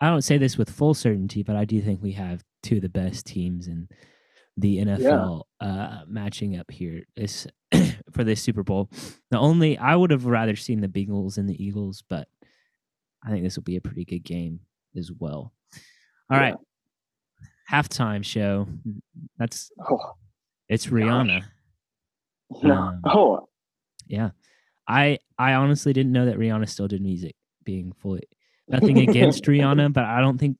I 0.04 0.10
don't 0.10 0.22
say 0.22 0.36
this 0.36 0.58
with 0.58 0.68
full 0.68 0.92
certainty, 0.92 1.42
but 1.42 1.56
I 1.56 1.64
do 1.64 1.80
think 1.80 2.02
we 2.02 2.12
have 2.12 2.44
two 2.62 2.76
of 2.76 2.82
the 2.82 2.88
best 2.90 3.24
teams 3.26 3.68
in 3.68 3.88
the 4.56 4.78
NFL 4.84 5.44
uh, 5.60 6.00
matching 6.06 6.58
up 6.58 6.70
here 6.70 7.04
this 7.16 7.46
for 8.12 8.22
this 8.22 8.42
Super 8.42 8.62
Bowl. 8.62 8.90
The 9.30 9.38
only 9.38 9.78
I 9.78 9.96
would 9.96 10.10
have 10.10 10.26
rather 10.26 10.56
seen 10.56 10.80
the 10.80 10.88
Bengals 10.88 11.38
and 11.38 11.48
the 11.48 11.62
Eagles, 11.64 12.02
but 12.08 12.28
I 13.24 13.30
think 13.30 13.44
this 13.44 13.56
will 13.56 13.62
be 13.64 13.76
a 13.76 13.80
pretty 13.80 14.04
good 14.04 14.24
game 14.24 14.60
as 14.96 15.10
well. 15.18 15.52
All 16.30 16.36
Yeah. 16.36 16.40
right, 16.40 16.54
halftime 17.70 18.22
show. 18.24 18.68
That's 19.38 19.70
oh, 19.90 20.12
it's 20.68 20.86
Rihanna. 20.86 21.44
no. 22.62 22.74
Um, 22.74 23.00
oh 23.06 23.48
Yeah. 24.06 24.30
I 24.86 25.18
I 25.38 25.54
honestly 25.54 25.94
didn't 25.94 26.12
know 26.12 26.26
that 26.26 26.36
Rihanna 26.36 26.68
still 26.68 26.88
did 26.88 27.00
music. 27.00 27.34
Being 27.64 27.92
fully 27.92 28.24
nothing 28.68 28.98
against 29.08 29.44
Rihanna, 29.44 29.92
but 29.92 30.04
I 30.04 30.20
don't 30.20 30.38
think 30.38 30.56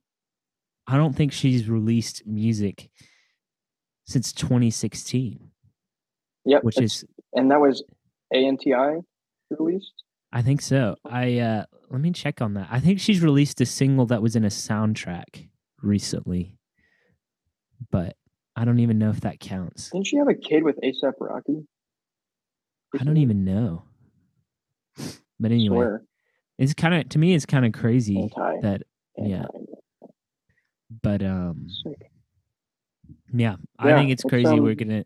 I 0.86 0.96
don't 0.96 1.14
think 1.14 1.32
she's 1.32 1.68
released 1.68 2.26
music 2.26 2.90
since 4.06 4.32
2016, 4.32 5.50
yep, 6.44 6.62
which 6.62 6.80
is 6.80 7.04
and 7.32 7.50
that 7.50 7.60
was 7.60 7.82
ANTI 8.32 9.02
released. 9.50 9.92
I 10.32 10.42
think 10.42 10.60
so. 10.60 10.96
I 11.04 11.38
uh 11.38 11.64
let 11.90 12.00
me 12.00 12.10
check 12.10 12.42
on 12.42 12.54
that. 12.54 12.68
I 12.70 12.80
think 12.80 13.00
she's 13.00 13.22
released 13.22 13.60
a 13.60 13.66
single 13.66 14.06
that 14.06 14.22
was 14.22 14.36
in 14.36 14.44
a 14.44 14.48
soundtrack 14.48 15.48
recently. 15.80 16.58
But 17.90 18.16
I 18.56 18.64
don't 18.64 18.80
even 18.80 18.98
know 18.98 19.10
if 19.10 19.20
that 19.22 19.40
counts. 19.40 19.90
Didn't 19.90 20.06
she 20.06 20.16
have 20.16 20.28
a 20.28 20.34
kid 20.34 20.62
with 20.62 20.78
ASAP 20.80 21.14
Rocky? 21.20 21.66
I 22.98 23.04
don't 23.04 23.16
even 23.16 23.44
know. 23.44 23.84
But 25.40 25.50
anyway, 25.50 25.76
swear. 25.76 26.04
It's 26.58 26.74
kind 26.74 26.94
of 26.94 27.08
to 27.10 27.18
me 27.18 27.34
it's 27.34 27.46
kind 27.46 27.64
of 27.66 27.72
crazy 27.72 28.20
Anti. 28.20 28.60
that 28.62 28.82
yeah. 29.18 29.46
but 31.02 31.22
um 31.22 31.66
Sick. 31.68 32.10
Yeah, 33.32 33.56
I 33.78 33.88
Yeah, 33.90 33.98
think 33.98 34.10
it's 34.10 34.22
it's, 34.24 34.30
crazy. 34.30 34.60
we're 34.60 34.70
um, 34.72 34.76
gonna 34.76 35.04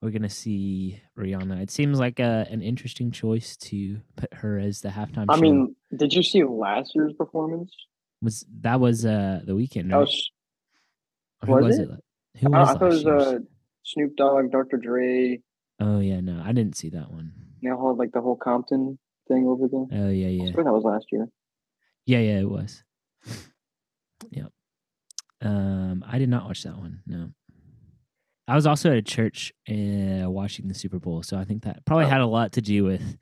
we're 0.00 0.10
gonna 0.10 0.30
see 0.30 1.00
Rihanna. 1.18 1.60
It 1.62 1.70
seems 1.70 1.98
like 1.98 2.20
a, 2.20 2.46
an 2.50 2.62
interesting 2.62 3.10
choice 3.10 3.56
to 3.58 4.00
put 4.16 4.32
her 4.34 4.58
as 4.58 4.80
the 4.82 4.90
halftime. 4.90 5.26
I 5.28 5.34
show. 5.34 5.40
mean, 5.40 5.76
did 5.96 6.12
you 6.12 6.22
see 6.22 6.44
last 6.44 6.92
year's 6.94 7.12
performance? 7.14 7.74
was 8.22 8.46
that 8.60 8.80
was 8.80 9.04
uh 9.04 9.40
the 9.44 9.52
Weeknd? 9.52 9.92
Right? 9.92 9.98
was 10.00 10.30
who 11.44 11.52
was 11.52 11.64
was 11.64 11.78
it? 11.78 11.88
it? 11.90 12.40
Who 12.40 12.54
I, 12.54 12.60
was 12.60 12.68
I 12.68 12.72
thought 12.74 12.82
it 12.82 12.86
was 12.86 13.06
uh, 13.06 13.38
Snoop 13.84 14.16
Dogg, 14.16 14.50
Dr. 14.52 14.76
Dre. 14.78 15.40
Oh 15.80 16.00
yeah, 16.00 16.20
no, 16.20 16.42
I 16.44 16.52
didn't 16.52 16.76
see 16.76 16.90
that 16.90 17.10
one. 17.10 17.32
They 17.62 17.70
all 17.70 17.92
had 17.92 17.98
like 17.98 18.12
the 18.12 18.20
whole 18.20 18.36
Compton 18.36 18.98
thing 19.28 19.46
over 19.46 19.68
there. 19.68 19.86
Oh 20.04 20.08
yeah, 20.10 20.28
yeah. 20.28 20.48
I 20.48 20.52
swear 20.52 20.64
that 20.64 20.72
was 20.72 20.84
last 20.84 21.06
year. 21.12 21.28
yeah, 22.06 22.18
yeah. 22.18 22.38
It 22.40 22.50
was. 22.50 22.82
Yep. 24.30 24.50
Um, 25.42 26.04
I 26.08 26.18
did 26.18 26.28
not 26.28 26.46
watch 26.46 26.62
that 26.62 26.76
one. 26.76 27.00
No. 27.06 27.28
I 28.48 28.54
was 28.54 28.66
also 28.66 28.90
at 28.92 28.96
a 28.96 29.02
church 29.02 29.52
uh, 29.68 30.30
watching 30.30 30.68
the 30.68 30.74
Super 30.74 30.98
Bowl, 30.98 31.22
so 31.22 31.36
I 31.36 31.44
think 31.44 31.64
that 31.64 31.84
probably 31.84 32.06
Oh. 32.06 32.08
had 32.10 32.20
a 32.20 32.26
lot 32.26 32.52
to 32.52 32.60
do 32.62 32.84
with 32.84 33.16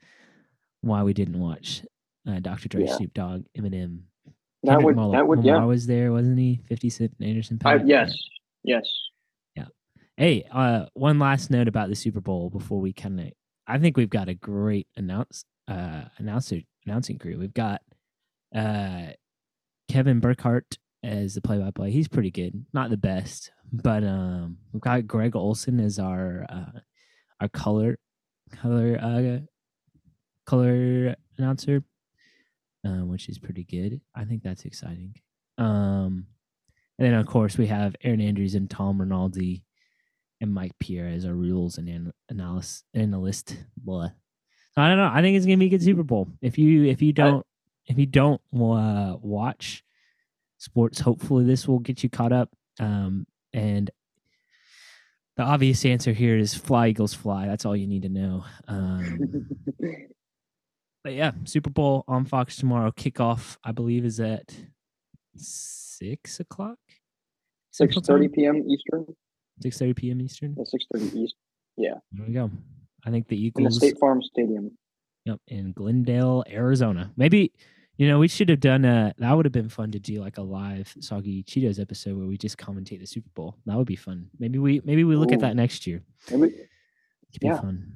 why 0.81 1.03
we 1.03 1.13
didn't 1.13 1.39
watch 1.39 1.83
uh, 2.27 2.39
Dr. 2.39 2.69
Dre, 2.69 2.85
Yeah. 2.85 2.95
Snoop 2.95 3.13
Dogg, 3.13 3.43
Eminem. 3.57 4.01
That 4.63 4.77
Kendrick 4.77 4.85
would 4.85 4.95
Lamar- 4.97 5.11
that 5.11 5.27
would 5.27 5.39
Lamar 5.39 5.61
yeah. 5.61 5.65
was 5.65 5.85
there, 5.87 6.11
wasn't 6.11 6.39
he? 6.39 6.61
Fifty 6.67 6.89
Cent, 6.89 7.13
Anderson 7.21 7.57
Paak. 7.59 7.83
yes, 7.85 8.15
yes. 8.63 8.83
Yeah. 9.55 9.65
Hey, 10.17 10.45
uh, 10.51 10.85
one 10.93 11.19
last 11.19 11.51
note 11.51 11.67
about 11.67 11.89
the 11.89 11.95
Super 11.95 12.21
Bowl 12.21 12.49
before 12.49 12.79
we 12.79 12.93
kind 12.93 13.19
of. 13.19 13.27
I 13.67 13.77
think 13.79 13.97
we've 13.97 14.09
got 14.09 14.29
a 14.29 14.33
great 14.35 14.87
announce 14.95 15.43
uh 15.67 16.03
announcer 16.17 16.59
announcing 16.85 17.17
crew. 17.17 17.37
We've 17.39 17.53
got 17.53 17.81
uh 18.55 19.07
Kevin 19.89 20.19
Burkhardt 20.19 20.77
as 21.03 21.35
the 21.35 21.41
play-by-play. 21.41 21.91
He's 21.91 22.07
pretty 22.07 22.31
good, 22.31 22.65
not 22.73 22.89
the 22.89 22.97
best, 22.97 23.51
but 23.71 24.03
um 24.03 24.57
we've 24.71 24.81
got 24.81 25.07
Greg 25.07 25.35
Olsen 25.35 25.79
as 25.79 25.99
our 25.99 26.45
uh 26.49 26.79
our 27.41 27.49
color 27.49 27.97
color 28.51 28.97
uh 29.01 29.39
color 30.45 31.15
announcer, 31.37 31.83
um, 32.83 33.09
which 33.09 33.29
is 33.29 33.39
pretty 33.39 33.63
good. 33.63 33.99
I 34.15 34.25
think 34.25 34.43
that's 34.43 34.65
exciting. 34.65 35.15
Um, 35.57 36.27
and 36.97 37.07
then 37.07 37.13
of 37.13 37.25
course 37.25 37.57
we 37.57 37.67
have 37.67 37.95
Erin 38.03 38.21
Andrews 38.21 38.55
and 38.55 38.69
Tom 38.69 38.99
Rinaldi 38.99 39.63
and 40.41 40.53
Mike 40.53 40.73
Pereira 40.79 41.11
as 41.11 41.25
our 41.25 41.33
rules 41.33 41.77
and 41.77 41.89
an- 41.89 42.13
analyst 42.29 42.83
analyst. 42.93 43.57
Blah. 43.77 44.09
I 44.77 44.89
don't 44.89 44.97
know. 44.97 45.11
I 45.11 45.21
think 45.21 45.37
it's 45.37 45.45
gonna 45.45 45.57
be 45.57 45.67
a 45.67 45.69
good 45.69 45.83
Super 45.83 46.03
Bowl. 46.03 46.27
If 46.41 46.57
you 46.57 46.85
if 46.85 47.01
you 47.01 47.13
don't 47.13 47.45
if 47.87 47.97
you 47.97 48.05
don't 48.05 48.41
uh, 48.53 49.15
watch 49.21 49.83
sports, 50.57 50.99
hopefully 50.99 51.45
this 51.45 51.67
will 51.67 51.79
get 51.79 52.03
you 52.03 52.09
caught 52.09 52.33
up. 52.33 52.49
Um, 52.79 53.25
and 53.53 53.89
the 55.37 55.43
obvious 55.43 55.85
answer 55.85 56.11
here 56.11 56.37
is 56.37 56.53
fly 56.53 56.89
Eagles 56.89 57.13
fly. 57.13 57.45
That's 57.45 57.65
all 57.65 57.75
you 57.75 57.87
need 57.87 58.03
to 58.03 58.09
know. 58.09 58.43
Um, 58.67 59.47
but 61.03 61.13
yeah, 61.13 61.31
Super 61.45 61.69
Bowl 61.69 62.03
on 62.07 62.25
Fox 62.25 62.57
tomorrow. 62.57 62.91
Kickoff, 62.91 63.57
I 63.63 63.71
believe, 63.71 64.03
is 64.03 64.19
at 64.19 64.53
six 65.37 66.39
o'clock. 66.39 66.79
Six 67.71 67.95
thirty 67.99 68.27
p.m. 68.27 68.63
Eastern. 68.69 69.05
Six 69.61 69.77
thirty 69.77 69.93
p.m. 69.93 70.21
Eastern. 70.21 70.55
Six 70.65 70.85
thirty 70.93 71.19
East 71.19 71.35
Yeah. 71.77 71.95
There 72.11 72.25
we 72.27 72.33
go. 72.33 72.49
I 73.05 73.11
think 73.11 73.27
the 73.27 73.37
Eagles. 73.41 73.59
in 73.61 73.65
the 73.65 73.71
State 73.71 73.99
Farm 73.99 74.21
Stadium. 74.21 74.71
Yep, 75.25 75.39
in 75.47 75.71
Glendale, 75.73 76.43
Arizona. 76.49 77.11
Maybe 77.17 77.51
you 77.97 78.07
know 78.07 78.19
we 78.19 78.27
should 78.27 78.49
have 78.49 78.59
done 78.59 78.85
a. 78.85 79.13
That 79.17 79.31
would 79.33 79.45
have 79.45 79.51
been 79.53 79.69
fun 79.69 79.91
to 79.91 79.99
do 79.99 80.19
like 80.19 80.37
a 80.37 80.41
live 80.41 80.93
Soggy 80.99 81.43
Cheetoes 81.43 81.79
episode 81.79 82.17
where 82.17 82.27
we 82.27 82.37
just 82.37 82.57
commentate 82.57 82.99
the 82.99 83.07
Super 83.07 83.29
Bowl. 83.35 83.57
That 83.65 83.77
would 83.77 83.87
be 83.87 83.95
fun. 83.95 84.29
Maybe 84.39 84.59
we 84.59 84.81
maybe 84.83 85.03
we 85.03 85.15
look 85.15 85.31
at 85.31 85.39
that 85.41 85.55
next 85.55 85.87
year. 85.87 86.01
Maybe, 86.31 86.47
It 86.53 86.69
could 87.33 87.41
be 87.41 87.47
Yeah. 87.47 87.59
fun. 87.61 87.91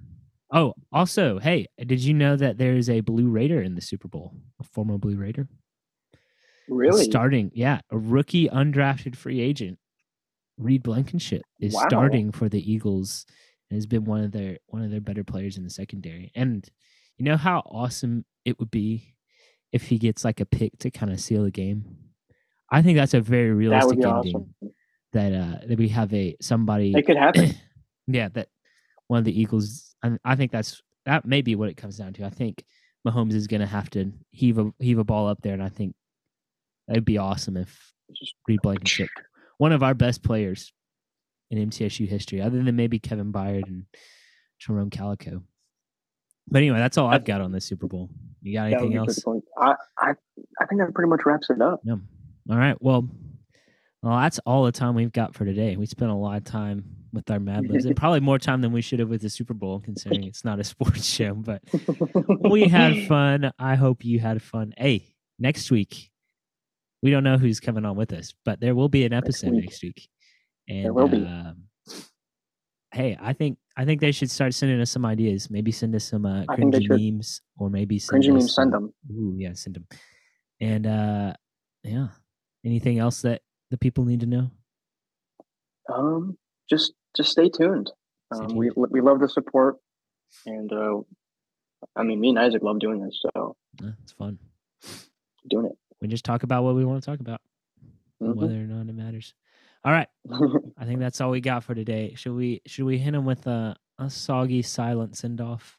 Oh, 0.51 0.73
also, 0.91 1.37
hey, 1.37 1.67
did 1.85 1.99
you 2.03 2.15
know 2.15 2.35
that 2.35 2.57
there 2.57 2.73
is 2.75 2.89
a 2.89 3.01
Blue 3.01 3.29
Raider 3.29 3.61
in 3.61 3.75
the 3.75 3.81
Super 3.81 4.07
Bowl? 4.07 4.33
A 4.59 4.63
former 4.63 4.97
Blue 4.97 5.15
Raider. 5.15 5.47
really? 6.67 7.03
Starting, 7.03 7.51
yeah, 7.53 7.81
a 7.91 7.97
rookie 7.97 8.47
undrafted 8.49 9.15
free 9.15 9.39
agent, 9.41 9.77
Reed 10.57 10.81
Blankenship, 10.83 11.43
is 11.59 11.73
Wow. 11.73 11.85
starting 11.87 12.31
for 12.31 12.49
the 12.49 12.59
Eagles 12.71 13.25
and 13.69 13.77
has 13.77 13.85
been 13.85 14.05
one 14.05 14.23
of 14.23 14.31
their 14.31 14.57
one 14.67 14.83
of 14.83 14.91
their 14.91 15.01
better 15.01 15.23
players 15.23 15.57
in 15.57 15.63
the 15.63 15.69
secondary. 15.69 16.31
And 16.35 16.67
you 17.17 17.25
know 17.25 17.37
how 17.37 17.59
awesome 17.65 18.25
it 18.45 18.59
would 18.59 18.71
be 18.71 19.15
if 19.71 19.83
he 19.83 19.97
gets 19.97 20.23
like 20.25 20.39
a 20.39 20.45
pick 20.45 20.77
to 20.79 20.91
kind 20.91 21.11
of 21.11 21.19
seal 21.19 21.43
the 21.43 21.51
game. 21.51 21.97
I 22.71 22.81
think 22.81 22.97
that's 22.97 23.13
a 23.13 23.21
very 23.21 23.51
realistic 23.51 23.99
be 23.99 24.05
ending. 24.05 24.35
awesome. 24.35 24.53
That 25.13 25.33
uh 25.33 25.67
that 25.67 25.77
we 25.77 25.89
have 25.89 26.13
a 26.13 26.35
somebody 26.41 26.93
It 26.95 27.05
could 27.05 27.17
happen. 27.17 27.55
yeah, 28.07 28.29
that 28.29 28.47
one 29.07 29.19
of 29.19 29.25
the 29.25 29.39
Eagles. 29.39 29.95
I, 30.03 30.17
I 30.23 30.35
think 30.35 30.51
that's 30.51 30.81
that 31.05 31.25
may 31.25 31.41
be 31.41 31.55
what 31.55 31.69
it 31.69 31.77
comes 31.77 31.97
down 31.97 32.13
to. 32.13 32.25
I 32.25 32.29
think 32.29 32.63
Mahomes 33.07 33.33
is 33.33 33.47
going 33.47 33.61
to 33.61 33.67
have 33.67 33.89
to 33.91 34.11
heave 34.31 34.59
a 34.59 34.71
heave 34.79 34.99
a 34.99 35.03
ball 35.03 35.27
up 35.27 35.41
there, 35.41 35.53
and 35.53 35.63
I 35.63 35.69
think 35.69 35.95
it'd 36.89 37.05
be 37.05 37.17
awesome 37.17 37.57
if 37.57 37.93
Reed 38.47 38.61
Blankenship, 38.61 39.09
one 39.57 39.71
of 39.71 39.83
our 39.83 39.93
best 39.93 40.23
players 40.23 40.71
in 41.51 41.69
MTSU 41.69 42.07
history, 42.07 42.41
other 42.41 42.61
than 42.61 42.75
maybe 42.75 42.99
Kevin 42.99 43.31
Byard 43.31 43.67
and 43.67 43.85
Jerome 44.59 44.89
Calico. 44.89 45.43
But 46.47 46.59
anyway, 46.59 46.79
that's 46.79 46.97
all 46.97 47.07
I've 47.07 47.25
got 47.25 47.41
on 47.41 47.51
this 47.51 47.65
Super 47.65 47.87
Bowl. 47.87 48.09
You 48.41 48.53
got 48.53 48.71
anything 48.71 48.95
else? 48.95 49.23
I, 49.57 49.75
I 49.97 50.13
I 50.59 50.65
think 50.65 50.81
that 50.81 50.93
pretty 50.93 51.09
much 51.09 51.21
wraps 51.25 51.49
it 51.49 51.61
up. 51.61 51.81
Yeah. 51.83 51.95
All 52.49 52.57
right. 52.57 52.75
Well, 52.81 53.07
well, 54.01 54.17
that's 54.19 54.39
all 54.39 54.63
the 54.63 54.71
time 54.71 54.95
we've 54.95 55.11
got 55.11 55.35
for 55.35 55.45
today. 55.45 55.75
We 55.75 55.85
spent 55.85 56.09
a 56.09 56.15
lot 56.15 56.37
of 56.37 56.45
time 56.45 56.85
with 57.11 57.29
our 57.29 57.39
Mad 57.39 57.67
Libs, 57.67 57.85
and 57.85 57.95
probably 57.97 58.21
more 58.21 58.39
time 58.39 58.61
than 58.61 58.71
we 58.71 58.81
should 58.81 58.99
have 58.99 59.09
with 59.09 59.21
the 59.21 59.29
Super 59.29 59.53
Bowl, 59.53 59.79
considering 59.79 60.23
it's 60.23 60.45
not 60.45 60.59
a 60.59 60.63
sports 60.63 61.05
show. 61.05 61.33
But 61.33 61.61
we 62.49 62.67
had 62.67 63.07
fun. 63.07 63.51
I 63.59 63.75
hope 63.75 64.05
you 64.05 64.19
had 64.19 64.41
fun. 64.41 64.73
Hey, 64.77 65.15
next 65.37 65.69
week, 65.69 66.11
we 67.01 67.11
don't 67.11 67.23
know 67.23 67.37
who's 67.37 67.59
coming 67.59 67.85
on 67.85 67.97
with 67.97 68.13
us, 68.13 68.33
but 68.45 68.59
there 68.59 68.73
will 68.73 68.89
be 68.89 69.05
an 69.05 69.13
episode 69.13 69.51
week. 69.51 69.65
next 69.65 69.83
week. 69.83 70.09
And 70.69 70.93
will 70.93 71.07
be. 71.07 71.25
Um, 71.25 71.63
hey, 72.93 73.17
I 73.19 73.33
think 73.33 73.57
I 73.75 73.85
think 73.85 74.01
they 74.01 74.11
should 74.11 74.29
start 74.29 74.53
sending 74.53 74.79
us 74.79 74.91
some 74.91 75.05
ideas. 75.05 75.49
Maybe 75.49 75.71
send 75.71 75.95
us 75.95 76.03
some 76.05 76.25
uh, 76.25 76.45
I 76.47 76.55
think 76.55 76.73
they 76.73 76.81
cringy 76.81 77.11
memes, 77.13 77.41
or 77.57 77.69
maybe 77.69 77.97
send 77.99 78.23
Cringy 78.23 78.33
memes, 78.33 78.53
send 78.55 78.73
them. 78.73 78.93
Ooh, 79.11 79.33
yeah, 79.37 79.53
send 79.53 79.75
them. 79.75 79.87
And 80.61 80.85
uh 80.87 81.33
yeah. 81.83 82.09
Anything 82.65 82.99
else 82.99 83.21
that 83.21 83.41
the 83.71 83.77
people 83.77 84.03
need 84.05 84.19
to 84.19 84.25
know? 84.25 84.51
Um, 85.91 86.37
just 86.69 86.93
just 87.15 87.31
stay 87.31 87.49
tuned. 87.49 87.89
Stay 88.33 88.45
Um, 88.45 88.55
we 88.55 88.69
we 88.75 89.01
love 89.01 89.19
the 89.19 89.29
support. 89.29 89.77
and 90.45 90.71
uh, 90.71 90.99
I 91.95 92.03
mean, 92.03 92.19
me 92.19 92.29
and 92.29 92.39
Isaac 92.39 92.61
love 92.61 92.79
doing 92.79 93.01
this, 93.01 93.19
so 93.23 93.55
Yeah, 93.81 93.91
it's 94.03 94.11
fun. 94.11 94.37
doing 95.49 95.65
it. 95.67 95.77
We 96.01 96.07
just 96.09 96.25
talk 96.25 96.43
about 96.43 96.63
what 96.63 96.75
we 96.75 96.85
want 96.85 97.01
to 97.01 97.09
talk 97.09 97.19
about, 97.21 97.41
Mhm. 98.21 98.35
whether 98.35 98.55
or 98.55 98.67
not 98.67 98.87
it 98.89 98.93
matters. 98.93 99.33
All 99.83 99.91
right. 99.91 100.07
I 100.77 100.85
think 100.85 100.99
that's 100.99 101.21
all 101.21 101.31
we 101.31 101.41
got 101.41 101.63
for 101.63 101.73
today. 101.73 102.13
Should 102.15 102.33
we 102.33 102.61
should 102.65 102.85
we 102.85 102.97
hit 102.97 103.13
him 103.13 103.25
with 103.25 103.47
a, 103.47 103.75
a 103.97 104.09
soggy 104.09 104.61
silent 104.61 105.17
send 105.17 105.41
off? 105.41 105.77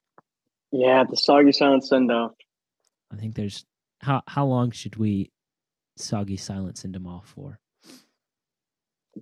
yeah, 0.73 1.05
the 1.09 1.17
soggy 1.17 1.53
silent 1.53 1.85
send 1.85 2.11
off. 2.11 2.33
I 3.13 3.17
think 3.17 3.35
there's 3.35 3.65
how 4.01 4.23
how 4.27 4.47
long 4.47 4.71
should 4.71 4.97
we 4.97 5.33
soggy 5.97 6.37
silent 6.37 6.79
send 6.79 6.97
him 6.97 7.07
off 7.07 7.29
for? 7.29 7.59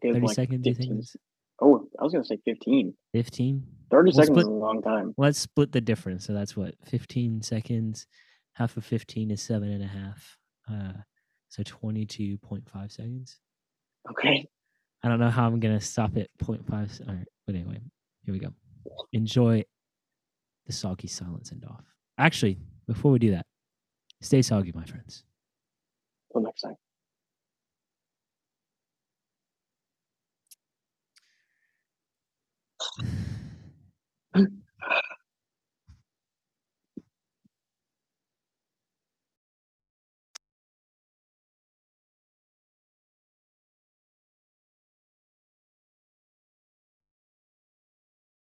Thirty 0.02 0.20
like, 0.20 0.36
seconds, 0.36 0.62
do 0.62 0.70
you 0.70 0.76
think? 0.76 1.04
Oh, 1.60 1.88
I 1.98 2.04
was 2.04 2.12
gonna 2.12 2.24
say 2.24 2.38
15. 2.44 2.94
Fifteen? 3.12 3.66
30 3.90 4.04
We'll 4.04 4.12
seconds 4.12 4.26
split- 4.28 4.42
is 4.42 4.48
a 4.48 4.50
long 4.50 4.82
time. 4.82 5.14
Let's 5.16 5.38
split 5.40 5.72
the 5.72 5.80
difference. 5.80 6.26
So 6.26 6.34
that's 6.34 6.56
what, 6.56 6.74
fifteen 6.84 7.42
seconds. 7.42 8.06
Half 8.52 8.76
of 8.76 8.84
fifteen 8.84 9.30
is 9.30 9.42
seven 9.42 9.70
and 9.70 9.82
a 9.82 9.86
half. 9.86 10.36
Uh 10.70 10.92
so 11.48 11.62
twenty 11.64 12.04
two 12.06 12.38
point 12.38 12.68
five 12.68 12.92
seconds. 12.92 13.40
Okay. 14.10 14.46
I 15.02 15.08
don't 15.08 15.20
know 15.20 15.30
how 15.30 15.46
I'm 15.46 15.60
gonna 15.60 15.80
stop 15.80 16.16
at 16.16 16.28
0.5. 16.42 16.90
se- 16.90 17.04
All 17.08 17.14
right, 17.14 17.26
but 17.46 17.54
anyway, 17.54 17.80
here 18.24 18.32
we 18.32 18.38
go. 18.40 18.52
Enjoy 19.12 19.64
the 20.66 20.72
soggy 20.72 21.08
silence 21.08 21.50
and 21.52 21.64
off. 21.64 21.84
Actually, 22.18 22.58
before 22.86 23.12
we 23.12 23.18
do 23.18 23.30
that, 23.30 23.46
stay 24.20 24.42
soggy, 24.42 24.72
my 24.72 24.84
friends. 24.84 25.24
Till 26.32 26.42
next 26.42 26.62
time. 26.62 26.74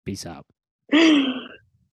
Peace 0.05 0.25
out. 0.25 0.45